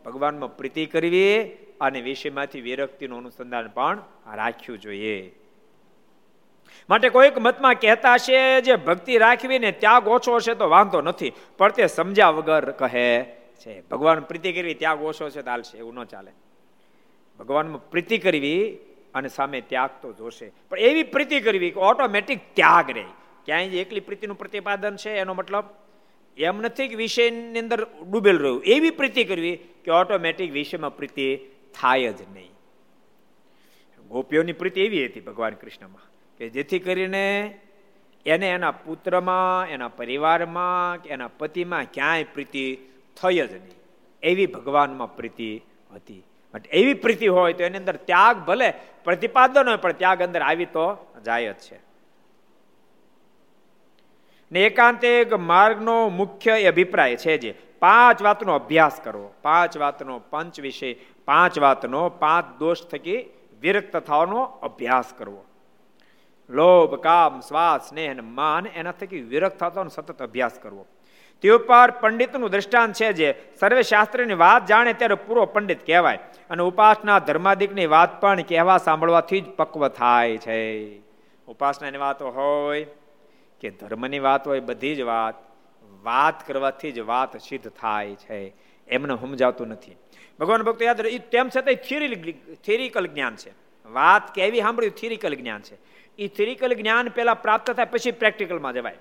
ભગવાનમાં 0.05 0.57
પ્રીતિ 0.57 0.85
કરવી 0.85 1.35
અને 1.81 1.99
વિષયમાંથી 2.01 2.61
વિરક્તિનું 2.61 3.17
અનુસંધાન 3.17 3.67
પણ 3.67 3.97
રાખ્યું 4.35 4.79
જોઈએ. 4.79 5.17
માટે 6.89 7.09
કોઈક 7.09 7.37
મતમાં 7.37 7.75
કહેતા 7.75 8.17
છે 8.17 8.61
જે 8.61 8.75
ભક્તિ 8.87 9.17
રાખવી 9.17 9.59
ને 9.59 9.71
ત્યાગ 9.71 10.07
ઓછો 10.07 10.37
હશે 10.37 10.53
તો 10.53 10.69
વાંધો 10.69 11.01
નથી, 11.01 11.33
પણ 11.57 11.71
તે 11.71 11.87
સમજ્યા 11.87 12.29
વગર 12.29 12.65
કહે 12.71 13.07
છે, 13.61 13.73
ભગવાન 13.91 14.23
પ્રીતિ 14.29 14.51
કરવી, 14.53 14.73
ત્યાગ 14.73 15.03
ઓછો 15.03 15.29
છે 15.29 15.41
ચાલશે 15.41 15.77
એવું 15.77 15.95
ન 15.95 16.03
ચાલે. 16.03 16.31
ભગવાનમાં 17.39 17.83
પ્રીતિ 17.89 18.17
કરવી 18.17 18.63
અને 19.13 19.29
સામે 19.29 19.59
ત્યાગ 19.61 19.91
તો 20.01 20.13
જોશે. 20.13 20.47
પણ 20.69 20.77
એવી 20.79 21.03
પ્રીતિ 21.03 21.39
કરવી 21.39 21.71
કે 21.71 21.79
ઓટોમેટિક 21.79 22.39
ત્યાગ 22.53 22.91
રહે. 22.91 23.05
ક્યાંય 23.45 23.83
એકલી 23.83 23.99
પ્રીતિનું 23.99 24.37
પ્રતિપાદન 24.37 24.95
છે, 24.95 25.11
એનો 25.17 25.33
મતલબ 25.33 25.65
એમ 26.37 26.61
નથી 26.61 26.87
કે 26.87 26.95
વિષયની 26.95 27.59
અંદર 27.59 27.87
ડૂબેલ 28.11 28.37
રહ્યું. 28.37 28.63
એવી 28.63 28.89
પ્રીતિ 28.89 29.23
કરવી 29.23 29.55
કે 29.55 29.91
ઓટોમેટિક 29.91 30.51
વિષયમાં 30.51 30.95
પ્રીતિ 30.97 31.37
થાય 31.81 32.13
જ 32.13 32.21
નહીં. 32.33 32.51
ગોપીઓની 34.07 34.53
પ્રીતિ 34.53 34.81
એવી 34.81 35.05
હતી 35.05 35.19
ભગવાન 35.19 35.53
કૃષ્ણમાં 35.53 36.05
કે 36.37 36.49
જેથી 36.49 36.79
કરીને 36.79 37.59
એને 38.25 38.49
એના 38.49 38.71
પુત્રમાં, 38.71 39.69
એના 39.69 39.87
પરિવારમાં 39.87 41.01
કે 41.03 41.09
એના 41.09 41.27
પતિમાં 41.27 41.85
ક્યાંય 41.93 42.23
પ્રીતિ 42.23 42.77
થઈ 43.21 43.35
જ 43.35 43.53
નહીં. 43.53 43.79
એવી 44.23 44.45
ભગવાનમાં 44.45 45.15
પ્રીતિ 45.15 45.61
હતી. 45.93 46.23
એવી 46.71 46.93
પ્રીતિ 46.93 47.27
હોય 47.27 47.53
તો 47.53 47.63
એની 47.63 47.77
અંદર 47.77 47.95
ત્યાગ 47.95 48.37
ભલે, 48.37 48.73
પ્રતિપાદન 49.03 49.67
હોય, 49.67 49.77
પણ 49.77 49.91
ત્યાગ 49.91 50.21
અંદર 50.21 50.41
આવી 50.41 50.65
તો 50.65 50.85
જાય 51.25 51.53
જ 51.53 51.55
છે. 51.55 51.92
ને 54.53 54.65
એકાંતિક 54.65 55.33
માર્ગનો 55.33 56.09
મુખ્ય 56.09 56.63
અભિપ્રાય 56.63 57.15
છે 57.15 57.37
જે, 57.37 57.51
પાંચ 57.79 58.21
વાતનો 58.21 58.55
અભ્યાસ 58.55 59.01
કરવો 59.03 59.33
પાંચ 59.41 59.77
વાતનો 59.77 60.19
પંચ 60.29 60.59
વિશે, 60.59 60.99
પાંચ 61.25 61.59
વાતનો 61.59 62.09
પાંચ 62.09 62.59
દોષ 62.59 62.81
થકી 62.81 63.29
વિરક્ત 63.61 63.97
થવાનો 63.97 64.43
અભ્યાસ 64.43 65.13
કરવો. 65.17 65.45
લોભ, 66.49 66.95
કામ 66.95 67.39
શ્વાસ 67.39 67.89
સ્નેહ 67.89 68.11
અને 68.11 68.21
માન 68.21 68.67
એના 68.75 68.91
થકી 68.91 69.21
વિરક્ત 69.21 69.59
થતો 69.59 69.87
સતત 69.87 70.23
અભ્યાસ 70.23 70.59
કરવો. 70.61 70.85
તે 71.41 71.49
ઉપર 71.49 71.91
પંડિતનું 71.91 72.49
દ્રષ્ટાંત 72.49 72.93
છે 72.93 73.13
જે 73.13 73.33
સર્વે 73.59 73.83
શાસ્ત્રની 73.83 74.33
વાત 74.33 74.65
જાણે 74.65 74.93
ત્યારે 74.93 75.15
પૂરો 75.15 75.45
પંડિત 75.45 75.85
કહેવાય 75.85 76.19
અને 76.49 76.63
ઉપાસના 76.63 77.19
ધર્માદિકની 77.19 77.85
વાત 77.85 78.21
પણ 78.21 78.41
કહેવા 78.41 78.77
સાંભળવાથી 78.77 79.41
જ 79.41 79.45
પક્વ 79.45 79.87
થાય 79.87 80.37
છે. 80.37 80.59
ઉપાસનાની 81.47 81.97
વાતો 81.97 82.29
હોય 82.29 82.85
કે 83.63 83.69
ધર્મની 83.69 84.19
વાત 84.19 84.47
હોય, 84.47 84.59
બધી 84.59 84.95
જ 84.95 85.01
વાત 85.01 85.35
વાત 86.03 86.47
કરવાથી 86.47 86.91
જ 86.91 86.99
વાત 86.99 87.37
સિદ્ધ 87.37 87.69
થાય 87.69 88.15
છે. 88.15 88.53
એમને 88.87 89.15
સમજાવતું 89.15 89.67
નથી. 89.67 89.95
ભગવાન 90.39 90.63
ભક્તો 90.63 90.85
યાદ 90.85 91.01
રહે 91.01 91.17
તેમ 91.17 91.49
છતાં 91.49 91.73
થિયરી 91.73 92.31
થિયરિકલ 92.65 93.07
જ્ઞાન 93.07 93.35
છે. 93.35 93.51
વાત 93.85 94.35
કેવી 94.35 94.61
સાંભળ્યું? 94.61 94.93
થિયરિકલ 94.93 95.33
જ્ઞાન 95.33 95.61
છે. 95.61 95.77
એ 96.17 96.27
થિયરિકલ 96.27 96.73
જ્ઞાન 96.73 97.09
પહેલાં 97.09 97.41
પ્રાપ્ત 97.41 97.71
થાય 97.71 97.85
પછી 97.85 98.11
પ્રેક્ટિકલમાં 98.11 98.73
જવાય. 98.73 98.97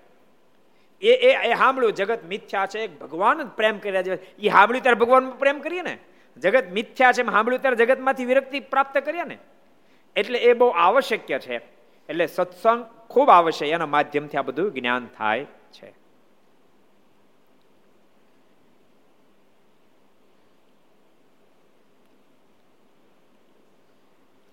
એ 1.01 1.13
એ 1.13 1.51
એ 1.51 1.55
સાંભળ્યું, 1.55 1.93
જગત 1.93 2.25
મિથ્યા 2.25 2.67
છે 2.67 2.87
ભગવાન 2.87 3.43
જ 3.43 3.47
પ્રેમ 3.47 3.79
કર્યા 3.79 4.03
છે 4.03 4.37
એ 4.37 4.49
સાંભળ્યું 4.49 4.83
ત્યારે 4.83 4.99
ભગવાન 4.99 5.31
પ્રેમ 5.31 5.59
કરીએ 5.59 5.83
ને? 5.83 5.99
જગત 6.37 6.73
મિથ્યા 6.73 7.13
છે 7.13 7.23
સાંભળ્યું 7.23 7.63
ત્યારે 7.63 7.77
જગતમાંથી 7.77 8.25
વિરક્તિ 8.25 8.61
પ્રાપ્ત 8.61 8.99
કરીએ 8.99 9.23
ને? 9.23 9.39
એટલે 10.17 10.39
એ 10.39 10.53
બહુ 10.53 10.69
આવશ્યક 10.69 11.41
છે. 11.41 11.82
એટલે 12.09 12.27
સત્સંગ 12.27 12.85
ખૂબ 13.11 13.31
આવશ્યક 13.31 13.71
એના 13.71 13.87
માધ્યમથી 13.87 14.39
આ 14.39 14.43
બધું 14.43 14.75
જ્ઞાન 14.75 15.07
થાય 15.19 15.45
છે. 15.45 16.03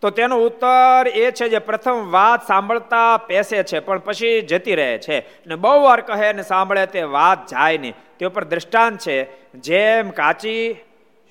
તો 0.01 0.09
તેનો 0.09 0.37
ઉત્તર 0.37 1.07
એ 1.07 1.31
છે 1.31 1.49
જે 1.49 1.59
પ્રથમ 1.59 2.11
વાત 2.11 2.47
સાંભળતા 2.47 3.17
પેસે 3.17 3.63
છે, 3.63 3.79
પણ 3.79 3.97
પછી 3.97 4.41
જતી 4.41 4.75
રહે 4.75 4.97
છે. 4.97 5.47
ને 5.47 5.55
બહુ 5.55 5.83
વાર 5.83 6.01
કહે 6.01 6.33
ને 6.33 6.41
સાંભળે 6.41 6.85
તે 6.85 7.03
વાત 7.03 7.47
જાય 7.47 7.77
નહીં. 7.77 7.93
તે 8.19 8.25
ઉપર 8.25 8.43
દ્રષ્ટાંત 8.43 8.99
છે, 8.99 9.17
જેમ 9.53 10.09
કાચી 10.09 10.75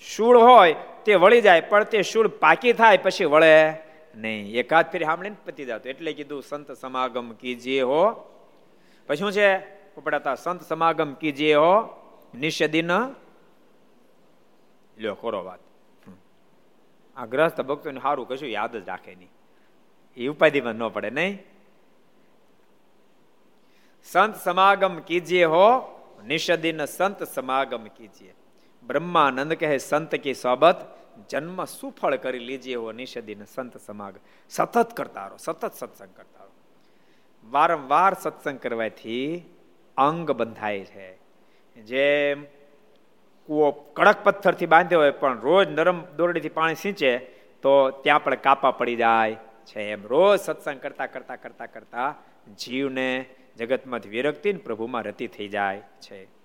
શૂળ 0.00 0.38
હોય 0.38 0.74
તે 1.04 1.14
વળી 1.14 1.40
જાય, 1.40 1.60
પણ 1.60 1.84
તે 1.84 2.02
શૂળ 2.02 2.28
પાકી 2.28 2.72
થાય, 2.72 2.96
પછી 2.96 3.24
વળે 3.24 3.87
નહીં. 4.20 4.54
એકાદ 4.54 4.90
ફેરી 4.90 5.04
સાંભળીને 5.04 5.36
પતી 5.46 5.64
જતું. 5.64 5.90
એટલે 5.90 6.12
કીધું, 6.12 6.42
સંત 6.42 6.72
સમાગમ 6.72 7.32
કીજીએ 7.32 7.82
હો. 7.82 8.10
પછી 9.06 9.16
શું 9.16 9.32
છે? 9.32 9.78
ઉપડાતા 9.94 10.34
સંત 10.34 10.62
સમાગમ 10.62 11.14
કીજીએ 11.14 11.54
હો, 11.54 11.72
નિષદિન 12.34 12.90
લ્યો 14.98 15.14
ખોરો 15.14 15.44
વાત. 15.44 15.58
આ 17.16 17.26
ગ્રસ્ત 17.26 17.60
ભક્તોને 17.60 18.00
સારું 18.00 18.28
કશું 18.28 18.48
યાદ 18.48 18.76
જ 18.76 18.88
રાખે 18.88 19.14
નહીં. 19.14 19.30
એ 20.16 20.28
ઉપાધિમાં 20.28 20.74
ન 20.74 20.88
પડે, 20.88 21.10
નહીં? 21.10 21.38
સંત 24.04 24.36
સમાગમ 24.36 24.98
કીજીએ 24.98 25.44
હો, 25.44 25.66
નિષદિન 26.26 26.84
સંત 26.84 27.22
સમાગમ 27.22 27.84
કીજીએ 27.84 28.34
બ્રહ્માનંદ 28.86 29.52
કહે, 29.52 29.78
સંત 29.78 30.14
કી 30.14 30.34
સોબત 30.34 30.97
જન્મ 31.28 31.64
સુફળ 31.64 32.16
કરી 32.16 32.38
લીજીએ 32.38 32.72
એવો 32.72 32.92
નિષદિન 32.92 33.44
સંત 33.44 33.76
સમાગ 33.76 34.14
સતત 34.50 34.94
કરતા 34.94 35.26
રહો 35.26 35.36
સતત 35.36 35.74
સત્સંગ 35.74 36.16
કરતા 36.16 36.44
રહો 36.44 36.52
વારંવાર 37.50 38.14
સત્સંગ 38.14 38.58
કરવાથી 38.58 39.42
અંગ 39.96 40.30
બંધાય 40.30 40.84
છે. 40.84 41.18
જેમ 41.82 42.44
કૂવો 43.46 43.70
કડક 43.70 44.24
પથ્થરથી 44.24 44.66
બાંધ્યો 44.66 45.00
હોય 45.00 45.10
પણ 45.10 45.40
રોજ 45.40 45.68
નરમ 45.68 46.04
દોરડીથી 46.16 46.48
પાણી 46.48 46.74
સિંચે, 46.74 47.18
તો 47.62 47.90
ત્યાં 47.90 48.24
પણ 48.24 48.34
કાપા 48.34 48.70
પડી 48.70 48.96
જાય 48.96 49.36
છે. 49.66 49.80
એમ 49.80 50.06
રોજ 50.06 50.40
સત્સંગ 50.40 50.80
કરતા 50.80 51.06
કરતા 51.06 51.36
કરતા 51.36 51.66
કરતા 51.66 52.14
જીવને 52.58 53.24
જગતમાંથી 53.56 54.08
વિરક્તિ 54.08 54.52
પ્રભુમાં 54.52 55.02
રતી 55.02 55.26
થઈ 55.26 55.48
જાય 55.48 55.80
છે. 55.80 56.37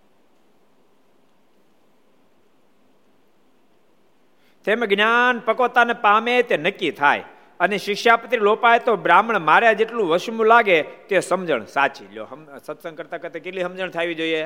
તેમ 4.66 4.86
જ્ઞાન 4.86 5.40
પકોતાને 5.40 5.94
પામે 5.94 6.42
તે 6.42 6.58
નક્કી 6.58 6.92
થાય. 6.92 7.24
અને 7.60 7.78
શિક્ષાપત્રી 7.78 8.40
લોપાય 8.40 8.80
તો 8.80 8.96
બ્રાહ્મણ 8.96 9.40
માર્યા 9.40 9.74
જેટલું 9.74 10.10
વશમું 10.10 10.46
લાગે 10.46 10.82
તે 11.10 11.20
સમજણ 11.20 11.66
સાચી. 11.66 12.08
લ્યો 12.14 12.28
સત્સંગ 12.66 12.98
કરતા 12.98 13.18
કરતા 13.18 13.40
કેટલી 13.40 13.64
સમજણ 13.64 13.90
થવી 13.90 14.16
જોઈએ? 14.16 14.44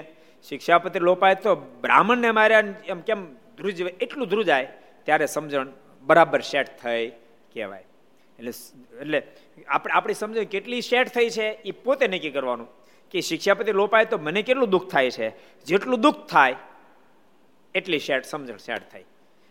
શિક્ષાપતિ 0.49 0.99
લોપાય 0.99 1.35
તો 1.35 1.55
બ્રાહ્મણને 1.81 2.31
માર્યા 2.31 2.63
એમ 2.87 2.99
કેમ 3.01 3.19
ધ્રુજ, 3.57 3.81
એટલું 3.81 4.27
ધ્રુજાય? 4.27 4.65
ત્યારે 5.05 5.25
સમજણ 5.25 5.67
બરાબર 6.03 6.41
સેટ 6.41 6.69
થઈ 6.83 7.09
કહેવાય. 7.53 7.85
એટલે 8.39 8.51
એટલે 9.01 9.19
આપણે, 9.67 9.93
આપણી 9.93 10.13
સમજણ 10.13 10.43
કેટલી 10.43 10.81
સેટ 10.81 11.07
થઈ 11.09 11.29
છે 11.29 11.47
એ 11.65 11.71
પોતે 11.71 12.07
નક્કી 12.07 12.29
કરવાનું. 12.29 12.67
કે 13.11 13.21
શિક્ષાપતિ 13.21 13.71
લોપાય 13.71 14.05
તો 14.05 14.17
મને 14.17 14.41
કેટલું 14.41 14.69
દુઃખ 14.69 14.87
થાય 14.91 15.11
છે? 15.11 15.29
જેટલું 15.67 16.01
દુઃખ 16.01 16.25
થાય, 16.29 16.55
એટલી 17.75 17.99
સેટ 17.99 18.25
સમજણ 18.25 18.57
સેટ 18.57 18.91
થાય 18.91 19.05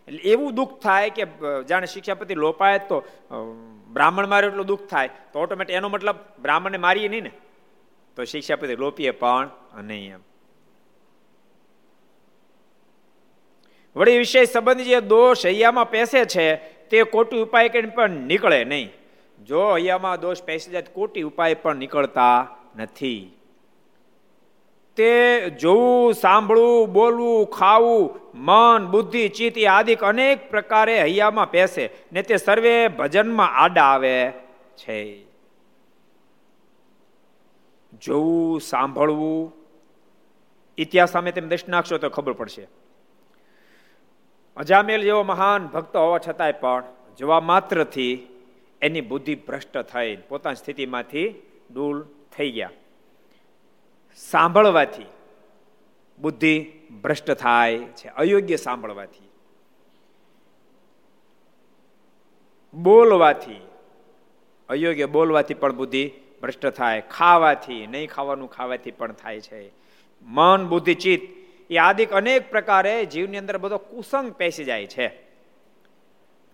એટલે 0.09 0.23
એવું 0.33 0.55
દુઃખ 0.55 0.77
થાય 0.83 1.09
કે 1.17 1.25
જાણે 1.71 1.89
શિક્ષાપતિ 1.95 2.35
લોપાય 2.45 2.79
તો 2.91 2.99
બ્રાહ્મણ 3.97 4.29
મારે 4.29 4.47
એટલું 4.49 4.67
દુઃખ 4.67 4.87
થાય, 4.93 5.11
તો 5.33 5.37
ઓટોમેટિક 5.41 5.77
એનો 5.77 5.89
મતલબ 5.89 6.19
બ્રાહ્મણને 6.45 6.79
મારીએ 6.79 7.09
નહીં 7.09 7.25
ને? 7.29 7.33
તો 8.17 8.25
શિક્ષાપતિ 8.25 8.77
લોપીએ 8.77 9.13
પણ 9.23 9.51
નહીં 9.85 10.15
એમ. 10.15 10.23
વળી 13.97 14.19
વિષય 14.19 14.45
સંબંધી 14.45 14.91
જે 14.93 15.01
દોષ 15.13 15.45
હૈયામાં 15.45 15.91
પેસે 15.91 16.21
છે, 16.35 16.47
તે 16.91 17.05
કોટી 17.15 17.43
ઉપાય 17.47 17.69
કરીને 17.69 17.93
પણ 17.97 18.21
નીકળે 18.31 18.61
નહીં. 18.65 18.91
જો 19.41 19.63
હૈયામાં 19.75 20.21
દોષ 20.21 20.43
પેસી 20.43 20.73
જાય 20.73 20.95
કોટી 20.99 21.25
ઉપાય 21.31 21.55
પણ 21.63 21.77
નીકળતા 21.77 22.39
નથી. 22.77 23.23
તે 24.97 25.51
જોવું, 25.51 26.15
સાંભળવું, 26.15 26.93
બોલવું, 26.93 27.47
ખાવું, 27.47 28.21
મન, 28.35 28.87
બુદ્ધિ, 28.91 29.29
ચિત્ત 29.29 29.67
આદિક 29.71 30.05
અનેક 30.05 30.51
પ્રકારે 30.51 31.03
હૈયામાં 31.03 31.51
પેસે 31.51 31.91
ને 32.13 32.23
તે 32.23 32.37
સર્વે 32.37 32.89
ભજનમાં 32.89 33.51
આડા 33.51 33.83
આવે 33.83 34.31
છે. 34.77 35.23
જોવું, 38.03 38.61
સાંભળવું, 38.61 39.53
ઇતિહાસ 40.79 41.11
સામે 41.11 41.33
તેમ 41.33 41.49
દર્શન 41.49 41.71
નાખશો 41.71 41.99
તો 41.99 42.09
ખબર 42.09 42.33
પડશે. 42.33 42.69
અજામેલ 44.57 45.03
જેવો 45.03 45.23
મહાન 45.23 45.67
ભક્ત 45.67 45.97
હોવા 45.97 46.19
છતાંય 46.19 46.53
પણ 46.53 46.85
જોવા 47.19 47.41
માત્રથી 47.41 48.29
એની 48.83 49.01
બુદ્ધિ 49.01 49.35
ભ્રષ્ટ 49.35 49.79
થઈ 49.79 50.17
પોતાની 50.17 50.57
સ્થિતિમાંથી 50.57 51.43
દૂર 51.71 52.07
થઈ 52.37 52.51
ગયા. 52.51 52.71
સાંભળવાથી 54.17 55.07
બુદ્ધિ 56.19 56.73
ભ્રષ્ટ 57.03 57.31
થાય 57.31 57.79
છે, 57.79 58.09
અયોગ્ય 58.09 58.57
સાંભળવાથી. 58.57 59.31
બોલવાથી, 62.75 63.61
અયોગ્ય 64.69 65.07
બોલવાથી 65.07 65.55
પણ 65.55 65.77
બુદ્ધિ 65.77 66.13
ભ્રષ્ટ 66.43 66.67
થાય, 66.67 67.01
ખાવાથી, 67.01 67.87
નહીં 67.87 68.09
ખાવાનું 68.09 68.51
ખાવાથી 68.51 68.91
પણ 68.91 69.13
થાય 69.13 69.41
છે. 69.41 69.73
મન, 70.23 70.67
બુદ્ધિ, 70.69 70.95
ચિત્ત 70.95 71.47
એ 71.73 71.77
આદિક 71.77 72.11
અનેક 72.11 72.51
પ્રકારે 72.51 73.05
જીવની 73.05 73.37
અંદર 73.37 73.59
બધો 73.59 73.79
કુસંગ 73.79 74.33
પેસી 74.33 74.65
જાય 74.65 74.87
છે. 74.87 75.09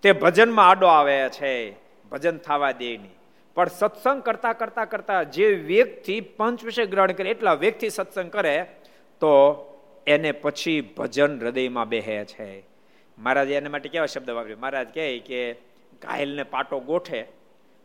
તે 0.02 0.12
ભજનમાં 0.12 0.68
આડો 0.68 0.86
આવે 0.86 1.28
છે, 1.28 1.72
ભજન 2.08 2.38
થવા 2.38 2.72
દે 2.72 2.96
નહીં. 2.96 3.21
પણ 3.54 3.66
સત્સંગ 3.66 4.22
કરતા 4.22 4.52
કરતા 4.52 4.84
કરતા 4.84 5.22
જે 5.22 5.46
વ્યક્તિ 5.46 6.20
પંચ 6.20 6.64
વિષય 6.64 6.86
ગ્રહણ 6.86 7.12
કરે, 7.12 7.30
એટલા 7.30 7.54
વ્યક્તિ 7.54 7.88
સત્સંગ 7.88 8.30
કરે, 8.30 8.66
તો 9.20 9.32
એને 10.06 10.32
પછી 10.32 10.80
ભજન 10.80 11.40
હૃદયમાં 11.40 11.88
બેહે 11.88 12.24
છે. 12.24 12.66
મહારાજ 13.18 13.50
એના 13.50 13.70
માટે 13.70 13.88
કેવા 13.88 14.06
શબ્દ 14.06 14.30
વાપરે 14.30 14.54
મહારાજ 14.54 14.88
કહે 14.94 15.18
કે 15.18 15.52
ઘાયલને 16.02 16.42
પાટો 16.42 16.80
ગોઠે, 16.80 17.22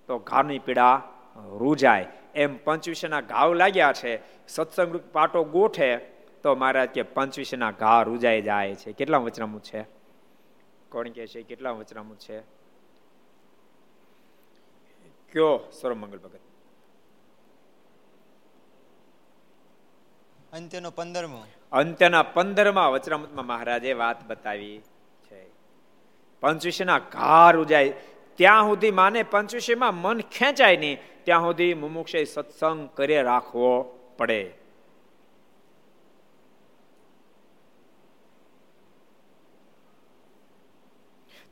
તો 0.08 0.18
ઘાની 0.18 0.60
પીડા 0.60 1.02
રૂજાય. 1.36 2.08
એમ 2.36 2.58
પંચવિષયના 2.58 3.22
ઘાવ 3.22 3.54
લાગ્યા 3.54 3.94
છે, 3.94 4.20
સત્સંગ 4.48 5.00
પાટો 5.12 5.44
ગોઠે, 5.44 5.98
તો 6.44 6.56
મહારાજ 6.56 6.90
કે 6.90 7.02
પંચવિષયના 7.02 7.72
ઘા 7.72 8.02
રૂજાઈ 8.02 8.42
જાય 8.42 8.76
છે. 8.76 8.92
કેટલા 8.92 9.18
વચનામું 9.18 9.62
છે? 9.64 9.82
કોણ 10.90 11.10
કહે 11.10 11.28
છે? 11.28 11.42
કેટલા 11.42 11.72
વચનામું 11.72 12.18
છે? 12.18 12.57
કયો 15.32 15.54
સર્વમંગલ 15.72 16.20
ભગત 16.20 16.44
અંત્યનો 20.52 20.92
પંદરમો 20.92 21.40
અંત્યના 21.72 22.26
પંદરમાં 22.30 22.94
વચનામૃતમાં 22.94 23.48
મહારાજે 23.48 23.92
વાત 23.96 24.20
બતાવી 24.26 24.78
છે 25.24 25.40
પંચવિષયના 26.44 27.02
ઘાર 27.10 27.54
ઉજાય 27.56 27.92
ત્યાં 28.40 28.68
સુધી 28.68 28.94
માને 28.94 29.22
પંચવિષયમાં 29.26 29.96
મન 29.98 30.24
ખેંચાય 30.30 30.78
નહીં 30.78 31.04
ત્યાં 31.26 31.46
સુધી 31.46 31.74
મુમુક્ષે 31.76 32.26
સત્સંગ 32.26 32.82
કરે 32.94 33.20
રાખવો 33.24 33.74
પડે 34.18 34.42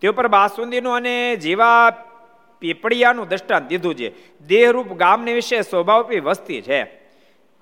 તે 0.01 0.07
ઉપર 0.07 0.27
બાસુંદીનું 0.29 0.95
અને 0.95 1.15
જીવા 1.37 1.81
પીપળિયાનું 2.59 3.27
દ્રષ્ટાંત 3.27 3.67
દીધું 3.67 3.95
છે. 3.95 4.39
દેહરૂપ 4.39 4.87
ગામને 4.87 5.33
વિશે 5.33 5.61
સ્વભાવપી 5.61 6.19
વસ્તી 6.19 6.61
છે. 6.61 6.81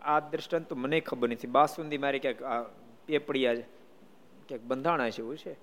આ 0.02 0.20
દ્રષ્ટાંત 0.20 0.70
તો 0.70 0.76
મને 0.76 1.00
ખબર 1.00 1.30
નથી. 1.30 1.48
બાસુંદી 1.48 1.98
મારી 1.98 2.20
ક્યાંક 2.20 2.72
પેપડિયા 3.06 3.54
ક્યાંક 4.48 4.62
બંધાણા 4.62 5.10
છે 5.10 5.22
એવું 5.22 5.38
છે. 5.38 5.56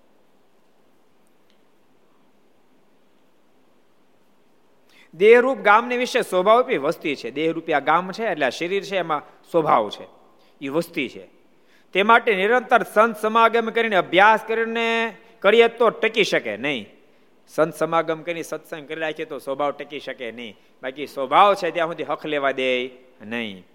દેહરૂપ 5.15 5.59
ગામને 5.59 5.97
વિશે 5.97 6.23
સ્વભાવપી 6.23 6.77
વસ્તી 6.77 7.17
છે. 7.17 7.31
દેહરૂપી 7.31 7.73
આ 7.73 7.81
ગામ 7.81 8.13
છે 8.13 8.25
એટલે 8.25 8.47
આ 8.47 8.49
શરીર 8.49 8.83
છે, 8.83 8.97
એમાં 8.97 9.23
સ્વભાવ 9.51 9.91
છે. 9.91 10.07
એ 10.61 10.69
વસ્તી 10.69 11.09
છે. 11.09 11.27
તે 11.93 12.03
માટે 12.03 12.35
નિરંતર 12.35 12.83
સંત 12.83 13.17
સમાગમ 13.17 13.71
કરીને 13.71 13.97
અભ્યાસ 13.97 14.41
કરીને 14.47 15.17
કરીએ 15.39 15.69
તો 15.69 15.91
ટકી 15.91 16.25
શકે 16.25 16.57
નહીં. 16.57 17.00
સંત 17.55 17.75
સમાગમ 17.75 18.23
કરી 18.23 18.43
સત્સંગ 18.43 18.89
કરી 18.89 19.01
રાખીએ 19.01 19.27
તો 19.27 19.39
સ્વભાવ 19.39 19.71
ટકી 19.71 20.01
શકે 20.01 20.33
નહીં. 20.33 20.59
બાકી 20.83 21.07
સ્વભાવ 21.07 21.55
છે 21.55 21.71
ત્યાં 21.71 21.89
સુધી 21.89 22.05
હક 22.05 22.27
લેવા 22.27 22.51
દે 22.51 22.91
નહીં. 23.23 23.67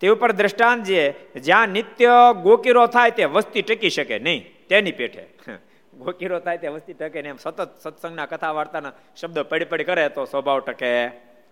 તે 0.00 0.08
ઉપર 0.08 0.32
દ્રષ્ટાંત 0.32 0.84
છે, 0.84 1.34
જ્યાં 1.34 1.68
નિત્ય 1.68 2.10
ગોકીરો 2.42 2.86
થાય 2.86 3.10
તે 3.10 3.24
વસ્તી 3.24 3.62
ટકી 3.62 3.90
શકે 3.90 4.18
નહીં. 4.18 4.68
તેની 4.68 4.92
પેઠે. 4.92 5.26
ગોકીરો 5.98 6.38
થાય 6.38 6.58
તે 6.58 6.68
વસ્તી 6.68 6.92
ટકે 6.92 7.22
ને 7.22 7.28
એમ 7.28 7.36
સતત 7.36 7.80
સત્સંગના 7.80 8.26
કથા 8.26 8.52
વાર્તાના 8.52 8.92
શબ્દ 9.16 9.38
પડી 9.38 9.64
પડી 9.64 9.84
કરે 9.84 10.08
તો 10.08 10.24
સ્વભાવ 10.24 10.60
ટકે 10.60 11.06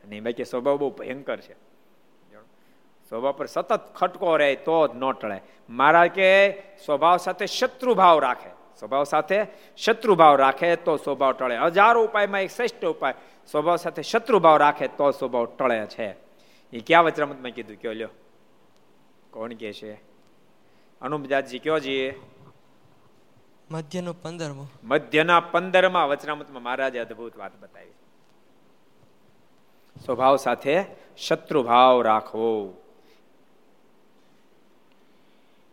નહીં. 0.08 0.22
બાકી 0.22 0.44
સ્વભાવ 0.44 0.76
બહુ 0.76 0.90
ભયંકર 0.90 1.36
છે. 1.36 1.52
સ્વભાવ 3.08 3.32
પર 3.32 3.46
સતત 3.46 3.94
ખટકો 3.94 4.36
રહે 4.36 4.54
તો 4.54 4.88
જ 4.88 4.90
ન 4.94 5.12
ટળે. 5.12 5.40
મારા 5.70 6.06
કે 6.06 6.50
સ્વભાવ 6.86 7.16
સાથે 7.16 7.46
શત્રુભાવ 7.46 8.18
રાખે. 8.18 8.63
સ્વભાવ 8.78 9.04
સાથે 9.04 9.46
શત્રુભાવ 9.76 10.36
રાખે 10.36 10.76
તો 10.76 10.96
સ્વભાવ 10.96 11.32
ટળે. 11.32 11.58
હજારો 11.58 12.04
ઉપાયમાં 12.04 12.40
એક 12.40 12.50
શ્રેષ્ઠ 12.50 12.84
ઉપાય 12.84 13.14
સ્વભાવ 13.46 13.76
સાથે 13.76 14.02
શત્રુભાવ 14.02 14.56
રાખે 14.56 14.88
તો 14.88 15.10
સ્વભાવ 15.10 15.44
ટળે 15.44 15.86
છે. 15.86 16.16
એ 16.72 16.80
ક્યાં 16.86 17.04
વચરામતમાં 17.04 17.50
કીધું? 17.50 17.76
કયો 17.76 17.92
લ્યો. 17.92 18.08
કોણ 19.30 19.52
કે 19.52 19.72
છે? 19.72 19.94
અનુપજાતજી 21.02 21.58
કયો 21.58 21.78
જી 21.78 22.12
મધ્યનો 23.70 24.12
પંદરમો. 24.12 24.66
મધ્યના 24.84 25.40
પંદરમાં 25.40 26.08
વચનામતમાં 26.08 26.62
મહારાજે 26.62 26.98
અદભુત 26.98 27.36
વાત 27.36 27.60
બતાવી. 27.60 27.90
સ્વભાવ 30.06 30.36
સાથે 30.36 30.84
શત્રુભાવ 31.16 32.02
રાખવો 32.02 32.83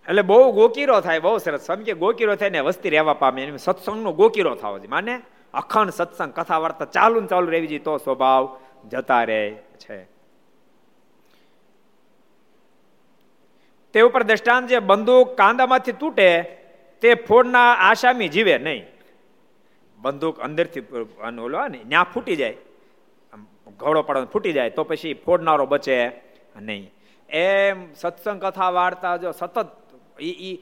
એટલે 0.10 0.22
બહુ 0.22 0.52
ગોકીરો 0.52 1.02
થાય, 1.02 1.20
બહુ 1.20 1.38
સરસ. 1.38 1.62
સમજે 1.62 1.94
ગોકીરો 1.94 2.36
થાય 2.36 2.50
ને 2.50 2.60
વસ્તી 2.60 2.90
રહેવા 2.90 3.14
પામે. 3.14 3.44
એમ 3.44 3.58
સત્સંગનો 3.58 4.14
ગોકીરો 4.14 4.56
થવો 4.56 4.80
જોઈએ. 4.80 4.90
માને? 4.90 5.22
અખંડ 5.54 5.90
સત્સંગ 5.90 6.34
કથા 6.34 6.58
વાર્તા 6.58 6.86
ચાલુ 6.86 7.20
ને 7.22 7.28
ચાલુ 7.28 7.48
રહેવી 7.48 7.68
જોઈએ, 7.68 7.80
તો 7.80 7.98
સ્વભાવ 7.98 8.60
જતા 8.90 9.24
રહે 9.24 9.52
છે. 9.52 10.04
તે 13.94 14.02
ઉપર 14.02 14.24
દ્રષ્ટાંત 14.24 14.70
જે 14.70 14.80
બંદૂક 14.80 15.38
કાંદામાંથી 15.38 15.92
તૂટે, 15.92 16.42
તે 17.02 17.14
ફોડના 17.14 17.74
આસામી 17.74 18.28
જીવે 18.28 18.58
નહીં. 18.58 18.86
બંદૂક 19.98 20.40
અંદરથી 20.40 20.80
ઓલો 21.42 21.68
ને 21.68 21.78
ત્યાં 21.78 22.06
ફૂટી 22.14 22.36
જાય. 22.36 22.58
ઘોડો 23.80 24.02
પડવાનો 24.02 24.28
ફૂટી 24.28 24.54
જાય, 24.54 24.70
તો 24.70 24.84
પછી 24.84 25.14
ફોડનારો 25.14 25.66
બચે 25.66 26.12
નહીં. 26.56 26.94
એમ 27.30 27.94
સત્સંગ 27.94 28.42
કથા 28.46 28.70
વાર્તા 28.70 29.18
જો 29.18 29.32
સતત 29.32 29.68
એ 30.20 30.60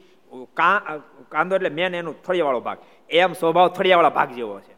કાંદો 1.32 1.56
એટલે 1.56 1.70
મેન 1.78 1.94
એનું 1.94 2.22
થળિયાવાળો 2.22 2.60
ભાગ. 2.60 2.78
એમ 3.10 3.32
સ્વભાવ 3.32 3.68
થળિયાવાળા 3.68 4.16
ભાગ 4.18 4.30
જેવો 4.34 4.60
છે. 4.60 4.74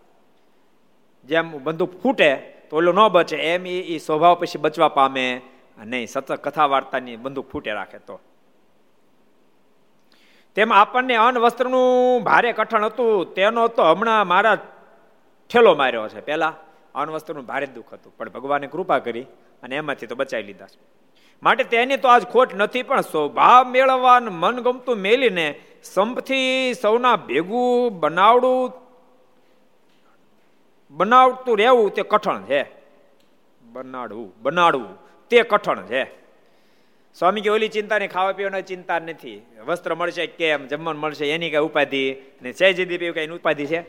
જેમ 1.28 1.46
બંદૂક 1.64 1.92
ફૂટે 2.02 2.30
તો 2.68 2.76
ઓલો 2.76 2.92
ન 2.92 3.00
બચે, 3.08 3.36
એમ 3.36 3.66
એ 3.66 3.98
સ્વભાવ 3.98 4.34
પછી 4.40 4.58
બચવા 4.58 4.88
પામે 4.88 5.40
નહીં 5.84 6.06
સતત 6.06 6.32
કથા 6.44 6.66
વાર્તાની 6.66 7.16
બંદૂક 7.16 7.46
ફૂટે 7.50 7.72
રાખે 7.72 7.98
તો. 7.98 8.16
તેમાં 10.56 10.80
આપણને 10.80 11.14
અન્ન 11.16 11.38
વસ્ત્રનું 11.38 12.24
ભારે 12.24 12.52
કઠણ 12.52 12.84
હતું, 12.84 13.34
તેનો 13.34 13.68
તો 13.68 13.82
હમણાં 13.82 14.28
મારા 14.28 14.56
ઠેલો 15.50 15.74
માર્યો 15.74 16.08
છે. 16.08 16.20
પેલા 16.20 16.54
અન્ન 16.94 17.10
વસ્ત્રનું 17.10 17.46
ભારે 17.46 17.66
દુઃખ 17.66 17.92
હતું, 17.94 18.12
પણ 18.16 18.30
ભગવાને 18.30 18.66
કૃપા 18.66 18.98
કરી 18.98 19.26
અને 19.62 19.76
એમાંથી 19.76 20.06
તો 20.06 20.14
બચાવી 20.14 20.48
લીધા 20.50 20.66
છે. 20.66 20.80
માટે 21.42 21.64
તેની 21.64 21.96
તો 21.96 22.08
આજ 22.08 22.24
ખોટ 22.32 22.54
નથી, 22.54 22.82
પણ 22.82 23.00
સ્વભાવ 23.00 23.62
મેળવવા 23.68 24.20
મન 24.42 24.56
ગમતું 24.60 24.96
મેલીને 24.96 25.46
સંપથી 25.84 26.74
સૌના 26.74 27.16
ભેગું 27.28 28.00
બનાવડું, 28.00 28.72
બનાવતું 30.94 31.58
રહેવું 31.58 31.90
તે 31.94 32.02
કઠણ 32.02 32.44
છે. 32.44 32.62
બનાડવું 33.64 34.28
બનાડવું 34.42 34.94
તે 35.30 35.42
કઠણ 35.42 35.86
છે. 35.86 36.02
સ્વામી 37.16 37.40
કે 37.40 37.50
ઓલી 37.50 37.68
ચિંતા 37.68 37.98
નહીં 37.98 38.10
ખાવા 38.10 38.32
પીવાની 38.32 38.62
ચિંતા 38.62 38.98
નથી. 38.98 39.38
વસ્ત્ર 39.66 39.94
મળશે 39.94 40.26
કેમ, 40.38 40.66
જમવાનું 40.66 41.00
મળશે, 41.00 41.26
એની 41.34 41.50
કઈ 41.50 41.64
ઉપાધિ 41.68 42.02
ને 42.42 42.52
સહેજીદી 42.52 42.98
પીવું 42.98 43.14
કઈ 43.14 43.28
ઉપાધિ 43.28 43.66
છે? 43.66 43.80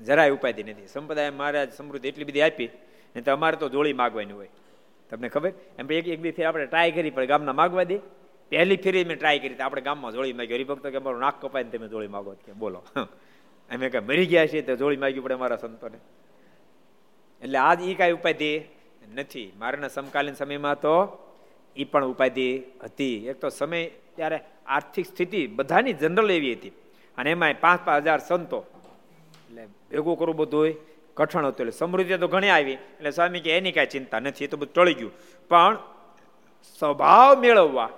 જરાય 0.00 0.30
ઉપાધિ 0.30 0.62
નથી. 0.62 0.86
સંપ્રદાય 0.86 1.30
મહારાજ 1.30 1.68
સમૃદ્ધિ 1.72 2.08
એટલી 2.08 2.24
બધી 2.24 2.42
આપી, 2.42 2.70
ને 3.14 3.20
તો 3.20 3.30
અમારે 3.32 3.56
તો 3.56 3.68
જોડી 3.68 3.92
માગવાની 3.92 4.32
હોય. 4.32 4.50
તમને 5.10 5.28
ખબર? 5.28 5.52
એમ 5.78 5.92
એક 5.92 6.08
એક 6.08 6.20
બી 6.20 6.30
ફેર 6.30 6.46
આપણે 6.46 6.66
ટ્રાય 6.66 6.90
કરી, 6.90 7.10
પણ 7.10 7.24
ગામના 7.24 7.52
માગવા 7.52 7.82
દે. 7.82 7.98
પહેલી 8.48 8.76
ફેરી 8.76 9.04
મેં 9.04 9.18
ટ્રાય 9.18 9.38
કરી 9.38 9.54
આપણે 9.54 9.82
ગામમાં 9.82 10.12
જોડી 10.12 10.32
માગ્યો 10.32 10.54
હરિભક્તો 10.54 10.90
કે 10.90 10.96
અમારું 10.96 11.20
નાક 11.20 11.40
કપાય 11.40 11.62
ને 11.62 11.70
તમે 11.70 11.88
જોડી 11.88 12.06
માગો 12.06 12.30
કે, 12.30 12.52
બોલો. 12.52 12.82
અમે 13.70 13.88
કઈ 13.88 13.98
મરી 13.98 14.26
ગયા 14.26 14.46
છીએ 14.46 14.62
તો 14.62 14.76
જોડી 14.76 14.96
માગ્યું 14.96 15.24
પડે 15.24 15.34
મારા 15.34 15.56
સંતોને. 15.56 15.98
એટલે 17.42 17.58
આજ 17.58 17.82
એ 17.82 17.94
કાંઈ 17.94 18.12
ઉપાધિ 18.12 18.60
નથી. 19.14 19.52
મારાના 19.58 19.88
સમકાલીન 19.88 20.34
સમયમાં 20.34 20.80
તો 20.80 21.18
એ 21.76 21.84
પણ 21.84 22.04
ઉપાધિ 22.04 22.62
હતી. 22.82 23.26
એક 23.26 23.36
તો 23.36 23.48
સમય 23.48 23.86
ત્યારે 23.86 24.40
આર્થિક 24.66 25.06
સ્થિતિ 25.06 25.46
બધાની 25.46 25.92
જનરલ 25.92 26.30
એવી 26.30 26.52
હતી. 26.52 26.68
અને 27.18 27.30
એમાં 27.30 27.54
પાંચ 27.60 27.80
પાંચ 27.84 28.02
હજાર 28.02 28.18
સંતો. 28.18 28.66
એટલે 29.50 29.66
ભેગું 29.66 30.18
કરવું 30.18 30.36
બધું 30.36 30.89
કઠણ 31.14 31.46
હતું 31.46 31.60
એટલે 31.60 31.70
સમૃદ્ધિ 31.70 32.16
તો 32.16 32.28
ઘણી 32.28 32.48
આવી, 32.48 32.72
એટલે 32.72 33.10
સ્વામી 33.10 33.40
કે 33.40 33.58
એની 33.58 33.72
કાંઈ 33.72 33.86
ચિંતા 33.86 34.20
નથી, 34.20 34.44
એ 34.44 34.48
તો 34.48 34.56
બધું 34.56 34.74
ટળી 34.74 34.94
ગયું. 34.94 35.12
પણ 35.48 35.78
સ્વભાવ 36.78 37.40
મેળવવા 37.40 37.88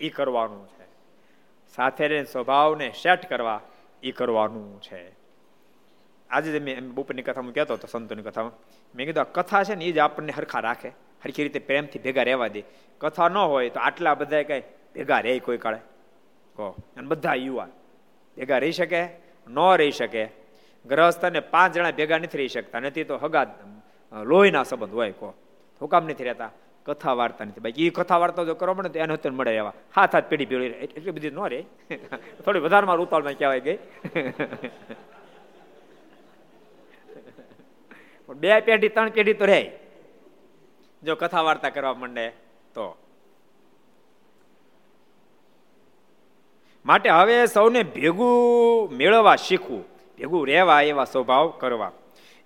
એ 0.00 0.08
કરવાનું 0.08 0.68
છે. 0.68 0.86
સાથે 1.76 2.08
રહીને 2.08 2.24
સ્વભાવને 2.24 2.90
સેટ 2.90 3.28
કરવા 3.28 3.60
એ 4.02 4.10
કરવાનું 4.10 4.80
છે. 4.80 5.12
આજે 6.30 6.58
જ 6.58 6.62
મેં 6.62 6.90
બપોરની 6.90 7.22
કથામાં 7.22 7.52
કહેતો 7.52 7.74
હતો, 7.74 7.86
સંતોની 7.86 8.22
કથામાં. 8.22 8.52
મેં 8.94 9.06
કીધું, 9.06 9.24
આ 9.24 9.24
કથા 9.24 9.64
છે 9.64 9.74
ને 9.74 9.84
એ 9.84 9.92
જ 9.92 9.98
આપણને 9.98 10.32
હરખા 10.32 10.60
રાખે. 10.60 10.88
હરખી 11.24 11.42
રીતે 11.42 11.58
પ્રેમથી 11.58 11.98
ભેગા 11.98 12.22
રહેવા 12.22 12.48
દે. 12.48 12.62
કથા 12.98 13.28
ન 13.28 13.36
હોય 13.36 13.70
તો 13.70 13.80
આટલા 13.80 14.14
બધા 14.14 14.42
કઈ 14.42 14.60
ભેગા 14.94 15.20
રહે 15.20 15.38
કોઈ 15.38 15.58
કાળે. 15.58 15.78
કહો. 16.56 16.76
અને 16.96 17.06
બધા 17.06 17.34
યુવાન 17.34 17.68
ભેગા 18.36 18.58
રહી 18.58 18.72
શકે, 18.72 19.04
ન 19.48 19.76
રહી 19.76 19.90
શકે 19.90 20.43
ગ્રહસ્થ 20.86 21.24
અને 21.24 21.40
પાંચ 21.40 21.74
જણા 21.74 21.90
ભેગા 21.90 22.18
નથી 22.18 22.38
રહી 22.38 22.48
શકતા, 22.48 22.80
નથી 22.80 23.04
તો 23.04 23.16
હગા 23.16 23.46
લોહીના 24.12 24.62
સંબંધ 24.62 24.94
હોય 24.94 25.12
કો. 25.12 25.34
હુકામ 25.80 26.04
નથી 26.04 26.24
રહેતા, 26.24 26.50
કથા 26.84 27.12
વાર્તા 27.12 27.44
નથી. 27.44 27.60
બાકી 27.60 27.86
એ 27.86 27.90
કથા 27.90 28.18
વાર્તા 28.18 28.44
જો 28.44 28.54
કરવા 28.54 28.74
પડે 28.74 28.88
તો 28.88 28.98
એને 28.98 29.30
મળે 29.30 29.56
એવા. 29.56 29.72
હાથ 29.96 30.14
હાથ 30.14 30.24
પેઢી 30.24 30.46
પેઢી 30.46 30.66
એટલી 30.66 31.10
બધી 31.10 31.30
ન 31.30 31.48
રહે. 31.48 31.64
થોડી 32.44 32.58
વધારે 32.58 32.86
ઉતાવળમાં 32.86 33.32
કહેવાય 33.32 33.60
ગઈ. 33.60 33.76
બે 38.34 38.60
પેઢી, 38.60 38.88
ત્રણ 38.88 39.08
પેઢી 39.08 39.34
તો 39.34 39.44
રહે. 39.44 39.72
જો 41.02 41.14
કથા 41.14 41.40
વાર્તા 41.40 41.70
કરવા 41.70 41.94
માંડે 41.94 42.32
તો. 42.74 42.96
માટે 46.86 47.08
હવે 47.08 47.46
સૌને 47.46 47.82
ભેગું 47.82 48.96
મેળવવા 48.96 49.36
શીખવું. 49.36 49.93
ભેગું 50.18 50.46
રહેવા 50.46 50.80
એવા 50.80 51.04
સ્વભાવ 51.04 51.48
કરવા. 51.48 51.92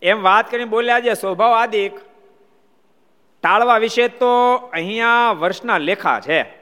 એમ 0.03 0.23
વાત 0.23 0.51
કરીને 0.51 0.64
બોલ્યા 0.64 1.01
છે 1.01 1.14
સ્વભાવ 1.14 1.53
આદિક. 1.53 1.93
ટાળવા 3.43 3.79
વિશે 3.79 4.09
તો 4.09 4.55
અહીંયા 4.55 5.33
વર્ષના 5.33 5.79
લેખા 5.79 6.21
છે. 6.21 6.59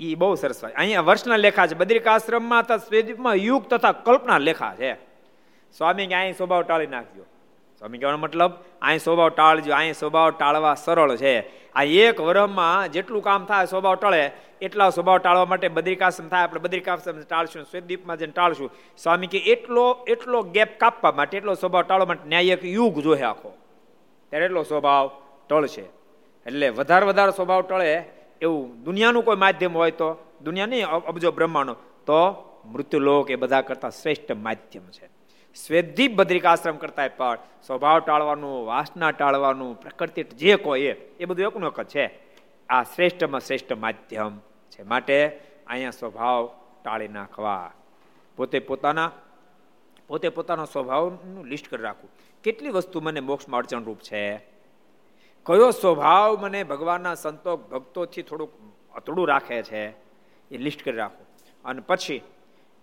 એ 0.00 0.14
બહુ 0.14 0.34
સરસ 0.34 0.64
અહીંયા 0.64 1.00
વર્ષના 1.00 1.36
લેખા 1.36 1.66
છે. 1.66 1.74
બદ્રિકાશ્રમમાં 1.74 2.66
તથા 2.66 3.34
યુગ 3.34 3.66
તથા 3.68 3.92
કલ્પના 3.92 4.38
લેખા 4.38 4.74
છે. 4.74 4.94
સ્વામી 5.72 6.06
અહીં 6.06 6.36
સ્વભાવ 6.36 6.62
ટાળી 6.62 6.86
નાખજો. 6.86 7.24
સ્વામી 7.78 7.98
કહેવાનો 7.98 8.18
મતલબ 8.18 8.52
અહીં 8.82 8.98
સ્વભાવ 8.98 9.28
ટાળજો 9.28 9.72
અહીં 9.72 9.94
સ્વભાવ 9.94 10.30
ટાળવા 10.30 10.74
સરળ 10.74 11.16
છે. 11.16 11.66
આ 11.72 11.82
એક 11.82 12.20
વરમમાં 12.20 12.88
જેટલું 12.88 13.22
કામ 13.22 13.44
થાય 13.44 13.66
સ્વભાવ 13.66 13.94
ટળે, 13.94 14.32
એટલા 14.62 14.90
સ્વભાવ 14.90 15.18
ટાળવા 15.18 15.44
માટે 15.44 15.68
બદ્રિકાશ્રમ 15.68 16.28
થાય, 16.28 16.42
આપણે 16.42 16.60
બદ્રિકાશ્રમ 16.60 17.20
ટાળશું 17.20 17.64
શ્વેતદીપમાં 17.64 18.16
જઈને 18.16 18.32
ટાળશું. 18.32 18.70
સ્વામી 18.98 19.26
કે, 19.26 19.38
એટલો 19.38 20.04
એટલો 20.08 20.42
ગેપ 20.42 20.78
કાપવા 20.78 21.12
માટે 21.12 21.36
એટલો 21.36 21.54
સ્વભાવ 21.54 21.82
ટાળવા 21.82 22.06
માટે 22.06 22.28
ન્યાય 22.28 22.44
એક 22.44 22.64
યુગ 22.64 22.98
જોહે 22.98 23.22
આખો. 23.22 23.54
ત્યારે 24.30 24.46
એટલો 24.46 24.62
સ્વભાવ 24.62 25.10
ટળશે. 25.48 25.82
એટલે 26.46 26.68
વધારે 26.68 27.06
વધારે 27.06 27.30
સ્વભાવ 27.30 27.62
ટળે, 27.62 28.04
એવું 28.40 28.82
દુનિયાનું 28.84 29.24
કોઈ 29.24 29.36
માધ્યમ 29.36 29.76
હોય 29.76 29.90
તો, 29.90 30.16
દુનિયા 30.42 30.66
નહીં 30.66 30.86
અબજો 30.86 31.32
બ્રહ્માંડો 31.32 31.74
તો 32.06 32.20
મૃત્યુલોક 32.66 33.30
એ 33.30 33.34
બધા 33.34 33.60
કરતા 33.60 33.90
શ્રેષ્ઠ 33.90 34.32
માધ્યમ 34.32 34.82
છે. 34.82 35.15
સ્વેદીપ 35.56 36.14
બદ્રિકાશ્રમ 36.14 36.76
કરતા 36.76 37.08
પણ 37.08 37.38
સ્વભાવ 37.66 37.98
ટાળવાનું, 37.98 38.66
વાસના 38.66 39.10
ટાળવાનું, 39.10 39.80
પ્રકૃતિ 39.80 40.22
જે 40.22 40.56
કોઈ 40.56 40.80
એ 41.20 41.24
બધું 41.24 41.46
એકનું 41.46 41.72
એક 41.72 41.84
છે. 41.84 42.18
આ 42.68 42.82
શ્રેષ્ઠમાં 42.82 43.40
શ્રેષ્ઠ 43.40 43.72
માધ્યમ 43.72 44.38
છે. 44.70 44.82
માટે 44.82 45.40
અહીંયા 45.66 45.90
સ્વભાવ 45.90 46.54
ટાળી 46.84 47.08
નાખવા. 47.08 47.72
પોતે 48.36 48.58
પોતાના 48.58 49.10
પોતે 50.08 50.28
પોતાના 50.28 50.64
સ્વભાવનું 50.64 51.46
લિસ્ટ 51.46 51.68
કરી 51.68 51.82
રાખવું 51.82 52.10
કેટલી 52.42 52.68
વસ્તુ 52.68 53.00
મને 53.00 53.20
મોક્ષમાં 53.20 53.58
અડચણરૂપ 53.58 53.98
છે? 53.98 54.36
કયો 55.46 55.70
સ્વભાવ 55.70 56.38
મને 56.40 56.64
ભગવાનના 56.64 57.14
સંતો 57.14 57.56
ભક્તોથી 57.56 58.22
થોડુંક 58.22 58.52
અતડું 58.94 59.28
રાખે 59.28 59.62
છે? 59.62 59.88
એ 60.50 60.58
લિસ્ટ 60.58 60.84
કરી 60.84 60.96
રાખવું 60.96 61.26
અને 61.64 61.80
પછી 61.80 62.22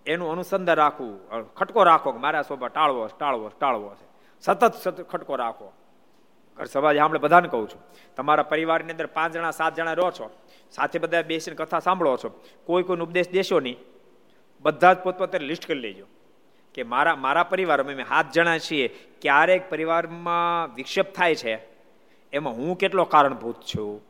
એનું 0.06 0.32
અનુસંધાન 0.32 0.76
રાખવું. 0.76 1.28
ખટકો 1.54 1.82
રાખો 1.84 2.12
કે 2.12 2.18
મારા 2.18 2.42
સ્વભાવ 2.42 2.68
ટાળવો 2.68 3.06
ટાળવો 3.06 3.48
ટાળવો 3.48 3.94
છે. 3.94 4.06
સતત 4.40 4.74
સતત 4.74 5.00
ખટકો 5.02 5.36
રાખો 5.36 5.72
ઘર 6.56 6.64
સભા 6.64 7.04
આપણે 7.04 7.18
બધાને 7.18 7.48
કહું 7.48 7.68
છું. 7.68 7.80
તમારા 8.16 8.42
પરિવારની 8.42 8.90
અંદર 8.90 9.06
પાંચ 9.06 9.32
જણા, 9.32 9.50
સાત 9.50 9.74
જણા 9.74 9.92
રહો 9.92 10.10
છો. 10.10 10.30
સાથે 10.70 10.98
બધા 10.98 11.22
બેસીને 11.22 11.56
કથા 11.56 11.78
સાંભળો 11.78 12.16
છો. 12.16 12.44
કોઈ 12.64 12.82
કોઈ 12.82 12.96
ઉપદેશ 12.96 13.30
દેશો 13.30 13.60
નહીં. 13.60 13.76
બધા 14.60 14.92
જ 14.92 14.98
પોતપોતે 14.98 15.38
લિસ્ટ 15.38 15.66
કરી 15.66 15.78
લેજો 15.78 16.06
કે 16.74 16.82
મારા 16.82 17.16
મારા 17.16 17.42
પરિવારમાં 17.42 17.94
અમે 17.94 18.04
સાત 18.04 18.32
જણા 18.32 18.58
છીએ. 18.58 18.88
ક્યારેક 19.22 19.70
પરિવારમાં 19.70 20.74
વિક્ષેપ 20.74 21.14
થાય 21.14 21.34
છે. 21.34 21.54
એમાં 22.32 22.52
હું 22.52 22.78
કેટલો 22.78 23.04
કારણભૂત 23.04 23.56
છું? 23.62 24.02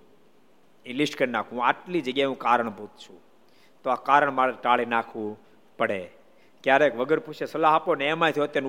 એ 0.86 0.92
લિસ્ટ 0.92 1.18
કરી 1.18 1.30
નાખું. 1.30 1.66
આટલી 1.66 2.01
જગ્યાએ 2.01 2.26
હું 2.26 2.38
કારણભૂત 2.38 2.90
છું. 2.90 3.20
તો 3.84 3.90
આ 3.90 3.95
કારણ 3.95 4.32
મારે 4.32 4.53
ટાળી 4.62 4.86
નાખવું. 4.86 5.40
પડે. 5.78 6.00
ક્યારેક 6.64 6.92
વગર 6.96 7.20
પૂછે 7.26 7.46
સલાહ 7.46 7.74
આપો 7.76 7.94
ને 7.94 8.06
એમાંથી 8.08 8.40
અત્યારે 8.40 8.68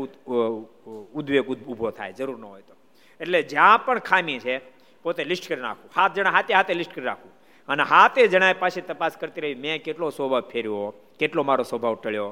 ઉદ્વેગ 1.13 1.45
ઊભો 1.49 1.89
થાય, 1.91 2.13
જરૂર 2.13 2.37
ન 2.39 2.45
હોય 2.45 2.61
તો. 2.61 2.73
એટલે 3.19 3.39
જ્યાં 3.43 3.85
પણ 3.85 3.99
ખામી 3.99 4.39
છે, 4.39 4.55
પોતે 5.03 5.23
લિસ્ટ 5.23 5.47
કરી 5.49 5.61
નાખવું 5.61 5.89
સાત 5.95 6.15
જણા 6.15 6.33
હાથે 6.37 6.53
હાથે 6.53 6.73
લિસ્ટ 6.73 6.93
કરી 6.95 7.05
રાખવું 7.05 7.33
અને 7.69 7.83
હાથે 7.83 8.21
જણાએ 8.27 8.55
પાછી 8.61 8.81
તપાસ 8.81 9.13
કરતી 9.17 9.41
રહી, 9.41 9.55
મેં 9.55 9.83
કેટલો 9.83 10.09
સ્વભાવ 10.09 10.49
ફેર્યો, 10.51 10.93
કેટલો 11.19 11.43
મારો 11.43 11.63
સ્વભાવ 11.63 11.95
ટળ્યો. 11.95 12.31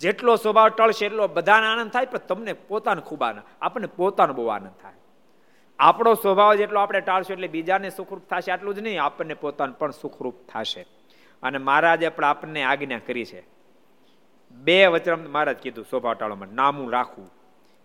જેટલો 0.00 0.32
સ્વભાવ 0.36 0.68
ટળશે 0.68 1.06
એટલો 1.06 1.28
બધાને 1.28 1.66
આનંદ 1.66 1.90
થાય, 1.90 2.06
પણ 2.06 2.26
તમને 2.28 2.52
પોતાને 2.68 3.02
ખૂબ 3.02 3.22
આનંદ, 3.22 3.42
આપણને 3.62 3.88
પોતાનો 3.96 4.32
બહુ 4.34 4.46
આનંદ 4.46 4.76
થાય. 4.82 4.98
આપણો 5.78 6.14
સ્વભાવ 6.14 6.54
જેટલો 6.54 6.80
આપણે 6.80 7.00
ટાળશું 7.00 7.34
એટલે 7.34 7.48
બીજાને 7.48 7.90
સુખરૂપ 7.90 8.24
થશે, 8.30 8.50
આટલું 8.52 8.74
જ 8.74 8.78
નહીં, 8.78 9.02
આપણને 9.02 9.34
પોતાને 9.34 9.74
પણ 9.78 9.90
સુખરૂપ 9.90 10.36
થશે. 10.50 10.82
અને 11.42 11.58
મહારાજે 11.58 12.08
પણ 12.08 12.24
આપણને 12.24 12.62
આજ્ઞા 12.62 13.02
કરી 13.06 13.24
છે. 13.24 13.40
બે 14.54 14.86
વચરામૃત 14.86 15.28
મહારાજ 15.28 15.56
કીધું 15.56 16.02
માટે 16.02 16.24
નામું 16.52 16.90
રાખવું 16.90 17.30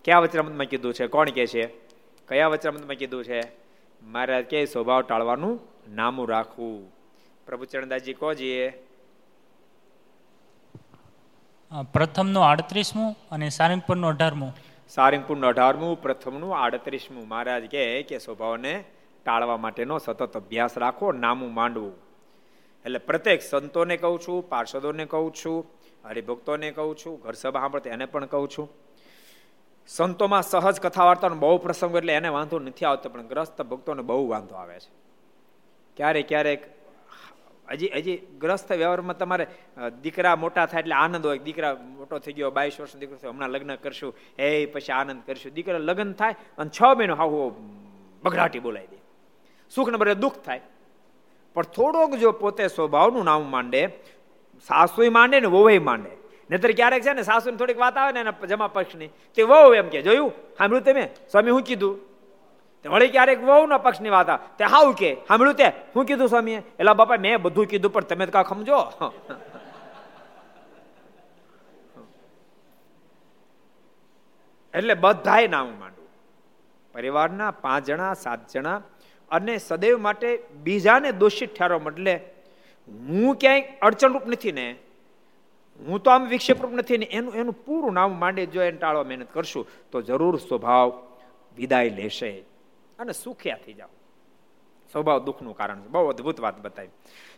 કયા 0.05 0.19
વચરામૃતમાં 0.19 0.65
કીધું 0.65 0.93
છે? 0.93 1.07
કોણ 1.07 1.29
કે 1.29 1.47
છે? 1.47 1.65
કયા 2.27 2.47
વચરામૃતમાં 2.47 2.95
કીધું 2.95 3.23
છે? 3.23 3.41
મહારાજ 4.01 4.45
કે 4.45 4.65
સ્વભાવ 4.65 5.01
ટાળવાનું 5.01 5.59
નામું 5.95 6.29
રાખવું 6.29 6.93
પ્રભુ 7.45 7.65
ચરણદાસજી 7.65 8.13
કોજીએ 8.13 8.69
પ્રથમનું 11.93 12.45
આડત્રીસમું 12.45 13.15
અને 13.31 13.49
સારંગપુરનું 13.49 14.09
અઢારમું. 14.09 14.55
સારંગપુરનું 14.89 15.47
અઢારમું 15.47 16.01
પ્રથમનું 16.01 16.57
આડત્રીસમું. 16.57 17.27
મહારાજ 17.27 17.71
કહે 17.71 18.03
કે 18.03 18.17
સ્વભાવને 18.17 18.83
ટાળવા 19.25 19.57
માટેનો 19.57 19.97
સતત 19.97 20.37
અભ્યાસ 20.37 20.77
રાખો 20.77 21.11
નામું 21.11 21.53
માંડવું. 21.53 21.93
એટલે 22.85 22.99
પ્રત્યેક 22.99 23.41
સંતોને 23.41 23.97
કહું 23.97 24.19
છું 24.19 24.49
પાર્ષદોને 24.49 25.05
કહું 25.05 25.33
છું 25.33 25.65
હરિભક્તોને 26.05 26.71
કહું 26.71 26.95
છું, 26.97 27.19
ઘર 27.21 27.33
સભા 27.33 27.59
સાંભળતા 27.59 27.89
એને 27.89 28.05
પણ 28.05 28.25
કહું 28.25 28.49
છું. 28.49 28.69
સંતોમાં 29.87 30.43
સહજ 30.43 30.79
કથા 30.79 31.05
વાર્તાનો 31.05 31.35
બહુ 31.35 31.57
પ્રસંગ 31.57 31.95
એટલે 31.95 32.13
એને 32.13 32.29
વાંધો 32.29 32.59
નથી 32.59 32.85
આવતો, 32.85 33.09
પણ 33.09 33.27
ગ્રસ્ત 33.27 33.61
ભક્તોને 33.61 34.01
બહુ 34.01 34.27
વાંધો 34.27 34.55
આવે 34.55 34.79
છે. 34.79 34.91
ક્યારેક 35.97 36.27
ક્યારેક 36.27 36.61
હજી 37.71 37.91
હજી 37.95 38.17
ગ્રસ્ત 38.17 38.71
વ્યવહારમાં 38.71 39.17
તમારે 39.17 39.47
દીકરા 40.01 40.35
મોટા 40.35 40.65
થાય 40.65 40.79
એટલે 40.79 40.95
આનંદ 40.95 41.25
હોય, 41.25 41.37
દીકરા 41.37 41.75
મોટો 41.75 42.19
થઈ 42.19 42.33
ગયો, 42.33 42.51
બાવીસ 42.51 42.79
વર્ષનો 42.81 42.99
દીકરો 42.99 43.17
થયો, 43.17 43.31
હમણાં 43.31 43.49
લગ્ન 43.49 43.75
કરશું, 43.75 44.15
એ 44.39 44.65
પછી 44.65 44.91
આનંદ 44.91 45.21
કરશું. 45.25 45.53
દીકરા 45.53 45.77
લગ્ન 45.77 46.13
થાય 46.13 46.35
અને 46.57 46.69
છ 46.69 46.81
મહિનો 46.97 47.15
હાવ 47.15 47.53
બગડાટી 48.23 48.59
બોલાવી 48.59 48.87
દે. 48.87 48.99
સુખ 49.71 49.89
ને 49.89 49.97
બરે 49.97 50.15
દુઃખ 50.15 50.39
થાય. 50.45 50.61
પણ 51.55 51.63
થોડોક 51.75 52.15
જો 52.15 52.31
પોતે 52.31 52.67
સ્વભાવનું 52.67 53.25
નામ 53.25 53.51
માંડે 53.51 53.81
સાસુય 54.67 55.09
માંડે 55.09 55.39
ને 55.39 55.47
વોવાઈ 55.47 55.79
માંડે 55.79 56.09
નહીતર 56.49 56.71
ક્યારેક 56.71 57.03
છે 57.03 57.13
ને 57.13 57.21
સાસુ 57.21 57.55
થોડીક 57.55 57.79
વાત 57.79 57.97
આવે 57.97 58.11
ને 58.11 58.19
એના 58.19 58.45
જમા 58.45 58.67
પક્ષની, 58.67 59.07
તે 59.07 59.43
વહુ 59.43 59.73
એમ 59.73 59.89
કે, 59.89 60.01
જોયું? 60.01 60.31
સાંભળ્યું 60.57 60.85
તમે? 60.85 61.09
સ્વામી 61.31 61.49
શું 61.49 61.61
કીધું? 61.61 61.99
વળી 62.89 63.07
ક્યારેક 63.07 63.43
વહુ 63.43 63.65
ના 63.65 63.77
પક્ષની 63.77 64.09
વાત 64.09 64.29
આવે. 64.29 64.57
તે 64.57 64.65
હાવ 64.65 64.91
કે, 64.91 65.17
સાંભળ્યું 65.27 65.55
તે? 65.55 65.69
શું 65.93 66.05
કીધું 66.05 66.29
સ્વામીએ? 66.29 66.57
એટલે 66.57 66.93
બાપા, 66.93 67.15
મેં 67.17 67.41
બધું 67.41 67.65
કીધું, 67.65 67.93
પણ 67.93 68.01
તમે 68.01 68.25
કાંક 68.25 68.49
સમજો? 68.49 68.79
એટલે 74.73 74.93
બધાએ 74.93 75.47
નામ 75.47 75.67
માંડવું. 75.79 76.07
પરિવારના 76.93 77.51
પાંચ 77.51 77.85
જણા, 77.85 78.13
સાત 78.13 78.39
જણા 78.51 78.81
અને 79.31 79.57
સદૈવ 79.57 79.97
માટે 79.97 80.43
બીજાને 80.63 81.11
દોષિત 81.11 81.59
ઠારવા 81.59 81.91
એટલે 81.91 82.38
હું 82.89 83.35
ક્યાંય 83.35 83.63
અડચણરૂપ 83.81 84.27
નથી 84.27 84.51
ને, 84.51 84.75
હું 85.87 86.03
તો 86.03 86.11
આમ 86.11 86.27
વિક્ષેપરૂપ 86.27 86.73
નથી 86.73 86.97
ને, 86.97 87.05
એનું 87.05 87.33
એનું 87.33 87.53
પૂરું 87.65 87.93
નામ 87.93 88.19
માંડે 88.19 88.45
જો 88.45 88.61
એને 88.61 88.77
ટાળવા 88.77 89.03
મહેનત 89.03 89.27
કરશું, 89.33 89.67
તો 89.91 90.01
જરૂર 90.01 90.37
સ્વભાવ 90.37 90.91
વિદાય 91.57 91.89
લેશે 91.89 92.39
અને 92.99 93.13
સુખ્યા 93.13 93.57
થઈ 93.65 93.73
જાઓ. 93.73 93.89
સ્વભાવ 94.91 95.19
દુઃખનું 95.19 95.57
કારણ 95.57 95.81
છે. 95.81 95.87
બહુ 95.87 96.09
અદભુત 96.09 96.39
વાત 96.39 96.59
બતાવી. 96.59 96.89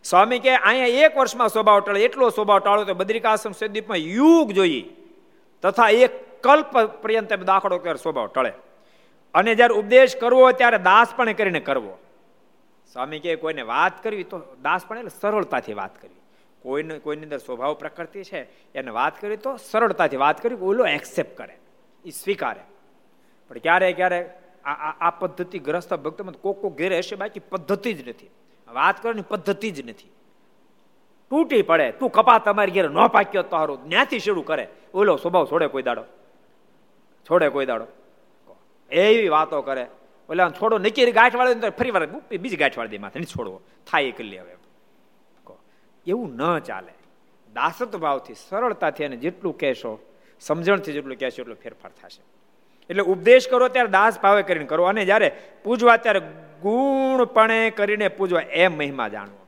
સ્વામી 0.03 0.39
કે 0.39 0.55
અહીંયા 0.55 1.05
એક 1.05 1.17
વર્ષમાં 1.17 1.49
સ્વભાવ 1.49 1.79
ટાળે, 1.79 2.03
એટલો 2.03 2.29
સ્વભાવ 2.29 2.59
ટાળો 2.59 2.83
તો 2.83 2.93
બદ્રિકાશ્રમ 2.93 3.51
સદીપમાં 3.51 3.97
યુગ 3.97 4.51
જોઈએ 4.51 4.83
તથા 5.63 5.89
એક 5.89 6.41
કલ્પ 6.41 6.77
પર્યંત 7.01 7.33
દાખલો 7.33 7.77
ત્યારે 7.77 7.97
સ્વભાવ 7.97 8.27
ટળે. 8.27 8.53
અને 9.33 9.55
જ્યારે 9.55 9.73
ઉપદેશ 9.73 10.15
કરવો 10.17 10.51
ત્યારે 10.51 10.77
દાસપણે 10.77 11.33
કરીને 11.33 11.59
કરવો. 11.59 11.97
સ્વામી 12.93 13.19
કે 13.19 13.35
કોઈને 13.35 13.61
વાત 13.61 14.03
કરવી 14.03 14.23
તો 14.23 14.41
દાસ 14.61 14.85
પણ 14.87 14.97
એટલે 14.97 15.09
સરળતાથી 15.09 15.73
વાત 15.73 16.01
કરવી. 16.01 16.15
કોઈને, 16.61 16.99
કોઈની 16.99 17.23
અંદર 17.23 17.37
સ્વભાવ 17.37 17.73
પ્રકૃતિ 17.73 18.23
છે, 18.23 18.73
એને 18.73 18.91
વાત 18.91 19.21
કરી 19.21 19.37
તો 19.37 19.57
સરળતાથી 19.57 20.17
વાત 20.17 20.43
કરી 20.43 20.55
ઓલો 20.55 20.85
એક્સેપ્ટ 20.85 21.37
કરે. 21.37 21.57
એ 22.05 22.09
સ્વીકારે. 22.09 22.59
પણ 23.49 23.57
ક્યારે 23.57 23.93
ક્યારે 23.93 24.29
આ, 24.65 24.71
આ- 24.71 25.09
પદ્ધતિ 25.09 25.59
ગ્રસ્ત 25.59 25.93
ભક્તમાં 25.93 26.33
કોક 26.33 26.61
કોક 26.61 26.77
ઘેરે 26.77 26.97
હશે, 26.97 27.15
બાકી 27.15 27.39
પદ્ધતિ 27.39 27.93
જ 27.93 28.09
નથી. 28.09 28.29
વાત 28.67 29.03
કરવાની 29.03 29.21
પદ્ધતિ 29.21 29.71
જ 29.71 29.89
નથી. 29.89 30.11
તૂટી 31.29 31.61
પડે. 31.61 31.91
તું 31.91 32.11
કપા 32.11 32.37
તમારી 32.37 32.71
ઘેર 32.71 32.89
ન 32.89 33.07
પાક્યો 33.07 33.43
તારો 33.43 33.75
ત્યાંથી 33.75 34.19
શરૂ 34.19 34.41
કરે. 34.41 34.67
ઓલો 34.93 35.15
સ્વભાવ 35.15 35.45
છોડે 35.45 35.67
કોઈ 35.67 35.83
દાડો. 35.83 36.03
છોડે 37.29 37.49
કોઈ 37.49 37.65
દાડો. 37.65 37.85
એવી 38.89 39.29
વાતો 39.29 39.61
કરે. 39.61 39.87
ઓલા 40.31 40.49
છોડો 40.49 40.77
નક્કી 40.77 41.11
ગાંઠ 41.11 41.35
વાળે 41.35 41.69
ફરી 41.69 41.91
વાર 41.91 42.07
બીજી 42.37 42.57
ગાંઠ 42.57 42.77
વાળી 42.77 42.89
દે 42.89 42.97
માથે 42.97 43.19
નહીં 43.19 43.59
થાય 43.91 44.03
એ 44.03 44.11
કરી 44.11 44.29
લે 44.29 44.37
હવે. 44.37 44.55
એવું 46.07 46.35
ન 46.35 46.59
ચાલે. 46.59 46.93
દાસત 47.53 47.95
ભાવથી, 47.95 48.33
સરળતાથી 48.33 49.05
અને 49.05 49.15
જેટલું 49.15 49.57
કહેશો, 49.57 49.99
સમજણથી 50.39 50.93
જેટલું 50.93 51.17
કહેશો, 51.17 51.41
એટલો 51.41 51.55
ફેરફાર 51.55 51.91
થશે. 51.91 52.23
એટલે 52.89 53.03
ઉપદેશ 53.03 53.47
કરો 53.47 53.67
ત્યારે 53.67 53.89
દાસ 53.89 54.19
ભાવે 54.19 54.43
કરીને 54.43 54.65
કરો. 54.65 54.83
અને 54.83 55.05
જ્યારે 55.05 55.41
પૂજવા, 55.63 55.97
ત્યારે 55.97 56.19
ગુણપણે 56.61 57.69
કરીને 57.69 58.07
પૂજવા, 58.07 58.41
એમ 58.41 58.77
મહિમા 58.77 59.07
જાણવો. 59.07 59.47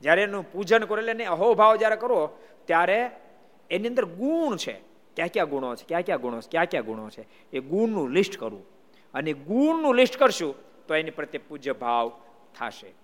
જ્યારે 0.00 0.22
એનું 0.22 0.52
પૂજન 0.52 0.84
કરો, 0.84 0.98
એટલે 0.98 1.12
એને 1.12 1.24
અહોભાવ 1.24 1.76
જ્યારે 1.76 1.96
કરો, 1.96 2.38
ત્યારે 2.64 3.10
એની 3.70 3.88
અંદર 3.88 4.04
ગુણ 4.04 4.56
છે. 4.56 4.76
ક્યાં 5.16 5.28
ક્યાં 5.28 5.48
ગુણો 5.48 5.74
છે 5.74 5.84
ક્યાં 5.88 6.02
ક્યાં 6.02 6.20
ગુણો 6.20 6.40
છે 6.40 6.48
ક્યાં 6.50 6.66
ક્યાં 6.66 6.84
ગુણો 6.84 7.08
છે, 7.10 7.26
એ 7.52 7.60
ગુણનું 7.60 8.10
લિસ્ટ 8.10 8.36
કરવું. 8.38 8.75
અને 9.16 9.32
ગુણનું 9.32 9.94
લિસ્ટ 9.94 10.16
કરશું, 10.16 10.54
તો 10.86 10.94
એની 10.94 11.10
પ્રત્યે 11.10 11.40
પૂજ્ય 11.48 11.72
ભાવ 11.72 12.08
થશે. 12.54 12.94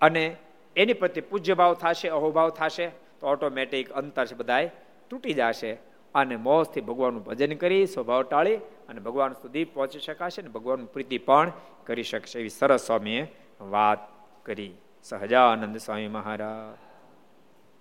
અને 0.00 0.36
એની 0.76 0.92
પ્રત્યે 0.92 1.20
પૂજ્ય 1.20 1.54
ભાવ 1.54 1.74
થશે, 1.74 2.08
અહોભાવ 2.08 2.50
થશે, 2.50 2.88
તો 3.20 3.26
ઓટોમેટિક 3.26 3.90
અંતર 3.90 4.26
છે 4.26 4.34
બધાય 4.34 4.70
તૂટી 5.10 5.32
જશે. 5.32 5.78
અને 6.14 6.36
મોજથી 6.36 6.80
ભગવાનનું 6.80 7.24
ભજન 7.24 7.56
કરી, 7.56 7.86
સ્વભાવ 7.86 8.22
ટાળી 8.22 8.56
અને 8.56 9.00
ભગવાન 9.00 9.32
સુધી 9.32 9.64
પહોંચી 9.64 9.98
શકાશે 9.98 10.42
અને 10.42 10.50
ભગવાનની 10.50 10.86
પ્રીતિ 10.86 11.18
પણ 11.18 11.52
કરી 11.84 12.02
શકશે. 12.02 12.38
એવી 12.38 12.48
સરસ 12.48 12.86
સ્વામીએ 12.86 13.34
વાત 13.60 13.98
કરી. 14.46 14.74
સહજાનંદ 15.02 15.76
સ્વામી 15.76 16.08
મહારાજ. 16.08 16.87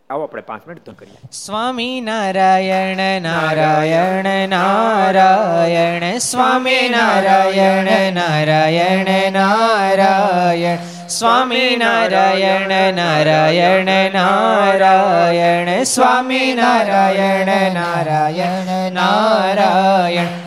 આવો 0.10 0.24
આપણે 0.24 0.42
પાંચ 0.42 0.68
મિનિટ 0.68 0.86
ધૂન 0.86 0.96
કરીએ. 0.96 1.32
સ્વામી 1.32 2.02
નારાયણ 2.02 3.22
નારાયણ 3.22 4.50
નારાયણ, 4.50 6.18
સ્વામી 6.18 6.90
નારાયણ 6.90 8.14
નારાયણ 8.14 9.32
નારાયણ, 9.32 11.08
સ્વામી 11.08 11.76
નારાયણ 11.76 12.94
નારાયણ 12.94 14.12
નારાયણ, 14.14 15.84
સ્વામી 15.84 16.54
નારાયણ 16.54 17.74
નારાયણ 17.74 18.92
નારાયણ 18.92 20.47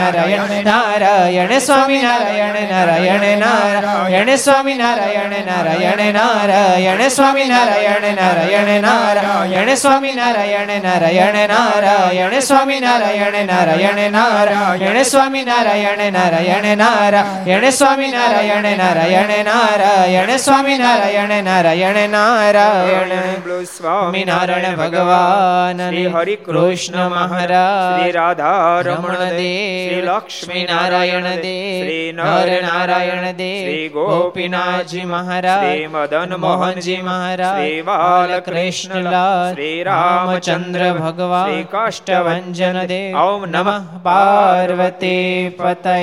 નારાયણ 0.00 0.54
નારાયણ 0.64 1.54
સ્વામી 1.60 2.00
નારાયણ 2.00 2.58
નારાયણ 2.70 3.26
નારાયણ 3.38 4.30
સ્વામી 4.38 4.76
નારાયણ 4.76 5.34
નારાયણ 5.46 6.02
નારાયણ 6.12 7.02
સ્વામી 7.08 7.48
નારાયણ 7.48 8.06
નારાયણ 8.14 8.70
નારાયણ 8.80 9.74
સ્વામી 9.76 10.14
નારાયણ 10.14 10.72
નારાયણ 10.80 11.40
નારાયણ 11.48 12.40
સ્વામી 12.42 12.80
નારાયણ 12.80 13.38
નારાયણ 13.46 14.00
નારાયણ 14.10 14.98
સ્વામી 15.04 15.44
નારાયણ 15.44 16.04
નારાયણ 16.10 16.76
નારાયણ 16.76 17.70
સ્વામી 17.70 18.08
નારાયણ 18.08 18.76
નારાયણ 18.76 19.34
નારાયણ 19.44 20.36
સ્વામી 20.38 20.78
નારાયણ 20.78 21.34
નારાયણ 21.44 22.00
નારાયણ 22.10 23.64
સ્વામી 23.72 24.24
નારાયણ 24.24 24.76
ભગવાન 24.76 25.80
હરિ 26.14 26.36
કૃષ્ણ 26.46 27.08
મહારાજ 27.08 28.10
રાધા 28.10 28.82
રમણ 28.82 29.24
દેવ 29.34 29.89
શ્રી 29.90 30.02
લક્ષ્મી 30.04 30.64
નારાયણ 30.64 31.24
દેવ 31.36 31.78
શ્રી 31.78 32.12
નર 32.12 32.50
નારાયણ 32.62 33.24
દેવ 33.32 33.56
શ્રી 33.60 33.88
ગોપીનાથજી 33.90 35.06
મહારાજ 35.06 35.64
શ્રી 35.64 35.88
મદન 35.88 36.34
મોહનજી 36.38 36.98
મહારાજ 37.02 37.56
શ્રી 37.56 37.82
બાલકૃષ્ણલાલ 37.82 39.50
શ્રી 39.50 39.78
રામચંદ્ર 39.84 40.84
ભગવાન 40.98 41.48
શ્રી 41.48 41.68
કાષ્ટભંજન 41.72 42.80
દેવ 42.86 43.20
ઓમ 43.22 43.46
નમઃ 43.48 44.00
પાર્વતી 44.04 45.34
પતય 45.58 45.96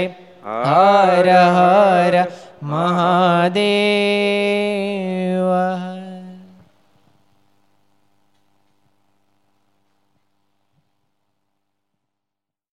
હર 0.66 1.28
હર 1.56 2.16
મહાદેવ 2.64 3.58